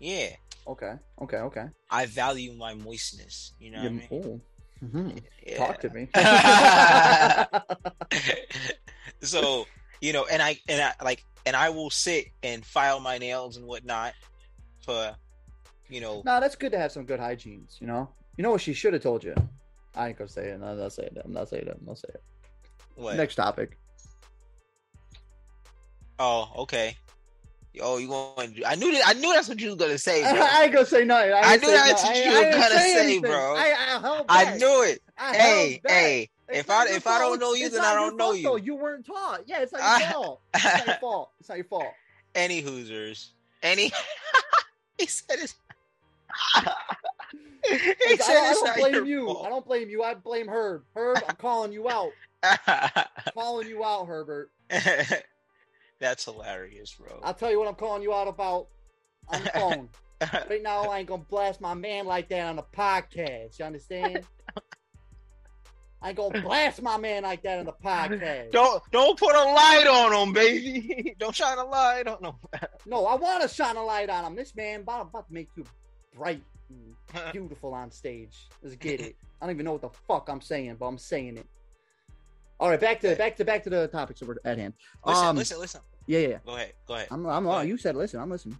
Yeah, 0.00 0.30
Okay, 0.70 0.94
okay, 1.22 1.38
okay. 1.38 1.66
I 1.90 2.06
value 2.06 2.52
my 2.52 2.74
moistness. 2.74 3.52
You 3.58 3.72
know 3.72 3.78
what 3.82 3.86
I 3.86 3.90
mean? 4.10 4.40
Mhm. 4.84 5.22
Yeah. 5.44 5.58
Talk 5.58 5.80
to 5.80 5.90
me. 5.90 6.08
so 9.22 9.66
you 10.00 10.12
know, 10.12 10.26
and 10.30 10.40
I 10.40 10.56
and 10.68 10.80
I 10.80 10.94
like 11.04 11.24
and 11.44 11.56
I 11.56 11.70
will 11.70 11.90
sit 11.90 12.26
and 12.44 12.64
file 12.64 13.00
my 13.00 13.18
nails 13.18 13.56
and 13.56 13.66
whatnot 13.66 14.14
for 14.84 15.16
you 15.88 16.00
know. 16.00 16.22
no, 16.24 16.38
that's 16.40 16.54
good 16.54 16.70
to 16.72 16.78
have 16.78 16.92
some 16.92 17.04
good 17.04 17.18
hygienes. 17.18 17.78
You 17.80 17.88
know, 17.88 18.08
you 18.36 18.42
know 18.42 18.52
what 18.52 18.60
she 18.60 18.72
should 18.72 18.92
have 18.92 19.02
told 19.02 19.24
you. 19.24 19.34
I 19.96 20.08
ain't 20.08 20.18
gonna 20.18 20.30
say 20.30 20.50
it. 20.50 20.54
I'm 20.54 20.78
not 20.78 20.92
saying 20.92 21.10
it. 21.16 21.22
I'm 21.24 21.32
not 21.32 21.48
saying 21.48 21.66
it. 21.66 21.76
I'm 21.80 21.84
not 21.84 21.98
saying 21.98 22.14
it. 22.14 22.22
What? 22.94 23.16
Next 23.16 23.34
topic. 23.34 23.76
Oh, 26.18 26.50
okay. 26.58 26.96
Oh, 27.82 27.98
you 27.98 28.08
going? 28.08 28.54
to 28.54 28.64
I 28.68 28.74
knew 28.74 28.90
that. 28.92 29.02
I 29.06 29.12
knew 29.14 29.32
that's 29.32 29.48
what 29.48 29.60
you 29.60 29.68
was 29.68 29.76
gonna 29.76 29.96
say, 29.98 30.22
bro. 30.22 30.40
I 30.42 30.64
ain't 30.64 30.72
gonna 30.72 30.86
say 30.86 31.04
nothing. 31.04 31.32
I, 31.32 31.40
I 31.40 31.56
knew 31.56 31.68
that's 31.70 32.02
no- 32.02 32.08
what 32.10 32.16
you 32.16 32.30
I 32.32 32.34
were 32.34 32.50
gonna 32.52 32.74
say, 32.80 33.02
anything. 33.04 33.20
bro. 33.22 33.54
I, 33.56 34.24
I, 34.28 34.56
knew 34.56 34.82
it. 34.82 35.00
Hey, 35.16 35.80
hey. 35.86 36.28
It's 36.48 36.58
If 36.60 36.70
I 36.70 36.88
if 36.88 37.06
I 37.06 37.18
don't 37.20 37.38
know 37.38 37.54
you, 37.54 37.66
It's 37.66 37.76
then 37.76 37.84
I 37.84 37.94
don't 37.94 38.16
know 38.16 38.24
fault, 38.30 38.36
you. 38.38 38.42
though. 38.42 38.56
You 38.56 38.74
weren't 38.74 39.06
taught. 39.06 39.42
Yeah, 39.46 39.60
it's 39.60 39.72
not 39.72 39.82
I- 39.82 40.00
your 40.00 40.10
fault. 40.10 40.40
It's 40.54 40.64
not 40.64 40.86
your 40.86 40.96
fault. 40.96 41.30
It's 41.38 41.48
not 41.48 41.58
your 41.58 41.64
fault. 41.66 41.86
Any 42.34 42.60
Hoosers? 42.62 43.28
Any? 43.62 43.92
he 44.98 45.06
said 45.06 45.38
it's. 45.40 45.54
he 47.68 47.72
I 47.72 48.16
said 48.16 48.34
don't, 48.34 48.44
I 48.44 48.52
don't 48.52 48.64
not 48.64 48.76
blame 48.78 49.06
you. 49.06 49.26
fault. 49.26 49.46
I 49.46 49.48
don't 49.48 49.64
blame 49.66 49.88
you. 49.90 50.02
I 50.02 50.14
blame 50.14 50.48
Herb. 50.48 50.82
Herb, 50.96 51.18
I'm 51.28 51.36
calling 51.36 51.72
you 51.72 51.88
out. 51.88 52.10
calling 53.34 53.68
you 53.68 53.84
out, 53.84 54.06
Herbert. 54.06 54.50
That's 56.00 56.24
hilarious, 56.24 56.94
bro. 56.94 57.20
I'll 57.22 57.34
tell 57.34 57.50
you 57.50 57.58
what 57.58 57.68
I'm 57.68 57.74
calling 57.74 58.02
you 58.02 58.12
out 58.12 58.26
about. 58.26 58.68
on 59.28 59.44
the 59.44 59.50
phone. 59.50 59.88
Right 60.50 60.62
now, 60.62 60.82
I 60.82 60.98
ain't 60.98 61.08
gonna 61.08 61.22
blast 61.30 61.62
my 61.62 61.72
man 61.72 62.04
like 62.04 62.28
that 62.28 62.46
on 62.46 62.56
the 62.56 62.62
podcast. 62.76 63.58
You 63.58 63.64
understand? 63.64 64.26
I 66.02 66.08
ain't 66.08 66.16
gonna 66.18 66.42
blast 66.42 66.82
my 66.82 66.98
man 66.98 67.22
like 67.22 67.42
that 67.44 67.58
on 67.58 67.64
the 67.64 67.72
podcast. 67.72 68.52
Don't 68.52 68.82
don't 68.90 69.18
put 69.18 69.34
a 69.34 69.44
light 69.44 69.86
on 69.86 70.12
him, 70.12 70.34
baby. 70.34 71.14
don't 71.18 71.34
shine 71.34 71.56
a 71.56 71.64
light 71.64 72.06
on 72.06 72.22
him. 72.22 72.34
No, 72.84 73.06
I 73.06 73.14
want 73.14 73.40
to 73.42 73.48
shine 73.48 73.76
a 73.76 73.82
light 73.82 74.10
on 74.10 74.26
him. 74.26 74.36
This 74.36 74.54
man 74.54 74.80
about, 74.80 75.08
about 75.08 75.28
to 75.28 75.32
make 75.32 75.48
you 75.56 75.64
bright 76.14 76.42
and 76.68 76.94
beautiful 77.32 77.72
on 77.72 77.90
stage. 77.90 78.46
Let's 78.62 78.76
get 78.76 79.00
it. 79.00 79.16
I 79.40 79.46
don't 79.46 79.54
even 79.54 79.64
know 79.64 79.72
what 79.72 79.82
the 79.82 79.90
fuck 80.06 80.28
I'm 80.28 80.42
saying, 80.42 80.76
but 80.78 80.86
I'm 80.86 80.98
saying 80.98 81.38
it. 81.38 81.46
All 82.60 82.68
right, 82.68 82.78
back 82.78 83.00
to 83.00 83.16
back 83.16 83.36
to 83.38 83.44
back 83.44 83.64
to 83.64 83.70
the 83.70 83.88
topics 83.88 84.20
that 84.20 84.26
were 84.28 84.38
at 84.44 84.58
hand. 84.58 84.74
Listen, 85.04 85.26
Um, 85.26 85.36
listen, 85.36 85.58
listen. 85.58 85.80
Yeah, 86.06 86.18
yeah. 86.20 86.28
yeah. 86.28 86.38
Go 86.46 86.54
ahead, 86.56 86.72
go 86.86 86.94
ahead. 86.94 87.08
I'm, 87.10 87.26
I'm. 87.26 87.44
Go 87.44 87.50
ahead. 87.52 87.66
You 87.68 87.76
said, 87.78 87.96
listen. 87.96 88.20
I'm 88.20 88.30
listening. 88.30 88.58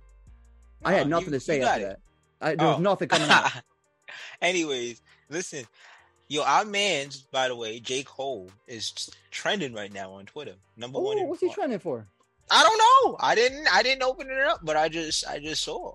I 0.84 0.94
had 0.94 1.06
nothing 1.08 1.26
you- 1.34 1.38
to 1.38 1.40
say 1.40 1.58
you 1.58 1.64
after 1.64 1.80
it. 1.86 2.00
that. 2.40 2.48
I, 2.48 2.54
there 2.54 2.66
was 2.68 2.76
Oh. 2.78 2.80
nothing 2.80 3.08
coming 3.08 3.28
out. 3.28 3.52
Anyways, 4.42 5.02
listen. 5.28 5.64
Yo, 6.28 6.42
our 6.42 6.64
man's, 6.64 7.22
by 7.22 7.48
the 7.48 7.56
way, 7.56 7.80
J. 7.80 8.02
Cole 8.04 8.50
is 8.68 9.10
trending 9.30 9.74
right 9.74 9.92
now 9.92 10.12
on 10.12 10.26
Twitter. 10.26 10.54
Number 10.76 11.00
one. 11.00 11.18
Oh, 11.18 11.24
what's 11.24 11.40
he 11.40 11.52
trending 11.52 11.80
for? 11.80 12.06
I 12.50 12.62
don't 12.62 12.78
know. 13.12 13.16
I 13.20 13.34
didn't. 13.34 13.66
I 13.72 13.82
didn't 13.82 14.02
open 14.04 14.30
it 14.30 14.38
up, 14.40 14.60
but 14.62 14.76
I 14.76 14.88
just, 14.88 15.26
I 15.28 15.38
just 15.40 15.62
saw. 15.62 15.94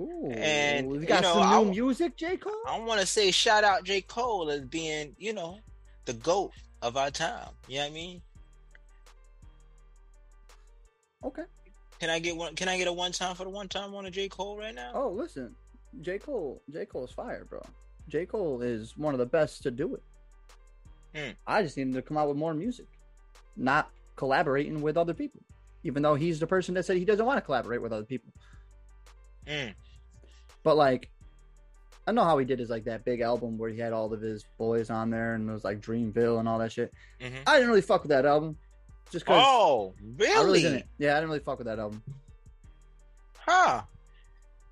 Ooh, 0.00 0.28
And, 0.32 0.88
we 0.88 0.98
you 1.00 1.06
got 1.06 1.22
know, 1.22 1.34
some 1.34 1.42
I- 1.42 1.62
new 1.62 1.70
music, 1.70 2.16
J 2.16 2.36
Cole. 2.36 2.52
I 2.68 2.78
want 2.80 3.00
to 3.00 3.06
say 3.06 3.30
shout 3.30 3.62
out 3.64 3.84
J. 3.84 4.00
Cole 4.00 4.48
as 4.50 4.60
being, 4.62 5.14
you 5.18 5.32
know, 5.32 5.58
the 6.04 6.14
goat 6.14 6.52
of 6.84 6.98
our 6.98 7.10
time. 7.10 7.48
You 7.66 7.76
know 7.76 7.84
what 7.84 7.90
I 7.90 7.94
mean? 7.94 8.22
Okay. 11.24 11.42
Can 11.98 12.10
I 12.10 12.18
get 12.18 12.36
one? 12.36 12.54
Can 12.54 12.68
I 12.68 12.76
get 12.76 12.86
a 12.86 12.92
one 12.92 13.12
time 13.12 13.34
for 13.34 13.44
the 13.44 13.50
one 13.50 13.68
time 13.68 13.94
on 13.94 14.04
a 14.04 14.10
J. 14.10 14.28
Cole 14.28 14.58
right 14.58 14.74
now? 14.74 14.90
Oh, 14.94 15.08
listen, 15.08 15.54
J 16.02 16.18
Cole. 16.18 16.62
J 16.70 16.84
Cole 16.84 17.04
is 17.04 17.10
fire, 17.10 17.46
bro. 17.48 17.62
J 18.08 18.26
Cole 18.26 18.60
is 18.60 18.96
one 18.98 19.14
of 19.14 19.18
the 19.18 19.26
best 19.26 19.62
to 19.62 19.70
do 19.70 19.94
it. 19.94 20.02
Hmm. 21.16 21.30
I 21.46 21.62
just 21.62 21.76
need 21.78 21.84
him 21.84 21.94
to 21.94 22.02
come 22.02 22.18
out 22.18 22.28
with 22.28 22.36
more 22.36 22.52
music, 22.52 22.86
not 23.56 23.90
collaborating 24.16 24.82
with 24.82 24.98
other 24.98 25.14
people. 25.14 25.40
Even 25.84 26.02
though 26.02 26.14
he's 26.14 26.38
the 26.38 26.46
person 26.46 26.74
that 26.74 26.84
said 26.84 26.98
he 26.98 27.04
doesn't 27.04 27.24
want 27.24 27.38
to 27.38 27.42
collaborate 27.42 27.80
with 27.80 27.92
other 27.92 28.04
people. 28.04 28.32
Mm. 29.46 29.74
But 30.62 30.76
like, 30.76 31.10
I 32.06 32.12
know 32.12 32.24
how 32.24 32.36
he 32.38 32.44
did 32.44 32.58
his 32.58 32.68
like 32.70 32.84
that 32.84 33.04
big 33.04 33.20
album 33.20 33.56
where 33.56 33.70
he 33.70 33.78
had 33.78 33.92
all 33.92 34.12
of 34.12 34.20
his 34.20 34.44
boys 34.58 34.90
on 34.90 35.08
there 35.10 35.34
and 35.34 35.48
it 35.48 35.52
was 35.52 35.64
like 35.64 35.80
Dreamville 35.80 36.38
and 36.38 36.48
all 36.48 36.58
that 36.58 36.70
shit. 36.72 36.92
hmm 37.20 37.28
I 37.46 37.54
didn't 37.54 37.68
really 37.68 37.80
fuck 37.80 38.02
with 38.02 38.10
that 38.10 38.26
album, 38.26 38.56
just 39.10 39.24
because 39.24 39.42
Oh, 39.44 39.94
I 39.98 40.02
really? 40.18 40.44
really 40.44 40.62
didn't. 40.62 40.84
Yeah, 40.98 41.12
I 41.12 41.16
didn't 41.16 41.28
really 41.30 41.40
fuck 41.40 41.58
with 41.58 41.66
that 41.66 41.78
album. 41.78 42.02
Huh? 43.38 43.82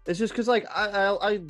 It's 0.06 0.18
just 0.18 0.32
because 0.32 0.48
like 0.48 0.66
I, 0.74 0.88
I 0.88 1.32
I 1.32 1.40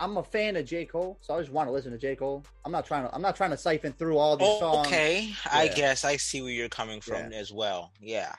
I'm 0.00 0.16
a 0.16 0.22
fan 0.22 0.56
of 0.56 0.64
J 0.66 0.84
Cole, 0.84 1.16
so 1.20 1.34
I 1.34 1.40
just 1.40 1.52
want 1.52 1.68
to 1.68 1.72
listen 1.72 1.92
to 1.92 1.98
J 1.98 2.16
Cole. 2.16 2.44
I'm 2.64 2.72
not 2.72 2.84
trying 2.86 3.06
to 3.08 3.14
I'm 3.14 3.22
not 3.22 3.36
trying 3.36 3.50
to 3.50 3.56
siphon 3.56 3.92
through 3.92 4.18
all 4.18 4.36
these 4.36 4.48
Oh, 4.48 4.58
songs. 4.58 4.86
okay. 4.88 5.32
I 5.50 5.68
guess 5.68 6.04
I 6.04 6.16
see 6.16 6.42
where 6.42 6.50
you're 6.52 6.68
coming 6.68 7.00
from 7.00 7.30
Yeah. 7.32 7.38
as 7.38 7.52
well. 7.52 7.92
Yeah. 8.00 8.34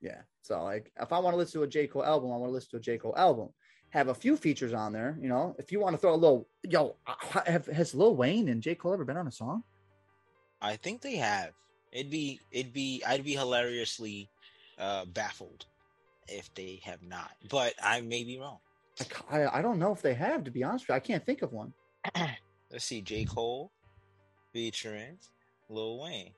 Yeah. 0.00 0.20
So 0.42 0.62
like 0.62 0.92
if 1.00 1.12
I 1.12 1.18
want 1.18 1.34
to 1.34 1.38
listen 1.38 1.60
to 1.60 1.64
a 1.64 1.68
J 1.68 1.86
Cole 1.86 2.04
album, 2.04 2.30
I 2.32 2.36
want 2.36 2.50
to 2.50 2.54
listen 2.54 2.70
to 2.72 2.76
a 2.76 2.80
J 2.80 2.98
Cole 2.98 3.14
album. 3.16 3.48
Have 3.90 4.08
a 4.08 4.14
few 4.14 4.36
features 4.36 4.72
on 4.74 4.92
there, 4.92 5.16
you 5.20 5.28
know. 5.28 5.56
If 5.58 5.72
you 5.72 5.80
want 5.80 5.94
to 5.94 5.98
throw 5.98 6.14
a 6.14 6.16
little, 6.16 6.46
yo, 6.62 6.96
have, 7.46 7.66
has 7.66 7.94
Lil 7.94 8.16
Wayne 8.16 8.48
and 8.48 8.62
J 8.62 8.74
Cole 8.74 8.92
ever 8.92 9.04
been 9.04 9.16
on 9.16 9.26
a 9.26 9.32
song? 9.32 9.62
I 10.60 10.76
think 10.76 11.00
they 11.00 11.16
have. 11.16 11.52
It'd 11.92 12.10
be 12.10 12.38
it'd 12.50 12.72
be 12.72 13.02
I'd 13.06 13.24
be 13.24 13.32
hilariously 13.32 14.28
uh 14.78 15.06
baffled 15.06 15.64
if 16.26 16.52
they 16.54 16.80
have 16.84 17.02
not. 17.02 17.30
But 17.48 17.74
I 17.82 18.02
may 18.02 18.24
be 18.24 18.38
wrong. 18.38 18.58
I 19.30 19.46
I 19.46 19.62
don't 19.62 19.78
know 19.78 19.92
if 19.92 20.02
they 20.02 20.14
have. 20.14 20.44
To 20.44 20.50
be 20.50 20.62
honest 20.62 20.84
with 20.84 20.90
you, 20.90 20.94
I 20.96 21.00
can't 21.00 21.24
think 21.24 21.40
of 21.42 21.52
one. 21.52 21.72
Let's 22.70 22.84
see, 22.84 23.00
J. 23.00 23.24
Cole 23.24 23.70
featuring 24.52 25.16
Lil 25.70 25.98
Wayne. 26.00 26.32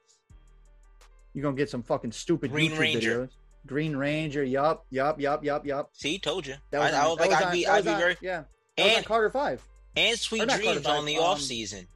You're 1.34 1.42
gonna 1.42 1.56
get 1.56 1.70
some 1.70 1.82
fucking 1.82 2.12
stupid 2.12 2.52
Green 2.52 2.70
YouTube 2.72 2.78
Ranger. 2.78 3.26
videos. 3.26 3.30
Green 3.66 3.94
Ranger. 3.96 4.42
Yup. 4.42 4.85
Yup. 4.90 5.20
Yup. 5.20 5.44
Yup. 5.44 5.66
Yup. 5.66 5.90
See, 5.92 6.18
told 6.18 6.46
you. 6.46 6.55
That 6.70 6.79
was, 6.81 6.92
I 6.94 7.01
on- 7.05 7.09
was 7.11 7.18
that 7.18 7.20
like, 7.23 7.31
was 7.31 7.38
I'd 7.40 7.44
on- 7.46 7.53
be, 7.53 7.66
I'd 7.66 7.85
be 7.85 7.90
on- 7.90 7.99
very, 7.99 8.16
yeah. 8.20 8.42
That 8.77 8.85
was 8.85 8.90
on 8.92 8.96
and 8.99 9.07
Carter 9.07 9.31
Five. 9.31 9.62
and 9.96 10.18
Sweet 10.18 10.49
Dreams 10.49 10.87
on 10.87 11.05
the 11.05 11.16
um, 11.18 11.25
off 11.25 11.40
season. 11.40 11.87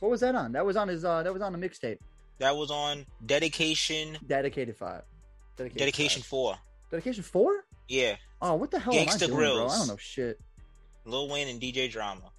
What 0.00 0.10
was 0.10 0.20
that 0.20 0.34
on? 0.34 0.52
That 0.52 0.64
was 0.66 0.76
on 0.76 0.88
his. 0.88 1.04
uh 1.04 1.22
That 1.22 1.32
was 1.32 1.42
on 1.42 1.52
the 1.52 1.58
mixtape. 1.58 1.98
That 2.38 2.56
was 2.56 2.70
on 2.70 3.06
Dedication, 3.26 4.18
Dedicated 4.26 4.76
Five. 4.76 5.02
Dedicated 5.56 5.78
Dedication 5.78 6.22
Five. 6.22 6.26
Four. 6.28 6.56
Dedication 6.90 7.22
Four. 7.22 7.64
Yeah, 7.88 8.16
Oh, 8.40 8.54
what 8.54 8.70
the 8.70 8.78
hell 8.80 8.92
Gangsta 8.92 9.22
am 9.24 9.34
I 9.34 9.36
doing, 9.36 9.38
bro? 9.38 9.66
I 9.68 9.78
don't 9.78 9.88
know 9.88 9.96
shit. 9.96 10.40
Lil 11.04 11.28
Wayne 11.28 11.48
and 11.48 11.60
DJ 11.60 11.90
Drama. 11.90 12.30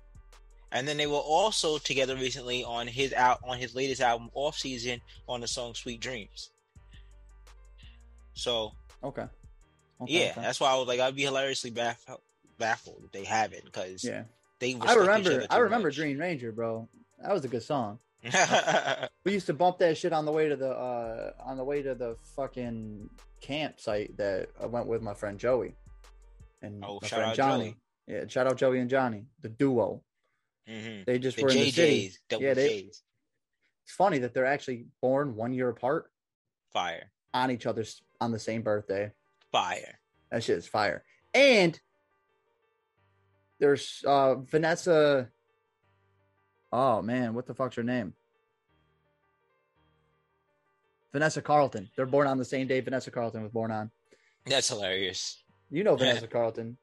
And 0.72 0.88
then 0.88 0.98
they 0.98 1.06
were 1.08 1.14
also 1.18 1.78
together 1.78 2.16
recently 2.16 2.64
on 2.64 2.88
his 2.88 3.14
out 3.14 3.40
on 3.44 3.58
his 3.60 3.76
latest 3.76 4.02
album, 4.02 4.30
Off 4.34 4.58
Season, 4.58 5.00
on 5.30 5.40
the 5.42 5.48
song 5.48 5.74
Sweet 5.76 6.00
Dreams. 6.02 6.50
So 8.34 8.74
Okay. 9.04 9.26
Okay, 10.02 10.12
yeah, 10.26 10.32
okay. 10.32 10.42
that's 10.42 10.60
why 10.60 10.72
I 10.72 10.76
was 10.76 10.88
like, 10.88 11.00
I'd 11.00 11.16
be 11.16 11.24
hilariously 11.24 11.70
baffled, 11.70 12.20
baffled 12.58 13.04
if 13.06 13.12
they 13.12 13.24
haven't 13.24 13.64
because 13.66 14.04
yeah. 14.04 14.24
they. 14.60 14.76
I 14.82 14.96
remember. 14.96 15.46
I 15.50 15.58
remember 15.58 15.90
much. 15.90 15.98
Green 15.98 16.18
Ranger, 16.18 16.52
bro. 16.52 16.90
That 17.22 17.32
was 17.32 17.46
a 17.46 17.48
good 17.48 17.64
song. 17.64 18.00
We 19.26 19.32
used 19.34 19.46
to 19.48 19.54
bump 19.54 19.78
that 19.80 19.98
shit 19.98 20.12
on 20.14 20.26
the 20.26 20.32
way 20.32 20.50
to 20.50 20.56
the 20.56 20.70
uh 20.70 21.32
on 21.46 21.58
the 21.58 21.64
way 21.64 21.82
to 21.82 21.96
the 21.96 22.18
fucking 22.36 23.10
campsite 23.42 24.18
that 24.18 24.50
I 24.62 24.66
went 24.66 24.88
with 24.88 25.02
my 25.02 25.14
friend 25.14 25.38
Joey 25.40 25.76
and 26.62 26.84
Oh, 26.86 27.00
my 27.02 27.08
friend 27.08 27.36
Johnny. 27.36 27.66
Joey. 28.08 28.16
Yeah, 28.16 28.28
shout 28.28 28.48
out 28.48 28.58
Joey 28.58 28.80
and 28.80 28.90
Johnny, 28.90 29.26
the 29.42 29.50
duo. 29.50 30.02
hmm 30.68 31.04
They 31.06 31.20
just 31.20 31.38
The 31.38 31.44
were 31.44 31.50
in 31.52 31.58
the 31.58 31.72
city. 31.72 32.12
Double 32.30 32.44
Yeah, 32.44 32.54
they- 32.54 32.68
J's, 32.84 33.04
It's 33.86 33.94
funny 33.96 34.20
that 34.20 34.34
they're 34.34 34.46
actually 34.46 34.88
born 35.02 35.36
one 35.36 35.54
year 35.54 35.70
apart 35.70 36.12
fire, 36.72 37.12
on 37.34 37.50
each 37.52 37.66
other's 37.66 38.02
on 38.24 38.32
the 38.32 38.40
same 38.40 38.62
birthday. 38.62 39.12
fire. 39.52 40.00
That 40.32 40.44
shit 40.44 40.58
is 40.58 40.68
fire. 40.68 41.04
And 41.34 41.80
there's 43.60 44.04
uh 44.08 44.36
Vanessa. 44.36 45.30
Oh 46.72 47.02
man, 47.02 47.34
what 47.36 47.46
the 47.46 47.54
fuck's 47.54 47.76
her 47.76 47.84
name? 47.84 48.14
Vanessa 51.12 51.42
Carlton. 51.42 51.90
They're 51.96 52.08
born 52.08 52.28
on 52.28 52.40
the 52.40 52.46
same 52.46 52.66
day 52.68 52.80
Vanessa 52.80 53.12
Carlton 53.12 53.44
was 53.44 53.52
born 53.52 53.72
on. 53.72 53.92
That's 54.46 54.70
hilarious. 54.70 55.44
You 55.70 55.84
know 55.84 55.96
Vanessa 55.96 56.28
Carlton. 56.28 56.78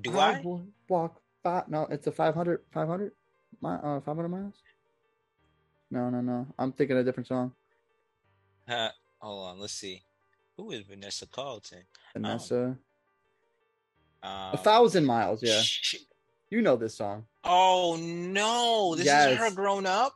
Do 0.00 0.18
I? 0.18 0.40
would 0.42 0.66
walk 0.88 1.20
five. 1.44 1.68
No, 1.68 1.86
it's 1.88 2.06
a 2.08 2.12
500, 2.12 2.62
500, 2.72 3.12
mi- 3.62 3.68
uh, 3.70 4.00
500 4.00 4.28
miles. 4.28 4.54
No, 5.92 6.10
no, 6.10 6.20
no. 6.20 6.48
I'm 6.58 6.72
thinking 6.72 6.96
a 6.96 7.04
different 7.04 7.28
song. 7.28 7.52
Uh, 8.68 8.88
hold 9.20 9.50
on, 9.50 9.60
let's 9.60 9.72
see. 9.72 10.02
Who 10.56 10.70
is 10.70 10.82
Vanessa 10.84 11.26
Carlton? 11.26 11.82
Vanessa. 12.12 12.76
Um, 14.22 14.54
a 14.54 14.56
thousand 14.56 15.04
miles. 15.04 15.42
Yeah, 15.42 15.60
you 16.50 16.62
know 16.62 16.76
this 16.76 16.94
song. 16.94 17.26
Oh 17.42 17.96
no, 18.00 18.94
this 18.96 19.06
is 19.06 19.36
her 19.38 19.50
grown 19.50 19.84
up. 19.86 20.14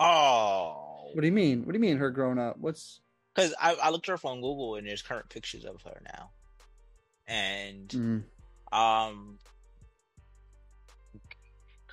Oh, 0.00 1.10
What 1.12 1.20
do 1.20 1.26
you 1.26 1.32
mean? 1.32 1.64
What 1.64 1.72
do 1.72 1.78
you 1.78 1.80
mean? 1.80 1.96
Her 1.96 2.10
grown 2.10 2.38
up? 2.38 2.58
What's 2.58 3.00
because 3.34 3.54
I, 3.60 3.74
I 3.74 3.90
looked 3.90 4.06
her 4.08 4.14
up 4.14 4.24
on 4.24 4.40
Google 4.42 4.74
and 4.74 4.86
there's 4.86 5.00
current 5.00 5.28
pictures 5.30 5.64
of 5.64 5.80
her 5.82 6.00
now, 6.04 6.30
and 7.26 7.88
Mm. 7.88 8.22
um, 8.76 9.38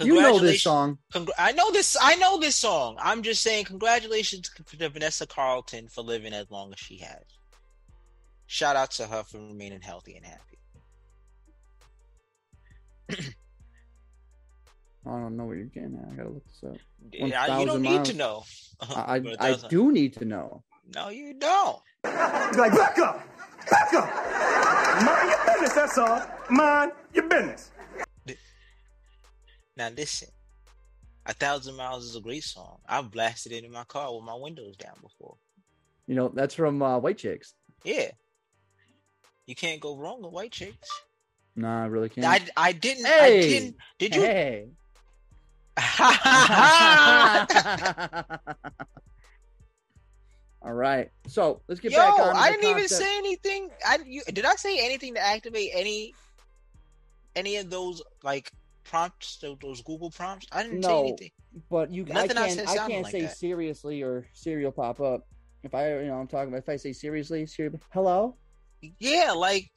You 0.02 0.16
know 0.22 0.40
this 0.40 0.64
song. 0.64 0.98
Congr- 1.14 1.30
I 1.38 1.52
know 1.54 1.72
this. 1.72 1.96
I 2.02 2.16
know 2.16 2.38
this 2.40 2.56
song. 2.56 2.98
I'm 3.00 3.22
just 3.24 3.42
saying, 3.42 3.66
congratulations 3.66 4.50
to 4.78 4.90
Vanessa 4.90 5.28
Carlton 5.28 5.88
for 5.88 6.02
living 6.02 6.34
as 6.34 6.50
long 6.50 6.74
as 6.74 6.80
she 6.80 6.98
has. 6.98 7.24
Shout 8.52 8.76
out 8.76 8.90
to 8.94 9.06
her 9.06 9.22
for 9.22 9.38
remaining 9.38 9.80
healthy 9.80 10.16
and 10.16 10.26
happy. 10.26 10.58
I 15.06 15.12
don't 15.12 15.38
know 15.38 15.46
what 15.46 15.58
you're 15.58 15.66
getting 15.68 16.00
at. 16.02 16.12
I 16.12 16.16
gotta 16.16 16.30
look 16.30 16.44
this 16.48 16.64
up. 16.68 16.78
Yeah, 17.12 17.60
you 17.60 17.68
don't 17.68 17.84
need 17.84 17.98
miles. 17.98 18.10
to 18.10 18.16
know. 18.16 18.44
I 18.82 19.22
I, 19.40 19.50
I 19.50 19.54
do 19.70 19.92
need 19.92 20.14
to 20.14 20.26
know. 20.26 20.64
No, 20.96 21.10
you 21.10 21.36
don't. 21.36 21.78
Be 22.04 22.10
like, 22.10 22.72
back 22.72 22.98
up! 22.98 23.22
Back 23.70 23.94
up! 23.94 25.06
Mind 25.06 25.30
your 25.30 25.46
business, 25.46 25.74
that's 25.74 25.98
all. 26.00 26.24
Mind 26.50 26.92
your 27.14 27.30
business. 27.30 27.70
Now 29.78 29.90
listen, 29.96 30.30
a 31.28 31.34
thousand 31.34 31.76
miles 31.76 32.04
is 32.04 32.16
a 32.16 32.22
great 32.22 32.44
song. 32.44 32.80
I've 32.88 33.12
blasted 33.12 33.52
it 33.52 33.64
in 33.64 33.72
my 33.72 33.84
car 33.84 34.12
with 34.16 34.24
my 34.24 34.34
windows 34.34 34.76
down 34.76 34.96
before. 35.04 35.36
You 36.08 36.16
know 36.16 36.32
that's 36.34 36.56
from 36.56 36.82
uh, 36.82 36.98
White 36.98 37.20
Chicks. 37.20 37.54
Yeah, 37.84 38.10
you 39.50 39.56
can't 39.56 39.82
go 39.82 39.98
wrong 39.98 40.22
with 40.22 40.32
White 40.32 40.52
Chicks. 40.52 41.02
Nah, 41.56 41.82
I 41.82 41.88
really 41.88 42.08
can't. 42.08 42.28
I 42.28 42.40
I 42.56 42.72
didn't. 42.72 43.08
I 43.08 43.30
didn't. 43.32 43.76
Did 43.98 44.16
you? 44.16 44.22
Hey. 44.22 44.68
All 50.62 50.74
right. 50.74 51.10
So 51.28 51.62
let's 51.68 51.82
get 51.82 51.94
Yo, 51.94 51.98
back 51.98 52.20
on. 52.20 52.36
I 52.36 52.52
didn't 52.52 52.70
even 52.70 52.88
say 52.88 53.18
anything. 53.18 53.72
I 53.84 53.98
you, 54.06 54.22
did 54.32 54.46
I 54.46 54.54
say 54.54 54.86
anything 54.86 55.16
to 55.16 55.20
activate 55.20 55.72
any 55.74 56.14
any 57.36 57.56
of 57.56 57.72
those 57.72 58.04
like 58.24 58.52
prompts, 58.84 59.38
those, 59.38 59.58
those 59.60 59.82
Google 59.82 60.12
prompts? 60.12 60.46
I 60.52 60.62
didn't 60.62 60.84
say 60.84 61.00
anything. 61.00 61.32
But 61.72 61.92
you, 61.92 62.06
I 62.12 62.14
Nothing 62.14 62.38
I 62.38 62.48
can't, 62.50 62.60
said 62.60 62.68
I 62.68 62.88
can't 62.88 63.04
like 63.04 63.12
say 63.12 63.22
that. 63.22 63.36
seriously 63.36 64.04
or 64.04 64.28
serial 64.34 64.72
pop 64.72 65.02
up. 65.02 65.26
If 65.64 65.74
I, 65.74 66.02
you 66.02 66.08
know, 66.08 66.20
I'm 66.20 66.28
talking 66.28 66.50
about 66.50 66.60
if 66.60 66.70
I 66.70 66.76
say 66.76 66.94
seriously, 66.94 67.48
serial, 67.48 67.80
hello. 67.92 68.36
Yeah, 69.00 69.34
like 69.36 69.70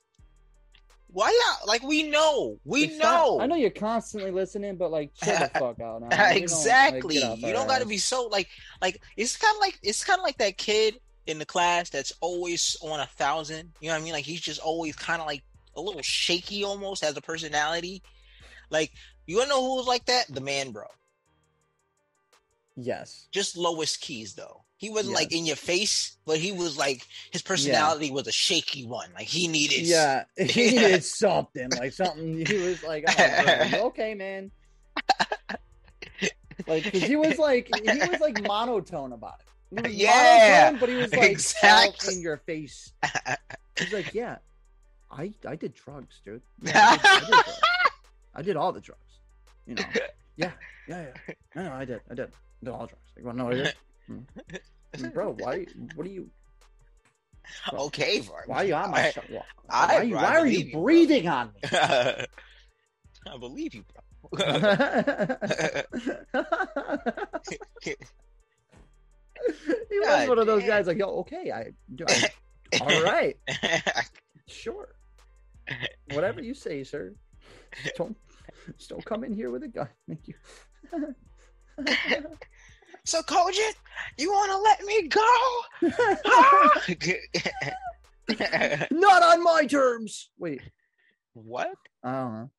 why 1.13 1.29
y'all 1.29 1.69
like 1.69 1.83
we 1.83 2.05
know. 2.05 2.59
We 2.65 2.89
stop- 2.89 3.27
know. 3.27 3.41
I 3.41 3.47
know 3.47 3.57
you're 3.57 3.71
constantly 3.71 4.31
listening, 4.31 4.77
but 4.77 4.91
like, 4.91 5.13
chill 5.15 5.39
the 5.39 5.49
fuck 5.49 5.81
out 5.81 6.01
now. 6.01 6.09
We 6.09 6.17
don't, 6.17 6.19
like, 6.19 6.37
exactly. 6.43 7.17
you 7.17 7.53
don't 7.53 7.67
got 7.67 7.81
to 7.81 7.87
be 7.87 7.99
so 7.99 8.27
like 8.27 8.49
like 8.81 9.01
it's 9.17 9.37
kind 9.37 9.55
of 9.55 9.61
like 9.61 9.79
it's 9.83 10.05
kind 10.05 10.19
of 10.19 10.25
like 10.25 10.39
that 10.39 10.57
kid 10.57 10.99
in 11.27 11.39
the 11.39 11.47
class 11.47 11.91
that's 11.91 12.13
always 12.21 12.77
on 12.83 13.01
a 13.01 13.07
thousand. 13.07 13.73
You 13.81 13.89
know 13.89 13.95
what 13.95 14.01
I 14.01 14.05
mean? 14.05 14.13
Like 14.13 14.25
he's 14.25 14.41
just 14.41 14.61
always 14.61 14.97
kind 14.97 15.21
of 15.21 15.27
like 15.27 15.43
a 15.77 15.81
little 15.81 16.03
shaky, 16.03 16.65
almost 16.65 17.05
as 17.05 17.17
a 17.17 17.21
personality. 17.21 18.03
Like 18.71 18.93
you 19.27 19.37
wanna 19.37 19.51
know 19.51 19.63
who 19.63 19.77
was 19.77 19.87
like 19.87 20.07
that? 20.07 20.27
The 20.29 20.41
man, 20.41 20.71
bro. 20.71 20.85
Yes. 22.77 23.29
Just 23.31 23.57
lowest 23.57 24.01
keys 24.01 24.35
though. 24.35 24.65
He 24.83 24.91
wasn't 24.91 25.15
like 25.15 25.31
in 25.31 25.47
your 25.47 25.55
face, 25.55 26.17
but 26.27 26.39
he 26.39 26.51
was 26.51 26.77
like 26.77 27.07
his 27.31 27.41
personality 27.41 28.11
was 28.11 28.27
a 28.27 28.33
shaky 28.33 28.85
one. 28.85 29.11
Like 29.15 29.29
he 29.29 29.47
needed 29.47 29.83
Yeah, 29.83 30.25
he 30.37 30.71
needed 30.73 31.05
something, 31.05 31.71
like 31.79 31.93
something. 31.93 32.45
He 32.45 32.57
was 32.57 32.83
like, 32.83 33.05
oh, 33.07 33.87
okay, 33.87 34.15
man. 34.15 34.51
Like, 36.67 36.85
he 36.85 37.17
was 37.17 37.39
like, 37.39 37.69
he 37.75 37.99
was 37.99 38.21
like 38.21 38.41
monotone 38.47 39.13
about 39.13 39.35
it. 39.73 39.91
Yeah, 39.91 40.71
monotone, 40.71 40.81
but 40.81 40.89
he 40.91 40.95
was 40.97 41.13
like 41.13 41.31
exactly. 41.31 42.15
in 42.15 42.21
your 42.21 42.37
face. 42.37 42.93
He's 43.77 43.93
like, 43.93 44.15
yeah, 44.15 44.37
I 45.11 45.33
I 45.49 45.57
did 45.57 45.75
drugs, 45.75 46.21
dude. 46.25 46.43
Yeah, 46.63 46.89
I, 46.91 46.97
did, 46.97 47.07
I, 47.07 47.19
did 47.19 47.29
drugs. 47.31 47.61
I 48.37 48.43
did 48.43 48.57
all 48.57 48.73
the 48.73 48.81
drugs. 48.81 49.01
You 49.67 49.75
know, 49.77 49.83
yeah, 50.37 50.51
yeah, 50.87 51.07
yeah. 51.27 51.35
No, 51.57 51.63
no, 51.65 51.73
I 51.73 51.85
did, 51.85 52.01
I 52.11 52.15
did, 52.15 52.27
I 52.27 52.65
did 52.65 52.71
all 52.71 52.87
drugs. 52.87 53.11
Like, 53.17 53.25
well, 53.25 53.35
no, 53.35 53.49
I 53.49 53.55
did. 53.55 53.75
Mean, 54.09 54.27
mm. 54.97 55.13
bro, 55.15 55.35
why? 55.39 55.67
What 55.95 56.07
are 56.07 56.11
you? 56.11 56.31
bro, 57.71 57.81
okay. 57.87 58.21
Why 58.47 58.57
are 58.57 58.65
you 58.65 58.75
on 58.75 58.91
my 58.91 59.11
show? 59.11 59.23
Why, 59.29 59.43
I- 59.71 59.87
why 59.87 60.03
you, 60.03 60.15
why 60.15 60.37
are 60.39 60.47
you 60.47 60.59
you, 60.67 60.73
breathing 60.73 61.29
on 61.29 61.53
me? 61.55 61.61
I 61.73 63.39
believe 63.39 63.75
you, 63.75 63.85
bro. 63.93 64.03
he 64.33 64.39
was 69.99 70.07
God 70.07 70.29
one 70.29 70.39
of 70.39 70.47
those 70.47 70.61
damn. 70.61 70.69
guys 70.69 70.87
like, 70.87 70.99
yo, 70.99 71.09
okay, 71.21 71.51
I, 71.51 71.73
I 72.07 72.31
all 72.81 73.03
right, 73.03 73.37
sure, 74.49 74.95
whatever 76.13 76.41
you 76.41 76.55
say, 76.55 76.85
sir. 76.85 77.13
Just 77.83 77.97
don't, 77.97 78.17
just 78.79 78.91
don't 78.91 79.05
come 79.05 79.25
in 79.25 79.35
here 79.35 79.51
with 79.51 79.65
a 79.65 79.69
gun. 79.69 79.89
Thank 80.09 80.29
you. 80.29 80.35
So, 83.05 83.23
Cogent, 83.23 83.75
you 84.17 84.31
want 84.31 84.53
to 84.53 84.59
let 84.59 84.85
me 84.85 85.09
go? 85.09 85.41
Not 88.91 89.23
on 89.23 89.43
my 89.43 89.67
terms. 89.67 90.31
Wait, 90.39 90.63
what? 91.35 91.75
I 92.05 92.13
don't 92.13 92.33
know. 92.35 92.51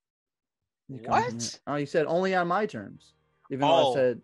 You 0.90 0.98
What? 1.08 1.60
Oh, 1.66 1.76
you 1.76 1.86
said 1.86 2.06
only 2.08 2.36
on 2.36 2.48
my 2.50 2.66
terms. 2.66 3.14
Even 3.52 3.62
though 3.68 3.74
Oh. 3.74 3.92
I 3.92 3.96
said, 3.96 4.22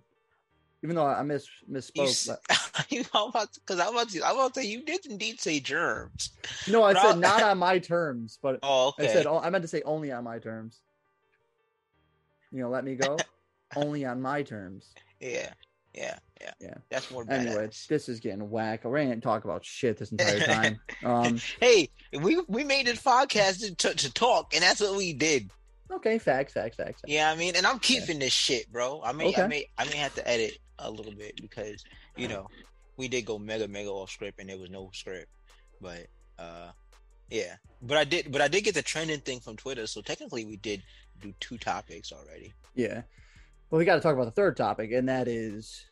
even 0.83 0.95
though 0.95 1.05
I 1.05 1.23
miss 1.23 1.47
You, 1.67 1.75
misspoke. 1.75 2.07
s- 2.09 2.27
but- 2.27 2.85
you 2.91 3.03
know, 3.13 3.27
about 3.27 3.49
because 3.53 3.79
I'm 3.79 3.89
about 3.93 4.09
to, 4.09 4.23
I'm 4.25 4.35
about 4.35 4.53
to 4.55 4.61
say 4.61 4.67
you 4.67 4.83
did 4.83 5.05
indeed 5.05 5.39
say 5.39 5.59
germs. 5.59 6.31
no, 6.69 6.83
I 6.83 6.93
But 6.93 7.01
said 7.01 7.09
I'll- 7.11 7.15
not 7.17 7.43
on 7.51 7.57
my 7.59 7.79
terms, 7.79 8.39
but 8.41 8.59
Oh, 8.63 8.89
okay. 8.89 9.09
I 9.09 9.13
said 9.13 9.25
I 9.27 9.49
meant 9.49 9.61
to 9.63 9.67
say 9.69 9.81
only 9.83 10.11
on 10.11 10.23
my 10.25 10.39
terms. 10.39 10.81
You 12.51 12.59
know, 12.61 12.69
let 12.69 12.83
me 12.83 12.95
go. 12.95 13.17
only 13.75 14.03
on 14.05 14.21
my 14.21 14.41
terms. 14.43 14.93
yeah, 15.19 15.53
yeah, 15.93 16.17
yeah, 16.39 16.51
Yeah. 16.59 16.73
That's 16.89 17.09
more 17.11 17.25
Anyway, 17.29 17.67
badass. 17.67 17.87
this 17.87 18.09
is 18.09 18.19
getting 18.19 18.49
whack. 18.49 18.83
We 18.85 18.99
ain't 19.01 19.23
talk 19.23 19.43
about 19.43 19.65
shit 19.65 19.97
this 19.97 20.11
entire 20.11 20.39
time. 20.39 20.79
Um, 21.03 21.39
hey, 21.59 21.89
we 22.13 22.41
we 22.47 22.63
made 22.63 22.87
this 22.87 23.01
podcast 23.01 23.77
to, 23.77 23.93
to 23.95 24.13
talk, 24.13 24.53
and 24.53 24.61
that's 24.61 24.81
what 24.81 24.95
we 24.97 25.13
did. 25.13 25.49
okay, 25.91 26.19
facts, 26.19 26.53
facts, 26.53 26.75
facts. 26.75 26.99
facts. 27.01 27.03
Yeah, 27.07 27.31
I 27.31 27.35
mean, 27.35 27.55
and 27.55 27.65
I'm 27.65 27.79
keeping 27.79 28.19
this 28.19 28.33
shit, 28.33 28.71
bro. 28.71 29.01
I 29.03 29.13
may, 29.13 29.33
I 29.35 29.47
may, 29.47 29.65
I 29.77 29.85
may 29.85 29.95
have 29.97 30.13
to 30.15 30.27
edit 30.27 30.57
a 30.77 30.91
little 30.91 31.13
bit 31.13 31.41
because 31.41 31.83
you 32.17 32.27
know 32.27 32.47
we 32.97 33.07
did 33.07 33.25
go 33.25 33.39
mega, 33.39 33.67
mega 33.67 33.89
off 33.89 34.11
script, 34.11 34.39
and 34.39 34.49
there 34.49 34.57
was 34.57 34.69
no 34.69 34.91
script. 34.93 35.29
But 35.81 36.07
uh, 36.37 36.71
yeah, 37.29 37.55
but 37.81 37.97
I 37.97 38.03
did, 38.03 38.31
but 38.31 38.41
I 38.41 38.47
did 38.49 38.65
get 38.65 38.75
the 38.75 38.81
trending 38.81 39.21
thing 39.21 39.39
from 39.39 39.55
Twitter, 39.55 39.87
so 39.87 40.01
technically 40.01 40.45
we 40.45 40.57
did 40.57 40.83
do 41.21 41.33
two 41.39 41.57
topics 41.57 42.11
already. 42.11 42.53
Yeah. 42.75 43.01
Well, 43.69 43.77
we 43.79 43.85
got 43.85 43.95
to 43.95 44.01
talk 44.01 44.13
about 44.13 44.25
the 44.25 44.31
third 44.31 44.57
topic, 44.57 44.91
and 44.91 45.09
that 45.09 45.27
is 45.27 45.85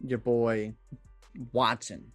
your 0.00 0.18
boy 0.18 0.74
Watson. 1.52 2.12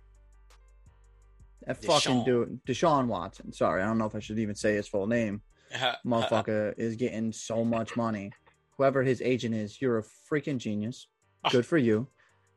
That 1.68 1.84
fucking 1.84 2.22
Deshaun. 2.22 2.26
dude, 2.26 2.66
Deshaun 2.66 3.06
Watson. 3.08 3.54
Sorry, 3.54 3.84
I 3.84 3.86
don't 3.86 4.00
know 4.00 4.06
if 4.06 4.16
I 4.16 4.20
should 4.20 4.40
even 4.40 4.56
say 4.56 4.76
his 4.76 4.88
full 4.88 5.06
name. 5.06 5.42
Motherfucker 6.06 6.74
is 6.78 6.96
getting 6.96 7.32
so 7.32 7.64
much 7.64 7.96
money. 7.96 8.32
Whoever 8.78 9.04
his 9.04 9.22
agent 9.22 9.54
is, 9.54 9.80
you're 9.80 10.00
a 10.00 10.04
freaking 10.04 10.58
genius. 10.58 11.08
Good 11.52 11.66
for 11.66 11.78
you. 11.78 12.08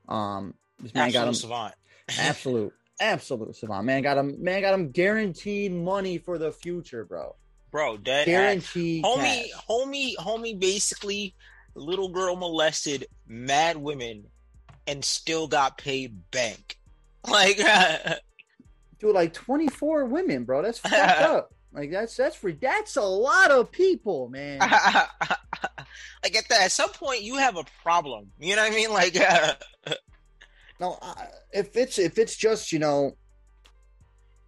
Um, 0.08 0.54
this 0.80 0.94
man 0.94 1.10
got 1.10 1.28
him 1.28 1.34
savant. 1.34 1.74
absolute, 2.18 2.72
absolute 3.00 3.54
savant. 3.56 3.84
Man 3.84 4.02
got 4.02 4.16
him. 4.16 4.42
Man 4.42 4.62
got 4.62 4.72
him 4.74 4.90
guaranteed 4.90 5.72
money 5.72 6.16
for 6.18 6.38
the 6.38 6.50
future, 6.50 7.04
bro. 7.04 7.36
bro. 7.70 7.98
Dead 7.98 8.20
ass. 8.20 8.26
Guaranteed. 8.26 9.04
homie, 9.04 9.46
homie, 9.68 10.16
homie. 10.16 10.58
Basically, 10.58 11.34
little 11.74 12.08
girl 12.08 12.36
molested 12.36 13.06
mad 13.26 13.76
women 13.76 14.24
and 14.86 15.04
still 15.04 15.46
got 15.48 15.78
paid 15.78 16.30
bank. 16.30 16.78
Like, 17.26 17.56
dude, 18.98 19.14
like 19.14 19.32
24 19.32 20.04
women, 20.04 20.44
bro. 20.44 20.60
That's 20.60 20.78
fucked 20.78 20.94
up. 21.22 21.54
Like 21.72 21.90
that's 21.90 22.14
that's 22.14 22.36
free. 22.36 22.58
That's 22.60 22.96
a 22.96 23.02
lot 23.02 23.50
of 23.50 23.72
people, 23.72 24.28
man. 24.28 24.58
like 24.58 24.70
at 26.36 26.46
that, 26.50 26.60
at 26.64 26.70
some 26.70 26.90
point 26.90 27.22
you 27.22 27.36
have 27.36 27.56
a 27.56 27.64
problem. 27.82 28.30
You 28.38 28.56
know 28.56 28.62
what 28.62 28.72
I 28.72 28.74
mean? 28.74 28.92
Like, 28.92 29.14
No, 30.78 30.98
I, 31.00 31.28
if 31.52 31.76
it's 31.78 31.98
if 31.98 32.18
it's 32.18 32.36
just 32.36 32.72
you 32.72 32.78
know, 32.78 33.16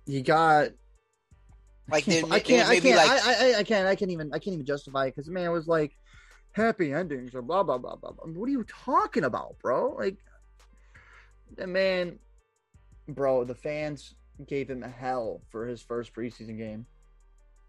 you 0.04 0.22
got. 0.22 0.68
like 1.88 2.06
I 2.08 2.12
can't. 2.12 2.32
I 2.32 2.40
can't. 2.40 2.68
I 2.68 2.80
can't. 2.80 2.96
like, 2.96 3.10
I, 3.10 3.54
I, 3.54 3.58
I 3.58 3.62
can't. 3.64 3.86
I 3.88 3.96
can't 3.96 4.10
even. 4.10 4.30
I 4.32 4.38
can't 4.38 4.54
even 4.54 4.66
justify 4.66 5.06
it 5.06 5.16
because 5.16 5.28
man 5.28 5.50
was 5.50 5.66
like, 5.66 5.96
happy 6.56 6.92
endings 6.92 7.34
or 7.34 7.42
blah 7.42 7.62
blah 7.62 7.78
blah 7.78 7.96
blah. 7.96 8.12
blah. 8.12 8.26
What 8.32 8.48
are 8.48 8.52
you 8.52 8.64
talking 8.64 9.24
about, 9.24 9.56
bro? 9.60 9.94
Like, 9.98 10.16
the 11.56 11.66
man, 11.66 12.18
bro. 13.08 13.44
The 13.44 13.54
fans 13.54 14.14
gave 14.46 14.68
him 14.68 14.82
hell 14.82 15.42
for 15.50 15.66
his 15.66 15.80
first 15.82 16.14
preseason 16.14 16.56
game. 16.58 16.86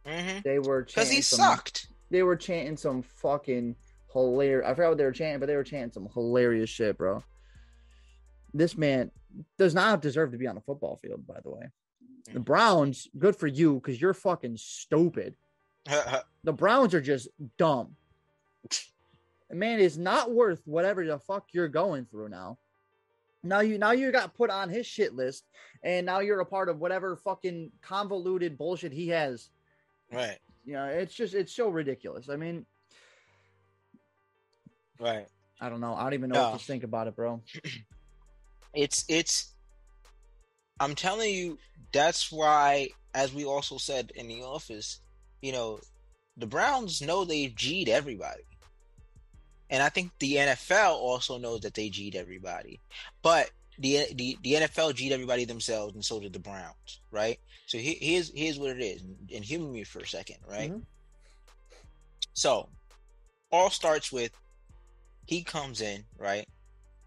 because 0.06 0.44
They 0.44 0.60
were 0.60 0.84
mm-hmm. 0.86 1.12
he 1.12 1.22
some- 1.22 1.40
sucked. 1.40 1.88
they 2.10 2.24
were 2.24 2.36
chanting 2.38 2.78
some 2.78 3.02
fucking 3.02 3.76
hilarious. 4.14 4.66
I 4.68 4.74
forgot 4.74 4.90
what 4.90 4.98
they 4.98 5.04
were 5.04 5.12
chanting, 5.12 5.40
but 5.40 5.48
they 5.48 5.56
were 5.56 5.64
chanting 5.64 5.92
some 5.92 6.08
hilarious 6.14 6.70
shit, 6.70 6.98
bro. 6.98 7.24
This 8.54 8.78
man 8.78 9.12
does 9.58 9.76
not 9.76 10.02
deserve 10.02 10.32
to 10.32 10.38
be 10.38 10.48
on 10.48 10.56
the 10.56 10.62
football 10.62 10.96
field, 10.98 11.28
by 11.28 11.40
the 11.44 11.50
way. 11.52 11.70
The 12.34 12.40
Browns, 12.40 13.08
good 13.18 13.36
for 13.36 13.48
you 13.48 13.76
because 13.76 14.02
you're 14.02 14.14
fucking 14.14 14.58
stupid. 14.58 15.36
The 16.44 16.54
Browns 16.54 16.94
are 16.94 17.02
just 17.02 17.28
dumb. 17.58 17.96
The 19.50 19.56
man 19.56 19.80
is 19.80 19.98
not 19.98 20.32
worth 20.32 20.62
whatever 20.66 21.06
the 21.06 21.20
fuck 21.20 21.48
you're 21.52 21.68
going 21.68 22.06
through 22.06 22.30
now. 22.30 22.58
Now 23.44 23.60
you 23.60 23.78
now 23.78 23.92
you 23.92 24.12
got 24.12 24.34
put 24.36 24.50
on 24.50 24.70
his 24.70 24.86
shit 24.86 25.14
list, 25.14 25.46
and 25.84 26.06
now 26.06 26.20
you're 26.20 26.40
a 26.40 26.46
part 26.46 26.70
of 26.70 26.80
whatever 26.80 27.16
fucking 27.16 27.72
convoluted 27.82 28.58
bullshit 28.58 28.92
he 28.92 29.10
has 29.10 29.50
right, 30.12 30.38
you 30.66 30.74
know, 30.74 30.86
it's 30.86 31.14
just 31.14 31.34
it's 31.34 31.54
so 31.54 31.70
ridiculous. 31.70 32.30
I 32.30 32.36
mean, 32.36 32.66
right. 35.00 35.28
I 35.60 35.70
don't 35.70 35.82
know. 35.82 35.96
I 35.96 36.04
don't 36.04 36.14
even 36.14 36.30
know 36.30 36.52
what 36.52 36.60
to 36.60 36.66
think 36.66 36.84
about 36.84 37.08
it, 37.08 37.16
bro. 37.16 37.42
It's 38.74 39.06
it's. 39.08 39.54
I'm 40.80 40.94
telling 40.94 41.34
you, 41.34 41.58
that's 41.94 42.32
why, 42.32 42.90
as 43.16 43.34
we 43.34 43.44
also 43.44 43.78
said 43.78 44.12
in 44.14 44.28
the 44.28 44.44
office, 44.44 45.00
you 45.42 45.52
know, 45.52 45.80
the 46.36 46.46
Browns 46.46 47.02
know 47.02 47.26
they've 47.26 47.56
G'd 47.56 47.90
everybody. 47.90 48.44
And 49.70 49.84
I 49.84 49.90
think 49.90 50.12
the 50.20 50.36
NFL 50.36 50.94
also 50.94 51.38
knows 51.38 51.62
that 51.62 51.74
they 51.74 51.90
G'd 51.90 52.16
everybody. 52.16 52.80
But 53.22 53.52
the 53.80 54.06
the, 54.14 54.38
the 54.42 54.54
NFL 54.54 54.96
G'd 54.96 55.12
everybody 55.12 55.46
themselves, 55.46 55.94
and 55.94 56.04
so 56.04 56.20
did 56.20 56.34
the 56.34 56.40
Browns, 56.40 57.02
right? 57.12 57.40
So 57.66 57.78
he, 57.78 57.98
here's 58.00 58.32
here's 58.34 58.58
what 58.60 58.72
it 58.72 58.82
is, 58.82 59.04
and 59.34 59.44
humor 59.44 59.72
me 59.72 59.84
for 59.84 60.00
a 60.00 60.08
second, 60.08 60.38
right? 60.50 60.72
Mhm. 60.72 60.84
So, 62.34 62.70
all 63.52 63.70
starts 63.70 64.12
with 64.12 64.32
he 65.26 65.44
comes 65.44 65.82
in, 65.82 66.06
right? 66.18 66.48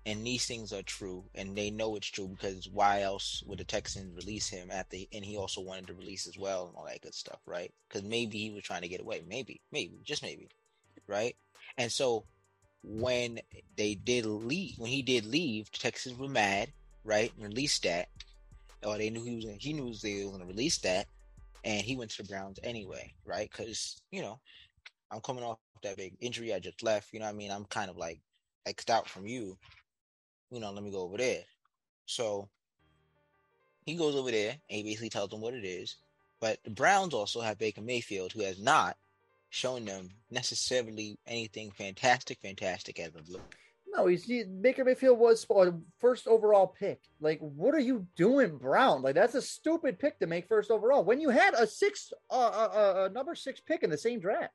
and 0.07 0.27
these 0.27 0.47
things 0.47 0.73
are 0.73 0.83
true, 0.83 1.25
and 1.35 1.57
they 1.57 1.71
know 1.71 1.95
it's 1.95 2.07
true 2.07 2.29
because 2.29 2.69
why 2.73 3.03
else 3.03 3.43
would 3.47 3.59
the 3.59 3.65
Texans 3.65 4.17
release 4.17 4.49
him 4.49 4.71
at 4.71 4.89
the? 4.91 5.09
And 5.13 5.25
he 5.25 5.37
also 5.37 5.61
wanted 5.61 5.87
to 5.89 5.95
release 5.95 6.27
as 6.27 6.39
well 6.39 6.67
and 6.67 6.77
all 6.77 6.87
that 6.87 7.03
good 7.03 7.15
stuff, 7.15 7.41
right? 7.47 7.73
Because 7.89 8.03
maybe 8.03 8.39
he 8.39 8.51
was 8.51 8.63
trying 8.63 8.83
to 8.83 8.89
get 8.89 9.01
away, 9.01 9.23
maybe, 9.29 9.61
maybe, 9.71 10.01
just 10.03 10.23
maybe, 10.23 10.49
right? 11.07 11.37
And 11.77 11.93
so 11.93 12.25
when 12.83 13.41
they 13.77 13.95
did 13.95 14.27
leave, 14.27 14.79
when 14.79 14.91
he 14.91 15.03
did 15.03 15.27
leave, 15.27 15.71
Texans 15.73 16.19
were 16.19 16.29
mad, 16.29 16.71
right? 17.05 17.33
And 17.37 17.49
released 17.49 17.83
that, 17.85 18.09
or 18.83 18.97
they 18.97 19.11
knew 19.11 19.23
he 19.23 19.37
was, 19.37 19.45
he 19.59 19.73
knew 19.73 19.93
they 19.95 20.25
were 20.25 20.31
going 20.31 20.41
to 20.41 20.47
release 20.47 20.79
that, 20.79 21.07
and 21.65 21.83
he 21.83 21.97
went 21.97 22.11
to 22.13 22.23
the 22.23 22.29
Browns 22.29 22.59
anyway, 22.63 23.13
right? 23.25 23.51
Because 23.51 24.01
you 24.11 24.23
know, 24.23 24.39
I'm 25.11 25.21
coming 25.21 25.45
off 25.45 25.59
that 25.83 25.97
big 25.97 26.17
injury. 26.21 26.55
I 26.55 26.59
just 26.59 26.83
left. 26.83 27.13
You 27.13 27.21
know 27.21 27.27
what 27.27 27.35
I 27.35 27.39
mean? 27.39 27.51
I'm 27.51 27.65
kind 27.67 27.91
of 27.91 27.97
like 27.97 28.21
X'd 28.67 28.91
out 28.91 29.09
from 29.09 29.27
you. 29.27 29.57
You 30.51 30.61
know, 30.61 30.73
let 30.73 30.83
me 30.83 30.91
go 30.91 31.03
over 31.03 31.17
there. 31.17 31.43
So 32.07 32.49
he 33.87 33.95
goes 33.95 34.17
over 34.17 34.31
there 34.31 34.51
and 34.51 34.77
he 34.77 34.83
basically 34.83 35.11
tells 35.11 35.31
them 35.31 35.41
what 35.41 35.55
it 35.55 35.65
is. 35.65 35.97
But 36.41 36.59
the 36.65 36.71
Browns 36.71 37.15
also 37.15 37.41
have 37.41 37.59
Baker 37.59 37.83
Mayfield, 37.83 38.33
who 38.33 38.43
has 38.43 38.59
not 38.59 38.97
shown 39.51 39.85
them 39.85 40.09
necessarily 40.31 41.19
anything 41.27 41.71
fantastic, 41.73 42.39
fantastic 42.41 42.99
as 42.99 43.15
of 43.15 43.29
late. 43.29 43.43
No, 43.93 44.07
he's 44.07 44.25
he, 44.25 44.45
Baker 44.45 44.85
Mayfield 44.85 45.19
was 45.19 45.45
first 45.99 46.29
overall 46.29 46.69
pick. 46.69 47.01
Like, 47.21 47.41
what 47.41 47.75
are 47.75 47.81
you 47.81 48.07
doing, 48.17 48.57
Brown? 48.57 49.03
Like, 49.03 49.17
that's 49.17 49.35
a 49.35 49.43
stupid 49.43 49.99
pick 49.99 50.21
to 50.21 50.29
make 50.29 50.47
first 50.47 50.71
overall 50.71 51.03
when 51.05 51.21
you 51.21 51.31
had 51.31 51.55
a 51.55 51.67
six, 51.67 52.13
uh, 52.31 52.35
uh, 52.35 52.71
uh, 52.73 53.09
a 53.11 53.13
number 53.13 53.35
six 53.35 53.61
pick 53.61 53.83
in 53.83 53.91
the 53.91 53.99
same 53.99 54.21
draft. 54.21 54.55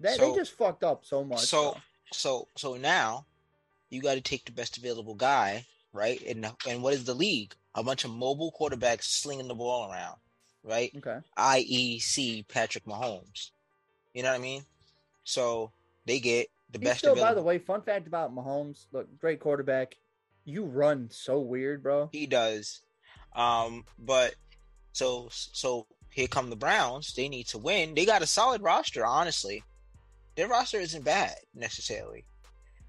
That 0.00 0.16
So- 0.16 0.32
they 0.32 0.38
just 0.38 0.52
fucked 0.52 0.82
up 0.82 1.04
so 1.04 1.24
much. 1.24 1.40
So, 1.40 1.76
so, 2.12 2.48
so 2.56 2.74
now 2.76 3.26
you 3.90 4.02
got 4.02 4.14
to 4.14 4.20
take 4.20 4.44
the 4.44 4.52
best 4.52 4.76
available 4.76 5.14
guy, 5.14 5.64
right? 5.92 6.20
And 6.26 6.50
and 6.66 6.82
what 6.82 6.94
is 6.94 7.04
the 7.04 7.14
league? 7.14 7.54
A 7.76 7.82
bunch 7.84 8.04
of 8.04 8.10
mobile 8.10 8.52
quarterbacks 8.58 9.04
slinging 9.04 9.46
the 9.46 9.54
ball 9.54 9.90
around, 9.90 10.16
right? 10.64 10.90
okay, 10.96 11.18
I.e., 11.36 12.00
see 12.00 12.42
Patrick 12.42 12.86
Mahomes. 12.86 13.50
You 14.14 14.22
know 14.22 14.30
what 14.30 14.38
I 14.38 14.42
mean? 14.42 14.64
So 15.24 15.72
they 16.06 16.20
get 16.20 16.48
the 16.72 16.78
he's 16.78 16.88
best 16.88 16.98
still. 17.00 17.14
By 17.14 17.34
the 17.34 17.42
way, 17.42 17.58
fun 17.58 17.82
fact 17.82 18.06
about 18.06 18.34
Mahomes: 18.34 18.86
look, 18.92 19.06
great 19.18 19.40
quarterback. 19.40 19.96
You 20.44 20.64
run 20.64 21.08
so 21.10 21.40
weird, 21.40 21.82
bro. 21.82 22.08
He 22.12 22.26
does. 22.26 22.80
Um, 23.36 23.84
but 23.98 24.34
so 24.92 25.28
so 25.30 25.86
here 26.10 26.26
come 26.26 26.50
the 26.50 26.56
Browns. 26.56 27.14
They 27.14 27.28
need 27.28 27.46
to 27.48 27.58
win. 27.58 27.94
They 27.94 28.06
got 28.06 28.22
a 28.22 28.26
solid 28.26 28.62
roster, 28.62 29.04
honestly. 29.04 29.62
Their 30.36 30.48
roster 30.48 30.78
isn't 30.78 31.04
bad 31.04 31.34
necessarily. 31.54 32.24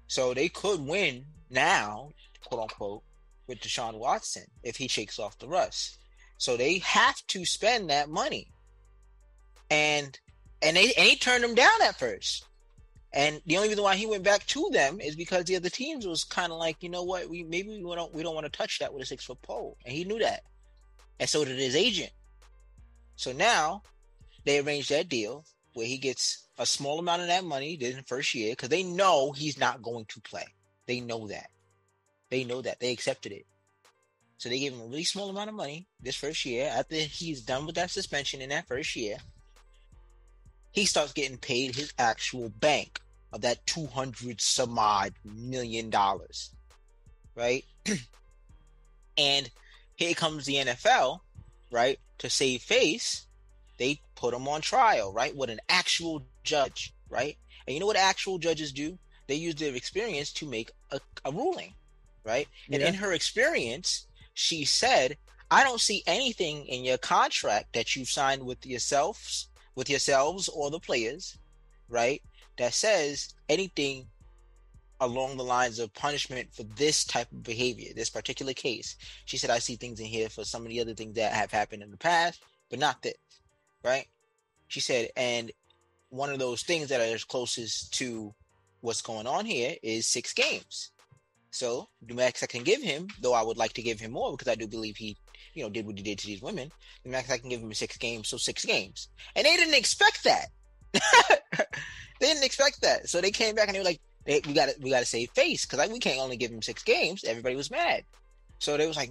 So 0.06 0.34
they 0.34 0.48
could 0.48 0.80
win 0.80 1.26
now, 1.50 2.10
quote 2.44 2.62
unquote, 2.62 3.02
with 3.46 3.60
Deshaun 3.60 3.98
Watson 3.98 4.44
if 4.62 4.76
he 4.76 4.88
shakes 4.88 5.18
off 5.18 5.38
the 5.38 5.48
rust. 5.48 5.98
So 6.38 6.56
they 6.56 6.78
have 6.78 7.24
to 7.28 7.44
spend 7.44 7.90
that 7.90 8.08
money. 8.08 8.48
And 9.70 10.18
and 10.62 10.76
they 10.76 10.92
and 10.92 11.08
he 11.08 11.16
turned 11.16 11.44
them 11.44 11.54
down 11.54 11.82
at 11.82 11.98
first. 11.98 12.46
And 13.12 13.40
the 13.44 13.56
only 13.56 13.68
reason 13.70 13.82
why 13.82 13.96
he 13.96 14.06
went 14.06 14.22
back 14.22 14.46
to 14.46 14.70
them 14.72 15.00
is 15.00 15.16
because 15.16 15.44
the 15.44 15.56
other 15.56 15.68
teams 15.68 16.06
was 16.06 16.22
kind 16.22 16.52
of 16.52 16.58
like, 16.58 16.76
you 16.80 16.88
know 16.88 17.02
what, 17.02 17.28
we 17.28 17.42
maybe 17.42 17.68
we 17.68 17.94
don't 17.94 18.14
we 18.14 18.22
don't 18.22 18.34
want 18.34 18.46
to 18.46 18.56
touch 18.56 18.78
that 18.78 18.92
with 18.92 19.02
a 19.02 19.06
six 19.06 19.24
foot 19.24 19.42
pole, 19.42 19.76
and 19.84 19.94
he 19.94 20.04
knew 20.04 20.18
that, 20.20 20.42
and 21.18 21.28
so 21.28 21.44
did 21.44 21.58
his 21.58 21.76
agent. 21.76 22.12
So 23.16 23.32
now 23.32 23.82
they 24.44 24.60
arranged 24.60 24.90
that 24.90 25.08
deal 25.08 25.44
where 25.74 25.86
he 25.86 25.98
gets 25.98 26.46
a 26.58 26.66
small 26.66 26.98
amount 26.98 27.22
of 27.22 27.28
that 27.28 27.44
money 27.44 27.74
in 27.74 27.96
the 27.96 28.02
first 28.02 28.34
year 28.34 28.52
because 28.52 28.68
they 28.68 28.82
know 28.82 29.32
he's 29.32 29.58
not 29.58 29.82
going 29.82 30.04
to 30.06 30.20
play. 30.20 30.46
They 30.86 31.00
know 31.00 31.28
that. 31.28 31.50
They 32.30 32.44
know 32.44 32.62
that. 32.62 32.80
They 32.80 32.92
accepted 32.92 33.32
it. 33.32 33.46
So 34.38 34.48
they 34.48 34.58
gave 34.58 34.72
him 34.72 34.80
a 34.80 34.86
really 34.86 35.04
small 35.04 35.28
amount 35.28 35.50
of 35.50 35.54
money 35.54 35.86
this 36.00 36.16
first 36.16 36.44
year. 36.46 36.70
After 36.74 36.96
he's 36.96 37.42
done 37.42 37.66
with 37.66 37.74
that 37.74 37.90
suspension 37.90 38.40
in 38.40 38.48
that 38.48 38.66
first 38.66 38.96
year, 38.96 39.16
he 40.72 40.84
starts 40.84 41.12
getting 41.12 41.36
paid 41.36 41.74
his 41.74 41.92
actual 41.98 42.48
bank 42.48 43.00
of 43.32 43.42
that 43.42 43.64
200 43.66 44.40
some 44.40 44.78
odd 44.78 45.14
million 45.24 45.90
dollars. 45.90 46.50
Right? 47.34 47.64
and 49.18 49.50
here 49.94 50.14
comes 50.14 50.46
the 50.46 50.56
NFL, 50.56 51.20
right? 51.70 51.98
To 52.18 52.30
save 52.30 52.62
face, 52.62 53.26
they 53.78 54.00
put 54.14 54.34
him 54.34 54.48
on 54.48 54.60
trial, 54.60 55.12
right? 55.12 55.34
With 55.34 55.50
an 55.50 55.60
actual 55.68 56.26
judge, 56.42 56.92
right? 57.08 57.36
And 57.66 57.74
you 57.74 57.80
know 57.80 57.86
what 57.86 57.96
actual 57.96 58.38
judges 58.38 58.72
do? 58.72 58.98
They 59.26 59.36
use 59.36 59.54
their 59.54 59.74
experience 59.74 60.32
to 60.34 60.46
make 60.46 60.72
a, 60.90 61.00
a 61.24 61.30
ruling, 61.30 61.74
right? 62.24 62.48
And 62.70 62.82
in 62.82 62.94
her 62.94 63.12
experience, 63.12 64.06
she 64.34 64.64
said, 64.64 65.16
I 65.50 65.64
don't 65.64 65.80
see 65.80 66.02
anything 66.06 66.66
in 66.66 66.84
your 66.84 66.98
contract 66.98 67.74
that 67.74 67.94
you've 67.94 68.08
signed 68.08 68.44
with 68.44 68.64
yourselves, 68.66 69.48
with 69.80 69.88
yourselves 69.88 70.50
or 70.50 70.70
the 70.70 70.78
players, 70.78 71.38
right? 71.88 72.22
That 72.58 72.74
says 72.74 73.34
anything 73.48 74.08
along 75.00 75.38
the 75.38 75.42
lines 75.42 75.78
of 75.78 75.94
punishment 75.94 76.54
for 76.54 76.64
this 76.64 77.02
type 77.02 77.32
of 77.32 77.42
behavior, 77.42 77.94
this 77.96 78.10
particular 78.10 78.52
case. 78.52 78.96
She 79.24 79.38
said, 79.38 79.48
I 79.48 79.58
see 79.58 79.76
things 79.76 79.98
in 79.98 80.04
here 80.04 80.28
for 80.28 80.44
some 80.44 80.64
of 80.64 80.68
the 80.68 80.82
other 80.82 80.92
things 80.92 81.14
that 81.14 81.32
have 81.32 81.50
happened 81.50 81.82
in 81.82 81.90
the 81.90 81.96
past, 81.96 82.42
but 82.68 82.78
not 82.78 83.00
this, 83.00 83.14
right? 83.82 84.06
She 84.68 84.80
said, 84.80 85.08
and 85.16 85.50
one 86.10 86.28
of 86.28 86.38
those 86.38 86.62
things 86.62 86.88
that 86.88 87.00
are 87.00 87.26
closest 87.26 87.94
to 87.94 88.34
what's 88.82 89.00
going 89.00 89.26
on 89.26 89.46
here 89.46 89.76
is 89.82 90.06
six 90.06 90.34
games. 90.34 90.90
So 91.52 91.88
the 92.06 92.12
max 92.12 92.42
I 92.42 92.46
can 92.46 92.64
give 92.64 92.82
him, 92.82 93.08
though 93.22 93.32
I 93.32 93.42
would 93.42 93.56
like 93.56 93.72
to 93.72 93.82
give 93.82 93.98
him 93.98 94.12
more 94.12 94.32
because 94.32 94.52
I 94.52 94.56
do 94.56 94.68
believe 94.68 94.98
he, 94.98 95.16
you 95.54 95.62
know, 95.62 95.70
did 95.70 95.86
what 95.86 95.96
he 95.96 96.02
did 96.02 96.18
to 96.18 96.26
these 96.26 96.42
women. 96.42 96.70
The 97.04 97.10
max 97.10 97.30
I 97.30 97.38
can 97.38 97.48
give 97.48 97.60
him 97.60 97.72
six 97.74 97.96
games, 97.96 98.28
so 98.28 98.36
six 98.36 98.64
games, 98.64 99.08
and 99.34 99.44
they 99.44 99.56
didn't 99.56 99.74
expect 99.74 100.24
that. 100.24 100.46
they 100.92 102.26
didn't 102.26 102.44
expect 102.44 102.82
that, 102.82 103.08
so 103.08 103.20
they 103.20 103.30
came 103.30 103.54
back 103.54 103.68
and 103.68 103.74
they 103.74 103.80
were 103.80 103.84
like, 103.84 104.00
they, 104.24 104.40
"We 104.46 104.52
got 104.52 104.68
to, 104.68 104.74
we 104.80 104.90
got 104.90 105.00
to 105.00 105.06
save 105.06 105.30
face 105.30 105.64
because 105.64 105.78
like 105.78 105.92
we 105.92 105.98
can't 105.98 106.20
only 106.20 106.36
give 106.36 106.50
him 106.50 106.62
six 106.62 106.82
games." 106.82 107.24
Everybody 107.24 107.56
was 107.56 107.70
mad, 107.70 108.04
so 108.58 108.76
they 108.76 108.86
was 108.86 108.96
like, 108.96 109.10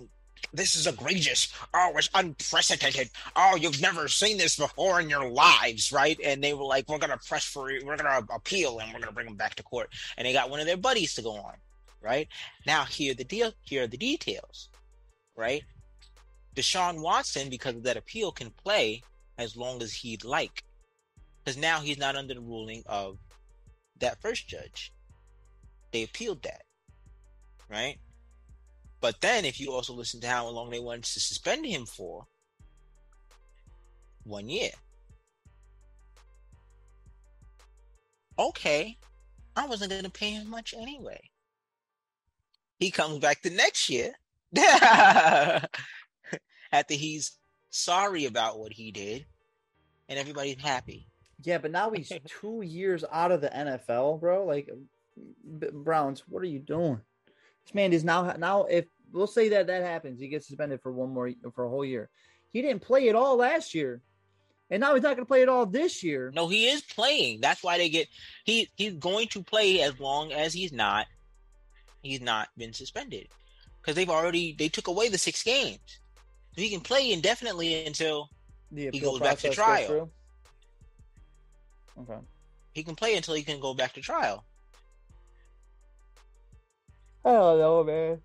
"This 0.53 0.75
is 0.75 0.87
egregious! 0.87 1.53
Oh, 1.73 1.93
it's 1.95 2.09
unprecedented! 2.13 3.09
Oh, 3.35 3.55
you've 3.55 3.81
never 3.81 4.07
seen 4.07 4.37
this 4.37 4.55
before 4.57 4.99
in 4.99 5.09
your 5.09 5.29
lives, 5.29 5.91
right?" 5.91 6.19
And 6.23 6.43
they 6.43 6.53
were 6.53 6.65
like, 6.65 6.87
"We're 6.87 6.99
gonna 6.99 7.19
press 7.27 7.45
for, 7.45 7.63
we're 7.63 7.97
gonna 7.97 8.25
appeal, 8.33 8.79
and 8.79 8.93
we're 8.93 8.99
gonna 8.99 9.11
bring 9.11 9.27
him 9.27 9.35
back 9.35 9.55
to 9.55 9.63
court." 9.63 9.89
And 10.17 10.25
they 10.25 10.33
got 10.33 10.49
one 10.49 10.59
of 10.59 10.65
their 10.65 10.77
buddies 10.77 11.15
to 11.15 11.21
go 11.21 11.35
on, 11.37 11.55
right? 12.01 12.27
Now 12.65 12.85
here 12.85 13.13
the 13.13 13.23
deal, 13.23 13.53
here 13.61 13.83
are 13.83 13.87
the 13.87 13.97
details, 13.97 14.69
right? 15.35 15.63
Deshaun 16.59 16.99
Watson, 16.99 17.49
because 17.49 17.75
of 17.75 17.83
that 17.83 17.95
appeal, 17.95 18.33
can 18.33 18.49
play 18.49 19.01
as 19.37 19.55
long 19.55 19.81
as 19.81 19.93
he'd 19.93 20.25
like. 20.25 20.63
Because 21.43 21.57
now 21.57 21.79
he's 21.79 21.97
not 21.97 22.17
under 22.17 22.33
the 22.33 22.41
ruling 22.41 22.83
of 22.85 23.17
that 23.99 24.21
first 24.21 24.47
judge. 24.47 24.91
They 25.93 26.03
appealed 26.03 26.43
that. 26.43 26.63
Right? 27.69 27.97
But 28.99 29.21
then 29.21 29.45
if 29.45 29.57
you 29.59 29.71
also 29.71 29.93
listen 29.93 30.19
to 30.19 30.27
how 30.27 30.49
long 30.49 30.69
they 30.69 30.79
wanted 30.79 31.05
to 31.05 31.19
suspend 31.21 31.65
him 31.65 31.85
for, 31.85 32.27
one 34.25 34.49
year. 34.49 34.71
Okay. 38.37 38.97
I 39.55 39.65
wasn't 39.65 39.91
gonna 39.91 40.09
pay 40.09 40.31
him 40.31 40.49
much 40.49 40.73
anyway. 40.77 41.21
He 42.79 42.91
comes 42.91 43.19
back 43.19 43.41
the 43.41 43.49
next 43.49 43.89
year. 43.89 44.13
After 46.71 46.93
he's 46.93 47.37
sorry 47.69 48.25
about 48.25 48.59
what 48.59 48.73
he 48.73 48.91
did, 48.91 49.25
and 50.07 50.19
everybody's 50.19 50.61
happy. 50.61 51.07
Yeah, 51.43 51.57
but 51.57 51.71
now 51.71 51.91
he's 51.91 52.11
two 52.27 52.61
years 52.61 53.03
out 53.11 53.31
of 53.31 53.41
the 53.41 53.49
NFL, 53.49 54.19
bro. 54.19 54.45
Like 54.45 54.69
B- 55.59 55.67
Browns, 55.71 56.23
what 56.27 56.43
are 56.43 56.47
you 56.47 56.59
doing? 56.59 56.99
This 57.65 57.73
man 57.73 57.93
is 57.93 58.03
now 58.03 58.33
now. 58.37 58.63
If 58.63 58.85
we'll 59.11 59.27
say 59.27 59.49
that 59.49 59.67
that 59.67 59.83
happens, 59.83 60.19
he 60.19 60.27
gets 60.27 60.47
suspended 60.47 60.81
for 60.81 60.91
one 60.91 61.09
more 61.09 61.31
for 61.53 61.65
a 61.65 61.69
whole 61.69 61.85
year. 61.85 62.09
He 62.51 62.61
didn't 62.61 62.81
play 62.81 63.09
at 63.09 63.15
all 63.15 63.37
last 63.37 63.75
year, 63.75 64.01
and 64.69 64.81
now 64.81 64.93
he's 64.93 65.03
not 65.03 65.15
going 65.15 65.25
to 65.25 65.29
play 65.29 65.43
at 65.43 65.49
all 65.49 65.65
this 65.65 66.03
year. 66.03 66.31
No, 66.33 66.47
he 66.47 66.67
is 66.67 66.81
playing. 66.81 67.41
That's 67.41 67.63
why 67.63 67.77
they 67.77 67.89
get 67.89 68.07
he 68.43 68.69
he's 68.75 68.93
going 68.93 69.27
to 69.29 69.43
play 69.43 69.81
as 69.81 69.99
long 69.99 70.31
as 70.31 70.53
he's 70.53 70.73
not 70.73 71.07
he's 72.01 72.21
not 72.21 72.49
been 72.57 72.73
suspended 72.73 73.27
because 73.81 73.95
they've 73.95 74.09
already 74.09 74.55
they 74.57 74.69
took 74.69 74.87
away 74.87 75.09
the 75.09 75.17
six 75.17 75.43
games. 75.43 75.99
He 76.59 76.69
can 76.69 76.81
play 76.81 77.11
indefinitely 77.11 77.85
until 77.85 78.29
The 78.71 78.89
He 78.91 78.99
goes 78.99 79.19
back 79.19 79.39
to 79.39 79.49
trial. 79.49 80.09
Okay. 82.01 82.19
he 82.73 82.83
can 82.83 82.95
play 82.95 83.15
until 83.15 83.33
he 83.33 83.43
can 83.43 83.59
go 83.59 83.73
back 83.73 83.93
to 83.93 84.01
trial. 84.01 84.45
I 87.25 87.31
don't 87.31 87.59
know, 87.59 87.83
man. 87.83 88.21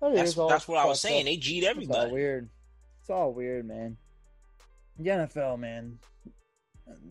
Think 0.00 0.14
That's 0.14 0.34
that's 0.34 0.68
what 0.68 0.78
I 0.78 0.86
was 0.86 1.00
saying. 1.00 1.22
up. 1.22 1.26
They 1.26 1.36
G'd 1.36 1.64
everybody. 1.64 1.98
It's 1.98 2.06
all 2.06 2.12
weird. 2.12 2.48
It's 3.00 3.10
all 3.10 3.32
weird, 3.34 3.66
man. 3.66 3.96
The 4.98 5.10
NFL, 5.10 5.58
man. 5.58 5.98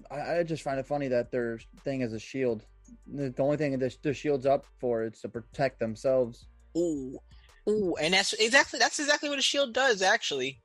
I, 0.09 0.39
I 0.39 0.43
just 0.43 0.63
find 0.63 0.79
it 0.79 0.87
funny 0.87 1.07
that 1.09 1.31
their 1.31 1.59
thing 1.83 2.01
is 2.01 2.13
a 2.13 2.19
shield. 2.19 2.65
The 3.05 3.29
the 3.29 3.43
only 3.43 3.57
thing 3.57 3.77
that 3.77 4.01
their 4.01 4.13
shield's 4.13 4.45
up 4.45 4.65
for 4.79 5.03
is 5.03 5.19
to 5.21 5.29
protect 5.29 5.79
themselves. 5.79 6.47
Ooh, 6.77 7.19
ooh, 7.69 7.95
and 8.01 8.13
that's 8.13 8.33
exactly 8.33 8.79
that's 8.79 8.99
exactly 8.99 9.29
what 9.29 9.39
a 9.39 9.43
shield 9.43 9.73
does, 9.73 10.01
actually. 10.01 10.61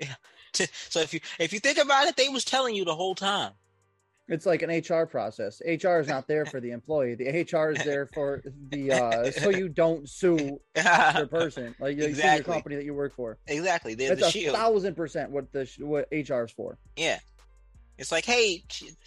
Yeah. 0.00 0.66
So 0.90 1.00
if 1.00 1.12
you 1.12 1.20
if 1.40 1.52
you 1.52 1.58
think 1.60 1.78
about 1.78 2.06
it, 2.06 2.16
they 2.16 2.28
was 2.28 2.44
telling 2.44 2.74
you 2.76 2.84
the 2.84 2.94
whole 2.94 3.14
time. 3.14 3.52
It's 4.28 4.46
like 4.46 4.62
an 4.62 4.70
HR 4.70 5.04
process. 5.04 5.60
HR 5.66 5.98
is 5.98 6.08
not 6.08 6.26
there 6.28 6.46
for 6.46 6.60
the 6.60 6.70
employee. 6.70 7.14
The 7.14 7.26
HR 7.42 7.70
is 7.72 7.84
there 7.84 8.06
for 8.06 8.40
the 8.70 8.92
uh 8.92 9.30
so 9.32 9.50
you 9.50 9.68
don't 9.68 10.08
sue 10.08 10.60
the 10.74 11.28
person. 11.30 11.74
Like 11.80 11.96
you 11.96 12.14
sue 12.14 12.22
your 12.26 12.42
company 12.44 12.76
that 12.76 12.84
you 12.84 12.94
work 12.94 13.14
for. 13.16 13.38
exactly, 13.46 13.94
they're 13.94 14.10
That's 14.10 14.20
the 14.20 14.26
a 14.26 14.30
shield. 14.30 14.56
thousand 14.56 14.94
percent 14.94 15.30
what 15.30 15.52
the 15.52 15.68
what 15.80 16.08
HR 16.12 16.44
is 16.44 16.52
for. 16.52 16.78
Yeah. 16.96 17.18
It's 17.98 18.10
like, 18.10 18.24
hey, 18.24 18.64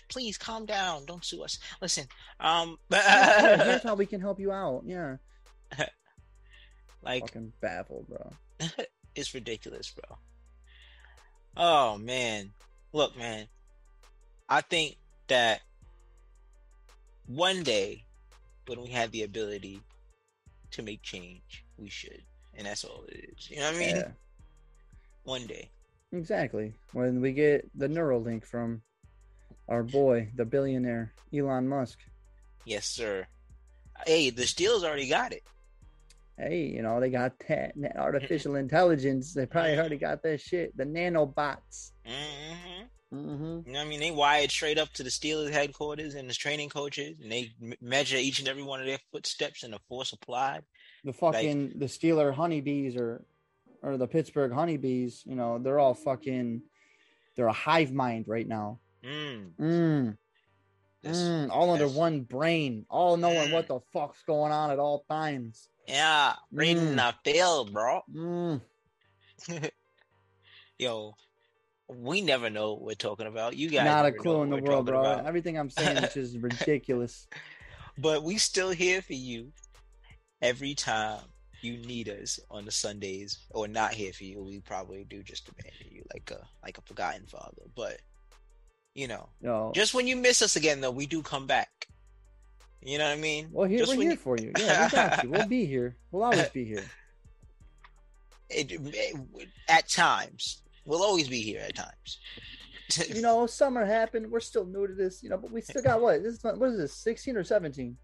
please 0.09 0.37
calm 0.37 0.65
down. 0.65 1.05
Don't 1.05 1.23
sue 1.25 1.43
us. 1.43 1.59
Listen, 1.81 2.05
um, 2.39 2.77
Yeah, 2.91 3.63
here's 3.63 3.83
how 3.83 3.95
we 3.95 4.05
can 4.05 4.21
help 4.21 4.39
you 4.39 4.51
out. 4.51 4.83
Yeah. 4.85 5.17
like 7.01 7.21
Fucking 7.23 7.53
baffled, 7.61 8.07
bro. 8.07 8.31
it's 9.15 9.33
ridiculous, 9.33 9.91
bro. 9.91 10.17
Oh 11.57 11.97
man, 11.97 12.51
look, 12.93 13.17
man. 13.17 13.47
I 14.47 14.61
think 14.61 14.95
that 15.27 15.61
one 17.25 17.63
day, 17.63 18.05
when 18.67 18.81
we 18.81 18.89
have 18.89 19.11
the 19.11 19.23
ability 19.23 19.81
to 20.71 20.83
make 20.83 21.01
change, 21.01 21.65
we 21.77 21.89
should, 21.89 22.21
and 22.55 22.67
that's 22.67 22.83
all 22.83 23.05
it 23.09 23.33
is. 23.37 23.49
You 23.49 23.57
know 23.57 23.71
what 23.71 23.75
I 23.75 23.79
mean? 23.79 23.95
Yeah. 23.95 24.07
One 25.23 25.47
day. 25.47 25.71
Exactly. 26.13 26.73
When 26.93 27.21
we 27.21 27.33
get 27.33 27.69
the 27.75 27.87
Neuralink 27.87 28.45
from 28.45 28.81
our 29.67 29.83
boy, 29.83 30.29
the 30.35 30.45
billionaire 30.45 31.11
Elon 31.33 31.67
Musk. 31.67 31.97
Yes, 32.65 32.85
sir. 32.85 33.27
Hey, 34.05 34.29
the 34.29 34.43
Steelers 34.43 34.83
already 34.83 35.09
got 35.09 35.33
it. 35.33 35.43
Hey, 36.37 36.65
you 36.67 36.83
know, 36.83 36.99
they 36.99 37.09
got 37.09 37.33
that 37.47 37.73
that 37.77 37.97
artificial 37.97 38.55
intelligence. 38.55 39.33
They 39.33 39.45
probably 39.47 39.77
already 39.79 39.97
got 39.97 40.21
that 40.23 40.39
shit. 40.39 40.75
The 40.77 40.83
nanobots. 40.83 41.91
hmm 42.05 42.83
Mm-hmm. 43.13 43.67
You 43.67 43.73
know 43.73 43.79
I 43.81 43.85
mean? 43.85 44.01
They 44.01 44.11
wired 44.11 44.51
straight 44.51 44.77
up 44.77 44.91
to 44.93 45.03
the 45.03 45.09
Steelers 45.09 45.49
headquarters 45.51 46.13
and 46.15 46.29
the 46.29 46.33
training 46.33 46.67
coaches, 46.67 47.15
and 47.23 47.31
they 47.31 47.53
m- 47.61 47.73
measure 47.79 48.17
each 48.17 48.39
and 48.39 48.49
every 48.49 48.63
one 48.63 48.81
of 48.81 48.85
their 48.85 48.99
footsteps 49.13 49.63
and 49.63 49.71
the 49.73 49.79
force 49.87 50.11
applied. 50.11 50.63
The 51.05 51.13
fucking 51.13 51.73
the 51.77 51.85
Steeler 51.85 52.33
honeybees 52.33 52.97
or 52.97 53.23
or 53.81 53.95
the 53.97 54.07
Pittsburgh 54.07 54.51
honeybees, 54.51 55.23
you 55.25 55.35
know, 55.35 55.57
they're 55.57 55.79
all 55.79 55.93
fucking 55.93 56.63
they're 57.37 57.47
a 57.47 57.53
hive 57.53 57.93
mind 57.93 58.25
right 58.27 58.47
now. 58.47 58.79
Mm, 59.05 59.53
Mm, 59.57 60.17
this- 61.01 61.17
mm, 61.17 61.49
all 61.49 61.69
under 61.69 61.87
one 61.87 62.21
brain, 62.23 62.85
all 62.89 63.15
knowing 63.15 63.51
what 63.51 63.67
the 63.67 63.79
fuck's 63.93 64.21
going 64.23 64.51
on 64.51 64.69
at 64.69 64.79
all 64.79 65.05
times. 65.09 65.69
Yeah, 65.87 66.35
reading 66.51 66.95
Mm. 66.95 66.95
the 67.23 67.31
field, 67.31 67.73
bro. 67.73 68.01
Mm. 68.13 68.61
Yo, 70.79 71.15
we 71.87 72.21
never 72.21 72.49
know 72.49 72.73
what 72.73 72.81
we're 72.81 72.93
talking 72.95 73.27
about. 73.27 73.55
You 73.55 73.69
guys 73.69 73.85
Not 73.85 74.05
a 74.05 74.11
clue 74.11 74.43
in 74.43 74.49
the 74.49 74.57
world, 74.57 74.85
bro. 74.87 74.99
about. 74.99 75.25
Everything 75.25 75.57
I'm 75.57 75.69
saying 75.69 75.97
is 75.97 76.13
just 76.13 76.37
ridiculous. 76.39 77.27
But 77.97 78.23
we 78.23 78.37
still 78.37 78.69
here 78.71 79.01
for 79.01 79.13
you 79.13 79.51
every 80.41 80.75
time 80.75 81.19
you 81.61 81.77
need 81.77 82.09
us 82.09 82.39
on 82.51 82.65
the 82.65 82.71
Sundays, 82.71 83.39
or 83.49 83.67
not 83.67 83.93
here 83.93 84.13
for 84.13 84.23
you. 84.23 84.43
We 84.43 84.59
probably 84.59 85.03
do 85.03 85.23
just 85.23 85.47
abandon 85.49 85.87
you 85.89 86.03
like 86.13 86.29
a 86.31 86.45
like 86.63 86.77
a 86.77 86.81
forgotten 86.81 87.25
father. 87.25 87.63
But 87.75 87.99
you 88.93 89.07
know, 89.07 89.29
just 89.73 89.93
when 89.95 90.05
you 90.07 90.15
miss 90.15 90.41
us 90.43 90.55
again, 90.55 90.81
though, 90.81 90.91
we 90.91 91.07
do 91.07 91.21
come 91.23 91.47
back. 91.47 91.87
You 92.81 92.97
know 92.99 93.05
what 93.05 93.17
I 93.17 93.21
mean? 93.21 93.49
well, 93.51 93.67
here 93.67 93.79
just 93.79 93.95
we're 93.95 94.01
here 94.03 94.11
you- 94.11 94.17
for 94.17 94.37
you. 94.37 94.51
Yeah, 94.57 94.85
we 94.85 94.91
got 94.91 95.23
you. 95.23 95.29
We'll 95.31 95.47
be 95.59 95.65
here. 95.65 95.95
We'll 96.11 96.23
always 96.23 96.49
be 96.49 96.63
here. 96.65 96.83
It, 98.49 98.71
it- 98.71 99.49
at 99.67 99.89
times, 99.89 100.61
we'll 100.85 101.03
always 101.03 101.27
be 101.27 101.41
here 101.41 101.61
at 101.61 101.75
times. 101.75 102.19
You 103.13 103.21
know, 103.21 103.45
summer 103.47 103.83
happened. 103.85 104.31
We're 104.31 104.39
still 104.39 104.65
new 104.65 104.87
to 104.87 104.93
this, 104.93 105.21
you 105.21 105.27
know, 105.29 105.35
but 105.35 105.51
we 105.51 105.59
still 105.59 105.81
got 105.81 105.99
what? 105.99 106.23
This 106.23 106.35
is 106.35 106.43
what 106.43 106.69
is 106.69 106.77
this? 106.77 106.93
16 106.93 107.35
or 107.35 107.43
17? 107.43 107.97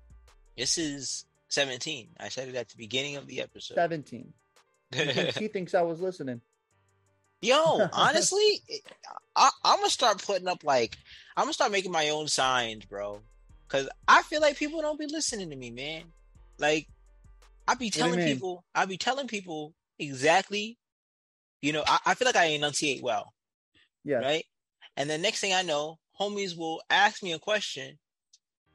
this 0.57 0.78
is 0.78 1.24
seventeen. 1.47 2.09
I 2.19 2.28
said 2.28 2.49
it 2.49 2.55
at 2.55 2.67
the 2.67 2.76
beginning 2.76 3.15
of 3.15 3.26
the 3.26 3.39
episode. 3.39 3.76
17. 3.76 4.34
he 4.93 5.47
thinks 5.47 5.74
I 5.74 5.84
was 5.84 6.01
listening. 6.01 6.41
Yo, 7.41 7.88
honestly, 7.93 8.61
I, 9.38 9.49
I'm 9.63 9.78
gonna 9.78 9.89
start 9.89 10.21
putting 10.21 10.49
up 10.49 10.65
like 10.65 10.97
I'm 11.38 11.45
gonna 11.45 11.53
start 11.53 11.71
making 11.71 11.93
my 11.93 12.09
own 12.09 12.28
signs, 12.28 12.84
bro. 12.84 13.21
Cause 13.68 13.89
I 14.07 14.22
feel 14.24 14.41
like 14.41 14.57
people 14.57 14.82
don't 14.82 14.99
be 14.99 15.07
listening 15.07 15.49
to 15.49 15.55
me, 15.55 15.72
man. 15.72 16.03
Like 16.59 16.88
I 17.68 17.76
be 17.76 17.89
telling 17.89 18.20
people, 18.20 18.64
I 18.76 18.86
be 18.86 18.97
telling 18.97 19.28
people 19.28 19.74
exactly. 19.97 20.78
You 21.61 21.74
know, 21.74 21.84
I, 21.88 21.99
I 22.07 22.14
feel 22.14 22.28
like 22.28 22.36
I 22.36 22.45
enunciate 22.45 23.01
well, 23.01 23.34
Yeah. 24.03 24.20
right? 24.20 24.45
And 24.97 25.09
the 25.09 25.18
next 25.18 25.39
thing 25.39 25.53
I 25.53 25.61
know, 25.61 25.97
homies 26.20 26.57
will 26.57 26.82
ask 26.89 27.24
me 27.24 27.34
a 27.34 27.39
question 27.39 27.97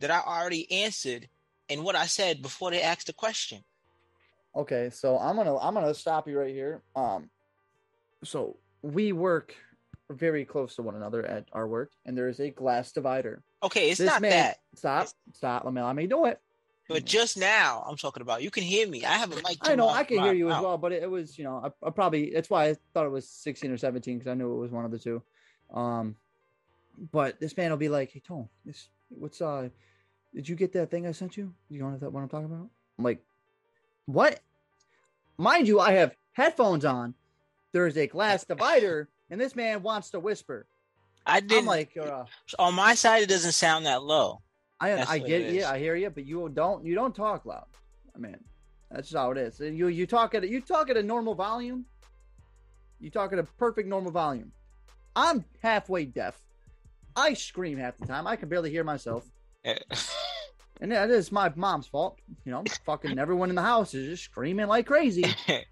that 0.01 0.11
I 0.11 0.21
already 0.21 0.71
answered 0.71 1.29
and 1.69 1.85
what 1.85 1.95
I 1.95 2.07
said 2.07 2.43
before 2.43 2.71
they 2.71 2.83
asked 2.83 3.07
the 3.07 3.13
question. 3.13 3.63
Okay, 4.57 4.91
so 4.91 5.19
I'm 5.19 5.37
gonna 5.37 5.57
I'm 5.59 5.75
gonna 5.75 5.95
stop 5.95 6.27
you 6.27 6.39
right 6.39 6.55
here. 6.55 6.83
Um, 6.97 7.31
so 8.25 8.57
we 8.83 9.13
work 9.13 9.55
very 10.11 10.45
close 10.45 10.77
to 10.77 10.83
one 10.83 10.95
another 10.95 11.25
at 11.25 11.47
our 11.53 11.67
work, 11.67 11.93
and 12.07 12.17
there 12.17 12.29
is 12.29 12.41
a 12.41 12.51
glass 12.51 12.93
divider. 12.93 13.43
Okay, 13.63 13.91
it's 13.91 13.99
This 13.99 14.07
not 14.07 14.23
man- 14.23 14.31
that. 14.31 14.59
Stop, 14.75 15.09
stop. 15.35 15.65
Let 15.65 15.75
me 15.75 15.83
let 15.83 15.97
me 15.97 16.07
do 16.07 16.27
it. 16.27 16.41
But 16.89 17.05
just 17.05 17.37
now, 17.37 17.85
I'm 17.87 17.97
talking 17.97 18.23
about. 18.23 18.43
You 18.43 18.51
can 18.51 18.63
hear 18.63 18.89
me. 18.89 19.05
I 19.05 19.13
have 19.13 19.31
a 19.31 19.37
mic. 19.37 19.59
I 19.61 19.75
know 19.75 19.91
I 19.91 20.05
can 20.05 20.21
hear 20.23 20.33
you 20.33 20.51
as 20.51 20.63
well, 20.63 20.79
but 20.79 20.93
it, 20.93 21.03
it 21.03 21.11
was 21.11 21.37
you 21.37 21.45
know 21.45 21.63
I, 21.63 21.87
I 21.87 21.91
probably 21.91 22.31
that's 22.31 22.49
why 22.49 22.71
I 22.71 22.77
thought 22.95 23.05
it 23.05 23.11
was 23.11 23.29
16 23.29 23.71
or 23.71 23.77
17 23.77 24.19
because 24.19 24.31
I 24.31 24.35
knew 24.35 24.55
it 24.55 24.59
was 24.59 24.71
one 24.71 24.87
of 24.87 24.91
the 24.91 24.99
two. 24.99 25.23
Um, 25.73 26.17
but 27.13 27.39
this 27.41 27.55
man 27.59 27.71
will 27.71 27.77
be 27.77 27.91
like, 27.91 28.11
"Hey 28.13 28.21
Tone, 28.21 28.49
this 28.65 28.89
what's 29.11 29.43
uh, 29.43 29.69
did 30.35 30.49
you 30.49 30.57
get 30.57 30.73
that 30.73 30.91
thing 30.91 31.07
I 31.07 31.13
sent 31.13 31.37
you? 31.37 31.53
You 31.69 31.81
know 31.81 31.95
that 31.99 32.11
what 32.11 32.23
I'm 32.23 32.29
talking 32.29 32.47
about?" 32.47 32.71
I'm 32.99 33.05
like, 33.05 33.23
"What?" 34.07 34.41
Mind 35.37 35.69
you, 35.69 35.81
I 35.81 35.93
have 35.93 36.17
headphones 36.33 36.87
on. 36.87 37.15
There 37.73 37.87
is 37.87 37.99
a 37.99 38.07
glass 38.07 38.45
divider, 38.47 39.11
and 39.31 39.41
this 39.41 39.55
man 39.55 39.83
wants 39.83 40.11
to 40.11 40.21
whisper. 40.21 40.67
I 41.27 41.39
I'm 41.39 41.47
didn't 41.47 41.67
like, 41.67 41.97
uh, 41.97 42.25
on 42.59 42.75
my 42.75 42.95
side. 42.95 43.23
It 43.23 43.29
doesn't 43.29 43.53
sound 43.53 43.87
that 43.87 44.03
low. 44.03 44.41
I 44.81 44.91
That's 44.91 45.11
I 45.11 45.19
get 45.19 45.53
you. 45.53 45.65
I 45.65 45.79
hear 45.79 45.97
you, 45.97 46.11
but 46.11 46.25
you 46.25 46.49
don't 46.49 46.85
you 46.85 46.95
don't 46.95 47.15
talk 47.15 47.45
loud. 47.45 47.67
I 48.15 48.19
mean, 48.19 48.37
that's 48.91 49.09
just 49.09 49.17
how 49.17 49.31
it 49.33 49.39
is. 49.39 49.61
You 49.61 49.89
you 49.89 50.07
talk 50.07 50.35
at 50.35 50.49
you 50.49 50.61
talk 50.61 50.89
at 50.91 50.97
a 50.97 51.03
normal 51.03 51.35
volume. 51.35 51.85
You 53.01 53.11
talk 53.11 53.33
at 53.33 53.39
a 53.39 53.45
perfect 53.45 53.89
normal 53.89 54.11
volume. 54.11 54.53
I'm 55.15 55.45
halfway 55.63 56.05
deaf. 56.05 56.41
I 57.17 57.35
scream 57.35 57.79
half 57.79 57.97
the 57.99 58.07
time. 58.07 58.27
I 58.27 58.37
can 58.37 58.49
barely 58.49 58.71
hear 58.71 58.85
myself, 58.85 59.29
and 60.81 60.93
that 60.93 61.11
is 61.11 61.33
my 61.33 61.53
mom's 61.57 61.89
fault. 61.89 62.19
You 62.45 62.53
know, 62.53 62.65
fucking 62.87 63.19
everyone 63.19 63.51
in 63.51 63.57
the 63.57 63.63
house 63.63 63.95
is 63.95 64.07
just 64.09 64.25
screaming 64.25 64.69
like 64.69 64.87
crazy. 64.87 65.25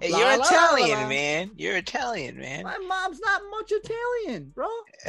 Hey, 0.00 0.10
La, 0.12 0.18
You're 0.18 0.28
la, 0.28 0.34
la, 0.36 0.44
Italian, 0.44 1.00
la. 1.00 1.08
man. 1.08 1.50
You're 1.56 1.76
Italian, 1.76 2.38
man. 2.38 2.62
My 2.64 2.78
mom's 2.78 3.20
not 3.20 3.42
much 3.50 3.70
Italian, 3.72 4.52
bro. 4.54 4.66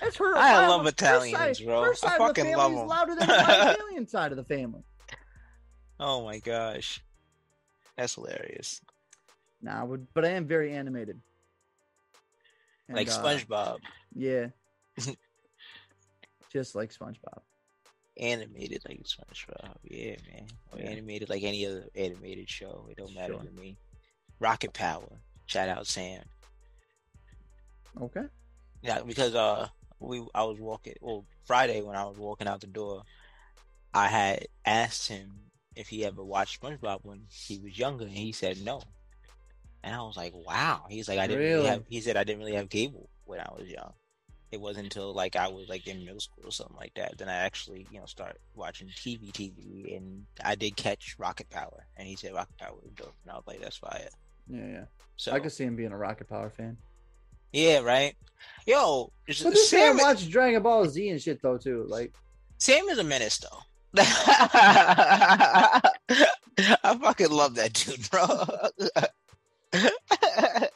That's 0.00 0.16
her. 0.16 0.36
I 0.36 0.62
her- 0.62 0.68
love 0.68 0.82
her 0.82 0.88
Italians, 0.88 1.58
side, 1.58 1.66
bro. 1.66 1.82
Her 1.82 1.90
I 1.90 1.94
side 1.94 2.20
of 2.20 2.34
the 2.34 2.42
family 2.42 2.74
is 2.76 2.86
louder 2.88 3.14
than 3.14 3.28
my 3.28 3.72
Italian 3.78 4.08
side 4.08 4.32
of 4.32 4.36
the 4.36 4.44
family. 4.44 4.82
oh 6.00 6.24
my 6.24 6.38
gosh, 6.38 7.00
that's 7.96 8.14
hilarious. 8.16 8.80
Nah, 9.62 9.86
but, 9.86 10.00
but 10.12 10.24
I 10.24 10.30
am 10.30 10.46
very 10.46 10.72
animated. 10.72 11.20
And, 12.88 12.96
like 12.96 13.08
uh, 13.08 13.22
SpongeBob, 13.22 13.78
Yeah. 14.14 14.48
Just 16.52 16.74
like 16.74 16.92
SpongeBob. 16.92 17.40
Animated 18.16 18.82
like 18.88 19.02
SpongeBob. 19.04 19.76
Yeah, 19.84 20.16
man. 20.32 20.46
Or 20.72 20.78
Yeah. 20.78 20.90
animated 20.90 21.28
like 21.28 21.42
any 21.42 21.66
other 21.66 21.86
animated 21.94 22.48
show. 22.48 22.86
It 22.90 22.96
don't 22.96 23.14
matter 23.14 23.34
Sure. 23.34 23.42
to 23.42 23.50
me. 23.50 23.76
Rocket 24.40 24.72
Power. 24.72 25.20
Shout 25.46 25.68
out 25.68 25.86
Sam. 25.86 26.22
Okay. 28.00 28.24
Yeah, 28.82 29.02
because 29.02 29.34
uh, 29.34 29.68
we 30.00 30.24
I 30.34 30.44
was 30.44 30.58
walking. 30.58 30.94
Well, 31.00 31.24
Friday 31.44 31.80
when 31.82 31.96
I 31.96 32.04
was 32.04 32.18
walking 32.18 32.48
out 32.48 32.60
the 32.60 32.66
door, 32.66 33.02
I 33.92 34.08
had 34.08 34.46
asked 34.64 35.08
him 35.08 35.50
if 35.76 35.88
he 35.88 36.04
ever 36.04 36.22
watched 36.22 36.60
SpongeBob 36.60 37.00
when 37.02 37.26
he 37.30 37.58
was 37.58 37.78
younger, 37.78 38.04
and 38.04 38.12
he 38.16 38.32
said 38.32 38.60
no. 38.64 38.82
And 39.82 39.94
I 39.94 40.00
was 40.02 40.16
like, 40.16 40.32
wow. 40.34 40.86
He's 40.88 41.08
like, 41.08 41.18
I 41.18 41.26
didn't 41.26 41.42
really 41.42 41.54
Really? 41.56 41.66
have. 41.68 41.84
He 41.88 42.00
said 42.00 42.16
I 42.16 42.24
didn't 42.24 42.40
really 42.40 42.54
have 42.54 42.68
cable 42.70 43.10
when 43.24 43.40
I 43.40 43.48
was 43.56 43.68
young. 43.68 43.92
It 44.54 44.60
wasn't 44.60 44.84
until 44.84 45.12
like 45.12 45.36
I 45.36 45.48
was 45.48 45.68
like 45.68 45.86
in 45.86 46.04
middle 46.04 46.20
school 46.20 46.44
or 46.46 46.50
something 46.52 46.76
like 46.76 46.94
that. 46.94 47.18
Then 47.18 47.28
I 47.28 47.34
actually, 47.34 47.86
you 47.90 47.98
know, 47.98 48.06
start 48.06 48.38
watching 48.54 48.88
TV, 48.88 49.30
TV, 49.32 49.96
and 49.96 50.24
I 50.42 50.54
did 50.54 50.76
catch 50.76 51.16
Rocket 51.18 51.50
Power. 51.50 51.86
And 51.96 52.06
he 52.08 52.16
said 52.16 52.32
Rocket 52.34 52.56
Power 52.56 52.76
was 52.82 52.92
dope, 52.94 53.14
and 53.24 53.32
I 53.32 53.34
was 53.34 53.44
like, 53.46 53.60
that's 53.60 53.76
fire. 53.76 54.08
Yeah, 54.48 54.66
yeah. 54.66 54.84
So 55.16 55.32
I 55.32 55.40
could 55.40 55.52
see 55.52 55.64
him 55.64 55.76
being 55.76 55.92
a 55.92 55.96
Rocket 55.98 56.28
Power 56.28 56.50
fan. 56.50 56.76
yeah, 57.52 57.80
right. 57.80 58.14
Yo, 58.66 59.10
But 59.26 59.36
this 59.36 59.68
Sam, 59.70 59.96
man 59.96 60.06
watched 60.06 60.30
Dragon 60.30 60.62
Ball 60.62 60.86
Z 60.88 61.08
and 61.08 61.20
shit 61.20 61.40
though 61.42 61.58
too. 61.58 61.84
Like, 61.88 62.14
Sam 62.58 62.88
is 62.88 62.98
a 62.98 63.04
menace 63.04 63.38
though. 63.38 63.58
I 63.96 65.80
fucking 67.00 67.30
love 67.30 67.54
that 67.56 67.72
dude, 67.72 68.10
bro. 68.10 68.26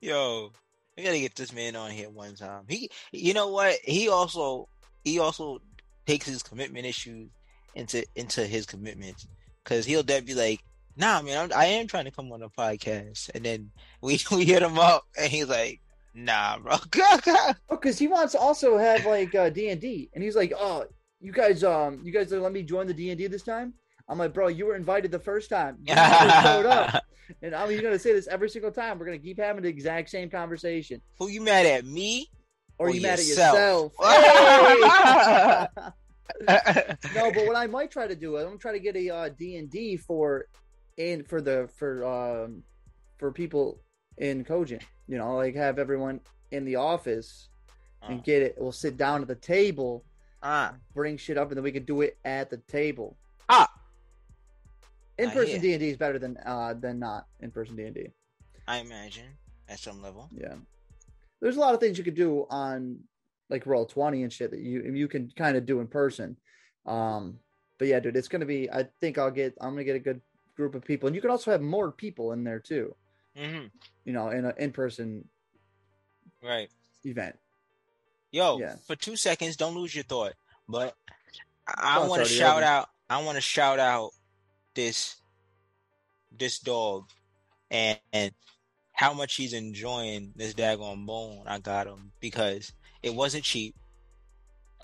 Yo, 0.00 0.52
we 0.96 1.02
gotta 1.02 1.18
get 1.18 1.34
this 1.34 1.52
man 1.52 1.76
on 1.76 1.90
here 1.90 2.10
one 2.10 2.34
time. 2.34 2.64
He, 2.68 2.90
you 3.12 3.34
know 3.34 3.48
what? 3.48 3.76
He 3.82 4.08
also, 4.08 4.68
he 5.04 5.18
also 5.18 5.60
takes 6.06 6.26
his 6.26 6.42
commitment 6.42 6.86
issues 6.86 7.30
into 7.74 8.04
into 8.14 8.46
his 8.46 8.66
commitments 8.66 9.26
because 9.62 9.84
he'll 9.84 10.02
then 10.02 10.24
be 10.24 10.34
like, 10.34 10.60
"Nah, 10.96 11.22
man, 11.22 11.38
I'm, 11.38 11.58
I 11.58 11.66
am 11.66 11.86
trying 11.86 12.04
to 12.04 12.10
come 12.10 12.32
on 12.32 12.42
a 12.42 12.48
podcast," 12.48 13.30
and 13.34 13.44
then 13.44 13.70
we 14.00 14.20
we 14.30 14.44
hit 14.44 14.62
him 14.62 14.78
up, 14.78 15.04
and 15.18 15.30
he's 15.30 15.48
like, 15.48 15.80
"Nah, 16.14 16.58
bro." 16.58 16.76
Oh, 17.68 17.76
because 17.76 17.98
he 17.98 18.06
wants 18.06 18.32
to 18.32 18.38
also 18.38 18.78
have 18.78 19.04
like 19.04 19.34
uh, 19.34 19.50
D 19.50 19.70
and 19.70 19.80
D, 19.80 20.10
and 20.14 20.22
he's 20.22 20.36
like, 20.36 20.52
"Oh, 20.56 20.86
you 21.20 21.32
guys, 21.32 21.64
um, 21.64 22.00
you 22.04 22.12
guys 22.12 22.30
let 22.30 22.52
me 22.52 22.62
join 22.62 22.86
the 22.86 22.94
D 22.94 23.10
and 23.10 23.18
D 23.18 23.26
this 23.26 23.42
time." 23.42 23.74
I'm 24.08 24.18
like, 24.18 24.32
"Bro, 24.34 24.48
you 24.48 24.66
were 24.66 24.76
invited 24.76 25.10
the 25.10 25.18
first 25.18 25.48
time. 25.50 25.78
You 25.82 25.94
showed 25.94 26.66
up." 26.66 27.02
And 27.42 27.54
I'm 27.54 27.68
gonna 27.80 27.98
say 27.98 28.12
this 28.12 28.26
every 28.26 28.50
single 28.50 28.70
time. 28.70 28.98
We're 28.98 29.06
gonna 29.06 29.18
keep 29.18 29.38
having 29.38 29.62
the 29.62 29.68
exact 29.68 30.10
same 30.10 30.28
conversation. 30.28 31.00
Who 31.18 31.28
you 31.28 31.40
mad 31.40 31.64
at 31.66 31.84
me? 31.86 32.28
Or, 32.76 32.88
Or 32.88 32.94
you 32.94 33.00
mad 33.02 33.18
at 33.18 33.24
yourself. 33.24 33.54
yourself? 33.56 33.92
Hey! 34.02 35.66
no, 37.14 37.30
but 37.32 37.46
what 37.46 37.56
I 37.56 37.66
might 37.66 37.90
try 37.90 38.06
to 38.06 38.14
do, 38.16 38.36
I'm 38.36 38.44
gonna 38.44 38.58
try 38.58 38.72
to 38.72 38.78
get 38.80 38.96
a 38.96 39.10
uh, 39.10 39.28
D 39.30 39.56
and 39.56 39.70
D 39.70 39.96
for 39.96 40.46
in 40.96 41.24
for 41.24 41.40
the 41.40 41.68
for 41.76 42.04
um 42.04 42.62
for 43.18 43.32
people 43.32 43.80
in 44.18 44.44
Cogent. 44.44 44.82
You 45.08 45.18
know, 45.18 45.36
like 45.36 45.54
have 45.54 45.78
everyone 45.78 46.20
in 46.50 46.64
the 46.64 46.76
office 46.76 47.48
and 48.02 48.20
Uh. 48.20 48.22
get 48.22 48.42
it. 48.42 48.56
We'll 48.58 48.72
sit 48.72 48.96
down 48.96 49.22
at 49.22 49.28
the 49.28 49.34
table, 49.34 50.04
Ah, 50.42 50.74
bring 50.94 51.16
shit 51.16 51.38
up, 51.38 51.48
and 51.48 51.56
then 51.56 51.64
we 51.64 51.72
can 51.72 51.84
do 51.84 52.00
it 52.02 52.18
at 52.24 52.50
the 52.50 52.58
table. 52.68 53.16
In 55.18 55.28
I 55.28 55.32
person. 55.32 55.60
D 55.60 55.72
and 55.72 55.80
D 55.80 55.88
is 55.90 55.96
better 55.96 56.18
than 56.18 56.36
uh 56.44 56.74
than 56.74 56.98
not 56.98 57.26
in 57.40 57.50
person 57.50 57.76
D 57.76 57.84
and 57.84 57.94
D. 57.94 58.08
I 58.66 58.78
imagine 58.78 59.26
at 59.68 59.78
some 59.78 60.02
level. 60.02 60.28
Yeah. 60.32 60.54
There's 61.40 61.56
a 61.56 61.60
lot 61.60 61.74
of 61.74 61.80
things 61.80 61.98
you 61.98 62.04
could 62.04 62.14
do 62.14 62.46
on 62.50 62.98
like 63.50 63.66
roll 63.66 63.84
20 63.86 64.22
and 64.22 64.32
shit 64.32 64.50
that 64.50 64.60
you 64.60 64.82
you 64.82 65.08
can 65.08 65.30
kind 65.36 65.56
of 65.56 65.66
do 65.66 65.80
in 65.80 65.86
person. 65.86 66.36
Um 66.86 67.38
but 67.78 67.88
yeah, 67.88 68.00
dude, 68.00 68.16
it's 68.16 68.28
gonna 68.28 68.46
be 68.46 68.70
I 68.70 68.88
think 69.00 69.18
I'll 69.18 69.30
get 69.30 69.54
I'm 69.60 69.70
gonna 69.70 69.84
get 69.84 69.96
a 69.96 70.00
good 70.00 70.20
group 70.56 70.74
of 70.74 70.84
people. 70.84 71.06
And 71.06 71.14
you 71.16 71.22
can 71.22 71.30
also 71.30 71.50
have 71.50 71.60
more 71.60 71.90
people 71.92 72.32
in 72.32 72.44
there 72.44 72.60
too, 72.60 72.94
hmm 73.36 73.66
you 74.04 74.12
know, 74.12 74.28
in 74.30 74.44
an 74.44 74.54
in 74.58 74.72
person 74.72 75.28
Right. 76.42 76.68
event. 77.04 77.38
Yo, 78.32 78.58
Yeah. 78.58 78.76
for 78.86 78.96
two 78.96 79.16
seconds, 79.16 79.56
don't 79.56 79.74
lose 79.74 79.94
your 79.94 80.04
thought. 80.04 80.34
But 80.68 80.96
I, 81.66 81.96
Thought's 81.96 82.10
want 82.10 82.22
to 82.24 82.28
shout 82.28 82.62
out. 82.62 82.88
I 83.08 83.22
want 83.22 83.36
to 83.36 83.40
shout 83.40 83.78
out 83.78 84.10
this 84.74 85.16
this 86.30 86.58
dog 86.58 87.08
and, 87.70 87.98
and 88.12 88.32
how 88.92 89.12
much 89.12 89.36
he's 89.36 89.52
enjoying 89.52 90.32
this 90.36 90.54
daggone 90.54 91.06
bone 91.06 91.44
I 91.46 91.58
got 91.58 91.86
him 91.86 92.12
because 92.20 92.72
it 93.02 93.14
wasn't 93.14 93.44
cheap. 93.44 93.74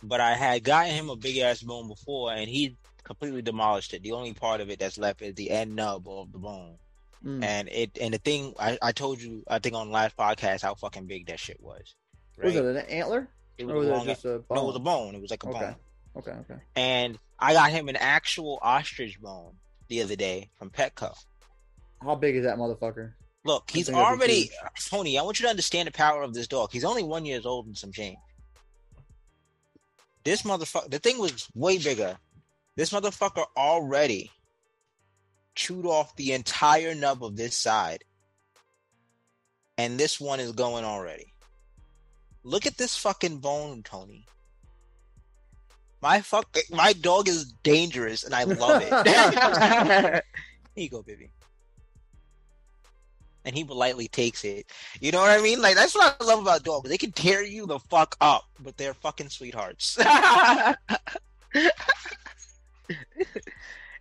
But 0.02 0.20
I 0.20 0.34
had 0.34 0.64
gotten 0.64 0.92
him 0.94 1.10
a 1.10 1.16
big 1.16 1.38
ass 1.38 1.62
bone 1.62 1.88
before, 1.88 2.32
and 2.32 2.48
he 2.48 2.76
completely 3.04 3.42
demolished 3.42 3.92
it. 3.94 4.02
The 4.02 4.12
only 4.12 4.34
part 4.34 4.60
of 4.60 4.70
it 4.70 4.78
that's 4.78 4.98
left 4.98 5.22
is 5.22 5.34
the 5.34 5.50
end 5.50 5.74
nub 5.76 6.08
of 6.08 6.32
the 6.32 6.38
bone. 6.38 6.78
Mm. 7.24 7.42
And 7.42 7.68
it 7.70 7.98
and 8.00 8.14
the 8.14 8.18
thing 8.18 8.54
I, 8.58 8.78
I 8.82 8.92
told 8.92 9.20
you 9.20 9.44
I 9.48 9.58
think 9.58 9.74
on 9.74 9.88
the 9.88 9.92
last 9.92 10.16
podcast 10.16 10.62
how 10.62 10.74
fucking 10.74 11.06
big 11.06 11.26
that 11.26 11.38
shit 11.40 11.60
was. 11.60 11.94
Was 12.42 12.56
it 12.56 12.64
an 12.64 12.76
antler? 12.88 13.28
It 13.58 13.66
Or 13.66 13.76
was 13.76 13.86
was 13.86 14.02
a 14.02 14.04
it 14.04 14.04
just 14.08 14.24
a 14.24 14.38
bone? 14.38 14.56
no, 14.56 14.62
it 14.64 14.66
was 14.66 14.76
a 14.76 14.80
bone. 14.80 15.14
It 15.14 15.20
was 15.20 15.30
like 15.30 15.42
a 15.44 15.46
Okay. 15.46 15.58
bone. 15.60 15.76
Okay, 16.16 16.32
okay. 16.32 16.60
And 16.76 17.18
I 17.38 17.52
got 17.52 17.70
him 17.70 17.88
an 17.88 17.96
actual 17.96 18.58
ostrich 18.62 19.20
bone 19.20 19.56
the 19.90 20.00
other 20.00 20.16
day 20.16 20.48
from 20.54 20.70
Petco. 20.70 21.14
How 22.02 22.14
big 22.14 22.36
is 22.36 22.44
that 22.44 22.56
motherfucker? 22.56 23.12
Look, 23.44 23.70
he's 23.70 23.86
think 23.86 23.98
that'd 23.98 24.18
be 24.18 24.22
already. 24.22 24.50
Tony. 24.88 25.18
I 25.18 25.22
want 25.22 25.38
you 25.38 25.44
to 25.44 25.50
understand 25.50 25.88
the 25.88 25.92
power 25.92 26.22
of 26.22 26.32
this 26.32 26.46
dog. 26.46 26.70
He's 26.72 26.84
only 26.84 27.02
one 27.02 27.26
years 27.26 27.44
old 27.44 27.66
and 27.66 27.76
some 27.76 27.92
change. 27.92 28.16
This 30.24 30.42
motherfucker. 30.42 30.90
The 30.90 30.98
thing 30.98 31.18
was 31.18 31.48
way 31.54 31.78
bigger. 31.78 32.16
This 32.76 32.90
motherfucker 32.90 33.44
already 33.56 34.30
chewed 35.54 35.84
off 35.84 36.16
the 36.16 36.32
entire 36.32 36.94
nub 36.94 37.24
of 37.24 37.36
this 37.36 37.56
side, 37.56 38.04
and 39.76 39.98
this 39.98 40.20
one 40.20 40.40
is 40.40 40.52
going 40.52 40.84
already. 40.84 41.32
Look 42.42 42.66
at 42.66 42.78
this 42.78 42.96
fucking 42.96 43.38
bone, 43.38 43.82
Tony. 43.82 44.26
My 46.02 46.20
fuck, 46.20 46.56
my 46.70 46.92
dog 46.94 47.28
is 47.28 47.52
dangerous, 47.62 48.24
and 48.24 48.34
I 48.34 48.44
love 48.44 48.82
it. 48.84 48.90
Here 50.74 50.84
you 50.84 50.88
go, 50.88 51.02
baby. 51.02 51.30
And 53.44 53.54
he 53.56 53.64
politely 53.64 54.08
takes 54.08 54.44
it. 54.44 54.66
You 55.00 55.12
know 55.12 55.20
what 55.20 55.30
I 55.30 55.42
mean? 55.42 55.60
Like 55.62 55.74
that's 55.74 55.94
what 55.94 56.16
I 56.20 56.24
love 56.24 56.40
about 56.40 56.62
dogs. 56.62 56.88
They 56.90 56.98
can 56.98 57.12
tear 57.12 57.42
you 57.42 57.66
the 57.66 57.78
fuck 57.78 58.16
up, 58.20 58.44
but 58.62 58.76
they're 58.76 58.92
fucking 58.94 59.30
sweethearts. 59.30 59.98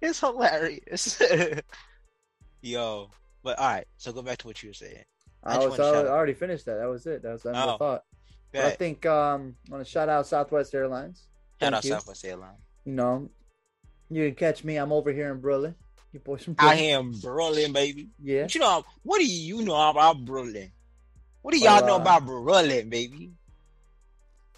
it's 0.02 0.20
hilarious. 0.20 1.22
Yo, 2.62 3.10
but 3.44 3.58
all 3.60 3.68
right. 3.68 3.88
So 3.98 4.12
go 4.12 4.22
back 4.22 4.40
to 4.40 4.48
what 4.48 4.62
you 4.62 4.70
were 4.70 4.74
saying. 4.74 5.04
I 5.44 5.56
I 5.56 5.66
was 5.68 5.80
I 5.80 6.06
already 6.08 6.34
finished 6.34 6.66
that. 6.66 6.76
That 6.80 6.90
was 6.90 7.06
it. 7.06 7.24
That 7.24 7.32
was 7.32 7.44
the 7.44 7.50
end 7.50 7.58
of 7.60 7.66
the 7.68 7.74
Oh. 7.76 7.78
thought. 7.78 8.04
But 8.52 8.66
I 8.66 8.72
think 8.72 9.06
um 9.06 9.56
I 9.70 9.72
want 9.76 9.86
to 9.86 9.90
shout 9.90 10.10
out 10.10 10.28
Southwest 10.28 10.76
Airlines. 10.76 11.29
Shout 11.60 11.74
out 11.74 11.84
you. 11.84 11.92
Southwest 11.92 12.26
Airlines. 12.26 12.60
You 12.86 12.94
know, 12.94 13.30
you 14.10 14.26
can 14.28 14.36
catch 14.36 14.64
me. 14.64 14.78
I'm 14.78 14.92
over 14.92 15.12
here 15.12 15.32
in 15.32 15.40
Brooklyn. 15.40 15.76
You 16.12 16.20
boys 16.20 16.44
from 16.44 16.56
I 16.58 16.76
Brooklyn. 16.76 16.90
am 16.90 17.22
Berlin, 17.22 17.74
baby. 17.74 18.10
Yeah. 18.22 18.44
But 18.44 18.56
you 18.56 18.62
know, 18.62 18.84
what 19.04 19.20
do 19.20 19.26
you 19.26 19.62
know 19.62 19.90
about 19.90 20.26
Berlin? 20.26 20.72
What 21.42 21.54
do 21.54 21.60
y'all 21.60 21.86
know 21.86 21.96
uh, 21.96 22.02
about 22.02 22.26
Berlin, 22.26 22.90
baby? 22.90 23.32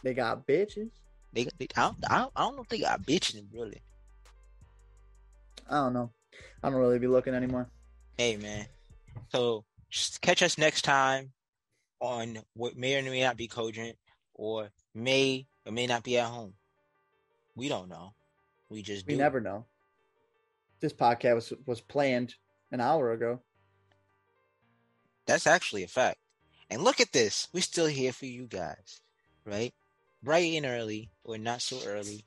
They 0.03 0.13
got 0.13 0.47
bitches. 0.47 0.89
They, 1.33 1.47
they 1.57 1.67
I, 1.75 1.81
don't, 1.81 1.97
I, 2.09 2.17
don't, 2.19 2.31
I 2.35 2.41
don't 2.41 2.55
know 2.55 2.61
if 2.63 2.69
they 2.69 2.79
got 2.79 3.03
bitches 3.03 3.37
in 3.37 3.47
Berlin. 3.51 3.79
I 5.69 5.75
don't 5.75 5.93
know. 5.93 6.11
I 6.63 6.69
don't 6.69 6.79
really 6.79 6.99
be 6.99 7.07
looking 7.07 7.33
anymore. 7.33 7.69
Hey, 8.17 8.37
man. 8.37 8.65
So 9.29 9.63
just 9.89 10.21
catch 10.21 10.41
us 10.41 10.57
next 10.57 10.81
time 10.83 11.31
on 11.99 12.39
what 12.53 12.75
may 12.75 12.97
or 12.97 13.03
may 13.03 13.21
not 13.21 13.37
be 13.37 13.47
cogent, 13.47 13.97
or 14.33 14.69
may 14.95 15.45
or 15.65 15.71
may 15.71 15.87
not 15.87 16.03
be 16.03 16.17
at 16.17 16.27
home. 16.27 16.53
We 17.55 17.69
don't 17.69 17.89
know. 17.89 18.13
We 18.69 18.81
just 18.81 19.05
We 19.07 19.13
do. 19.13 19.19
never 19.19 19.41
know. 19.41 19.65
This 20.79 20.93
podcast 20.93 21.35
was 21.35 21.53
was 21.65 21.81
planned 21.81 22.35
an 22.71 22.81
hour 22.81 23.11
ago. 23.11 23.41
That's 25.27 25.47
actually 25.47 25.83
a 25.83 25.87
fact. 25.87 26.19
And 26.69 26.83
look 26.83 26.99
at 26.99 27.11
this. 27.11 27.47
We're 27.53 27.61
still 27.61 27.85
here 27.87 28.13
for 28.13 28.25
you 28.25 28.47
guys, 28.47 29.01
right? 29.45 29.73
Bright 30.23 30.53
and 30.53 30.65
early, 30.65 31.09
or 31.23 31.37
not 31.37 31.61
so 31.61 31.79
early. 31.85 32.25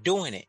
Doing 0.00 0.34
it 0.34 0.46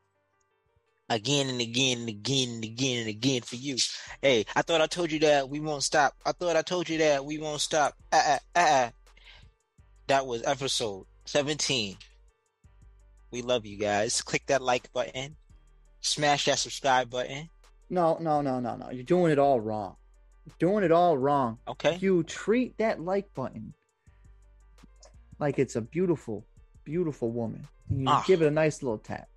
again 1.09 1.49
and 1.49 1.61
again 1.61 1.99
and 1.99 2.09
again 2.09 2.49
and 2.55 2.63
again 2.63 2.99
and 3.01 3.09
again 3.09 3.41
for 3.41 3.55
you. 3.57 3.77
Hey, 4.21 4.45
I 4.55 4.61
thought 4.61 4.81
I 4.81 4.87
told 4.87 5.11
you 5.11 5.19
that 5.19 5.49
we 5.49 5.59
won't 5.59 5.83
stop. 5.83 6.15
I 6.25 6.31
thought 6.31 6.55
I 6.55 6.61
told 6.61 6.89
you 6.89 6.97
that 6.99 7.25
we 7.25 7.37
won't 7.37 7.61
stop. 7.61 7.95
Uh, 8.11 8.37
uh, 8.55 8.59
uh. 8.59 8.89
That 10.07 10.25
was 10.25 10.43
episode 10.45 11.05
17. 11.25 11.97
We 13.35 13.41
love 13.41 13.65
you 13.65 13.75
guys. 13.77 14.21
Click 14.21 14.45
that 14.45 14.61
like 14.61 14.93
button. 14.93 15.35
Smash 15.99 16.45
that 16.45 16.57
subscribe 16.57 17.09
button. 17.09 17.49
No, 17.89 18.17
no, 18.21 18.39
no, 18.39 18.61
no, 18.61 18.77
no. 18.77 18.89
You're 18.91 19.03
doing 19.03 19.29
it 19.33 19.37
all 19.39 19.59
wrong. 19.59 19.97
You're 20.45 20.55
doing 20.71 20.85
it 20.85 20.91
all 20.93 21.17
wrong. 21.17 21.57
Okay? 21.67 21.97
You 21.99 22.23
treat 22.23 22.77
that 22.77 23.01
like 23.01 23.33
button 23.33 23.73
like 25.37 25.59
it's 25.59 25.75
a 25.75 25.81
beautiful, 25.81 26.45
beautiful 26.85 27.29
woman. 27.29 27.67
And 27.89 28.03
you 28.03 28.07
Ah. 28.07 28.23
give 28.25 28.41
it 28.41 28.47
a 28.47 28.51
nice 28.51 28.81
little 28.81 28.99
tap. 28.99 29.27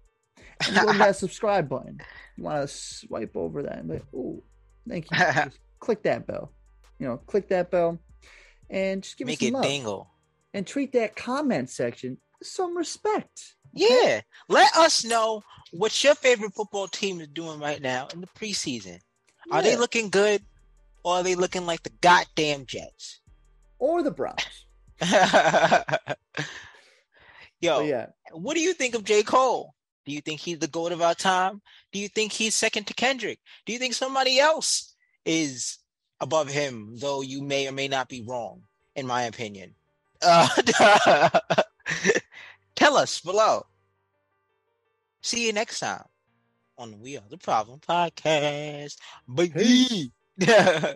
And 0.64 0.76
go 0.76 0.92
to 0.92 0.98
that 0.98 1.16
subscribe 1.24 1.68
button. 1.68 2.00
You 2.36 2.44
want 2.44 2.62
to 2.62 2.72
swipe 2.72 3.36
over 3.36 3.64
that 3.64 3.78
and 3.78 3.88
be, 3.90 4.00
oh, 4.16 4.44
thank 4.88 5.10
you. 5.10 5.16
Just 5.18 5.58
click 5.80 6.04
that 6.04 6.24
bell. 6.24 6.52
You 7.00 7.08
know, 7.08 7.16
click 7.16 7.48
that 7.48 7.72
bell 7.72 7.98
and 8.70 9.02
just 9.02 9.16
give 9.16 9.26
Make 9.26 9.42
it 9.42 9.46
it 9.46 9.48
some 9.48 9.54
love. 9.54 9.64
dingle. 9.64 10.10
And 10.54 10.64
treat 10.64 10.92
that 10.92 11.16
comment 11.16 11.68
section 11.68 12.18
with 12.38 12.46
some 12.46 12.76
respect. 12.76 13.56
Yeah. 13.78 14.20
Let 14.48 14.74
us 14.76 15.04
know 15.04 15.42
what 15.72 16.02
your 16.02 16.14
favorite 16.14 16.54
football 16.54 16.88
team 16.88 17.20
is 17.20 17.28
doing 17.28 17.60
right 17.60 17.80
now 17.80 18.08
in 18.12 18.20
the 18.20 18.28
preseason. 18.38 18.98
Are 19.50 19.62
they 19.62 19.76
looking 19.76 20.10
good 20.10 20.42
or 21.04 21.16
are 21.16 21.22
they 21.22 21.34
looking 21.34 21.64
like 21.66 21.82
the 21.82 21.92
goddamn 22.00 22.66
Jets? 22.66 23.20
or 23.78 24.02
the 24.02 24.10
Browns? 24.10 24.66
Yo, 27.60 27.80
yeah, 27.80 28.06
what 28.32 28.54
do 28.54 28.60
you 28.60 28.72
think 28.72 28.94
of 28.94 29.04
J. 29.04 29.22
Cole? 29.22 29.74
Do 30.06 30.12
you 30.12 30.20
think 30.20 30.40
he's 30.40 30.58
the 30.58 30.68
goat 30.68 30.92
of 30.92 31.02
our 31.02 31.14
time? 31.14 31.60
Do 31.92 31.98
you 31.98 32.08
think 32.08 32.32
he's 32.32 32.54
second 32.54 32.86
to 32.86 32.94
Kendrick? 32.94 33.40
Do 33.66 33.72
you 33.72 33.78
think 33.78 33.94
somebody 33.94 34.38
else 34.38 34.94
is 35.24 35.78
above 36.20 36.48
him, 36.48 36.96
though 36.98 37.20
you 37.20 37.42
may 37.42 37.68
or 37.68 37.72
may 37.72 37.88
not 37.88 38.08
be 38.08 38.22
wrong, 38.22 38.62
in 38.94 39.06
my 39.06 39.22
opinion? 39.22 39.74
Uh, 40.20 40.48
tell 42.78 42.96
us 42.96 43.20
below. 43.20 43.66
See 45.20 45.46
you 45.46 45.52
next 45.52 45.80
time 45.80 46.04
on 46.78 46.92
the 46.92 46.96
We 46.96 47.16
Are 47.16 47.24
the 47.28 47.36
Problem 47.36 47.80
podcast. 47.80 48.96
Baby. 49.32 50.12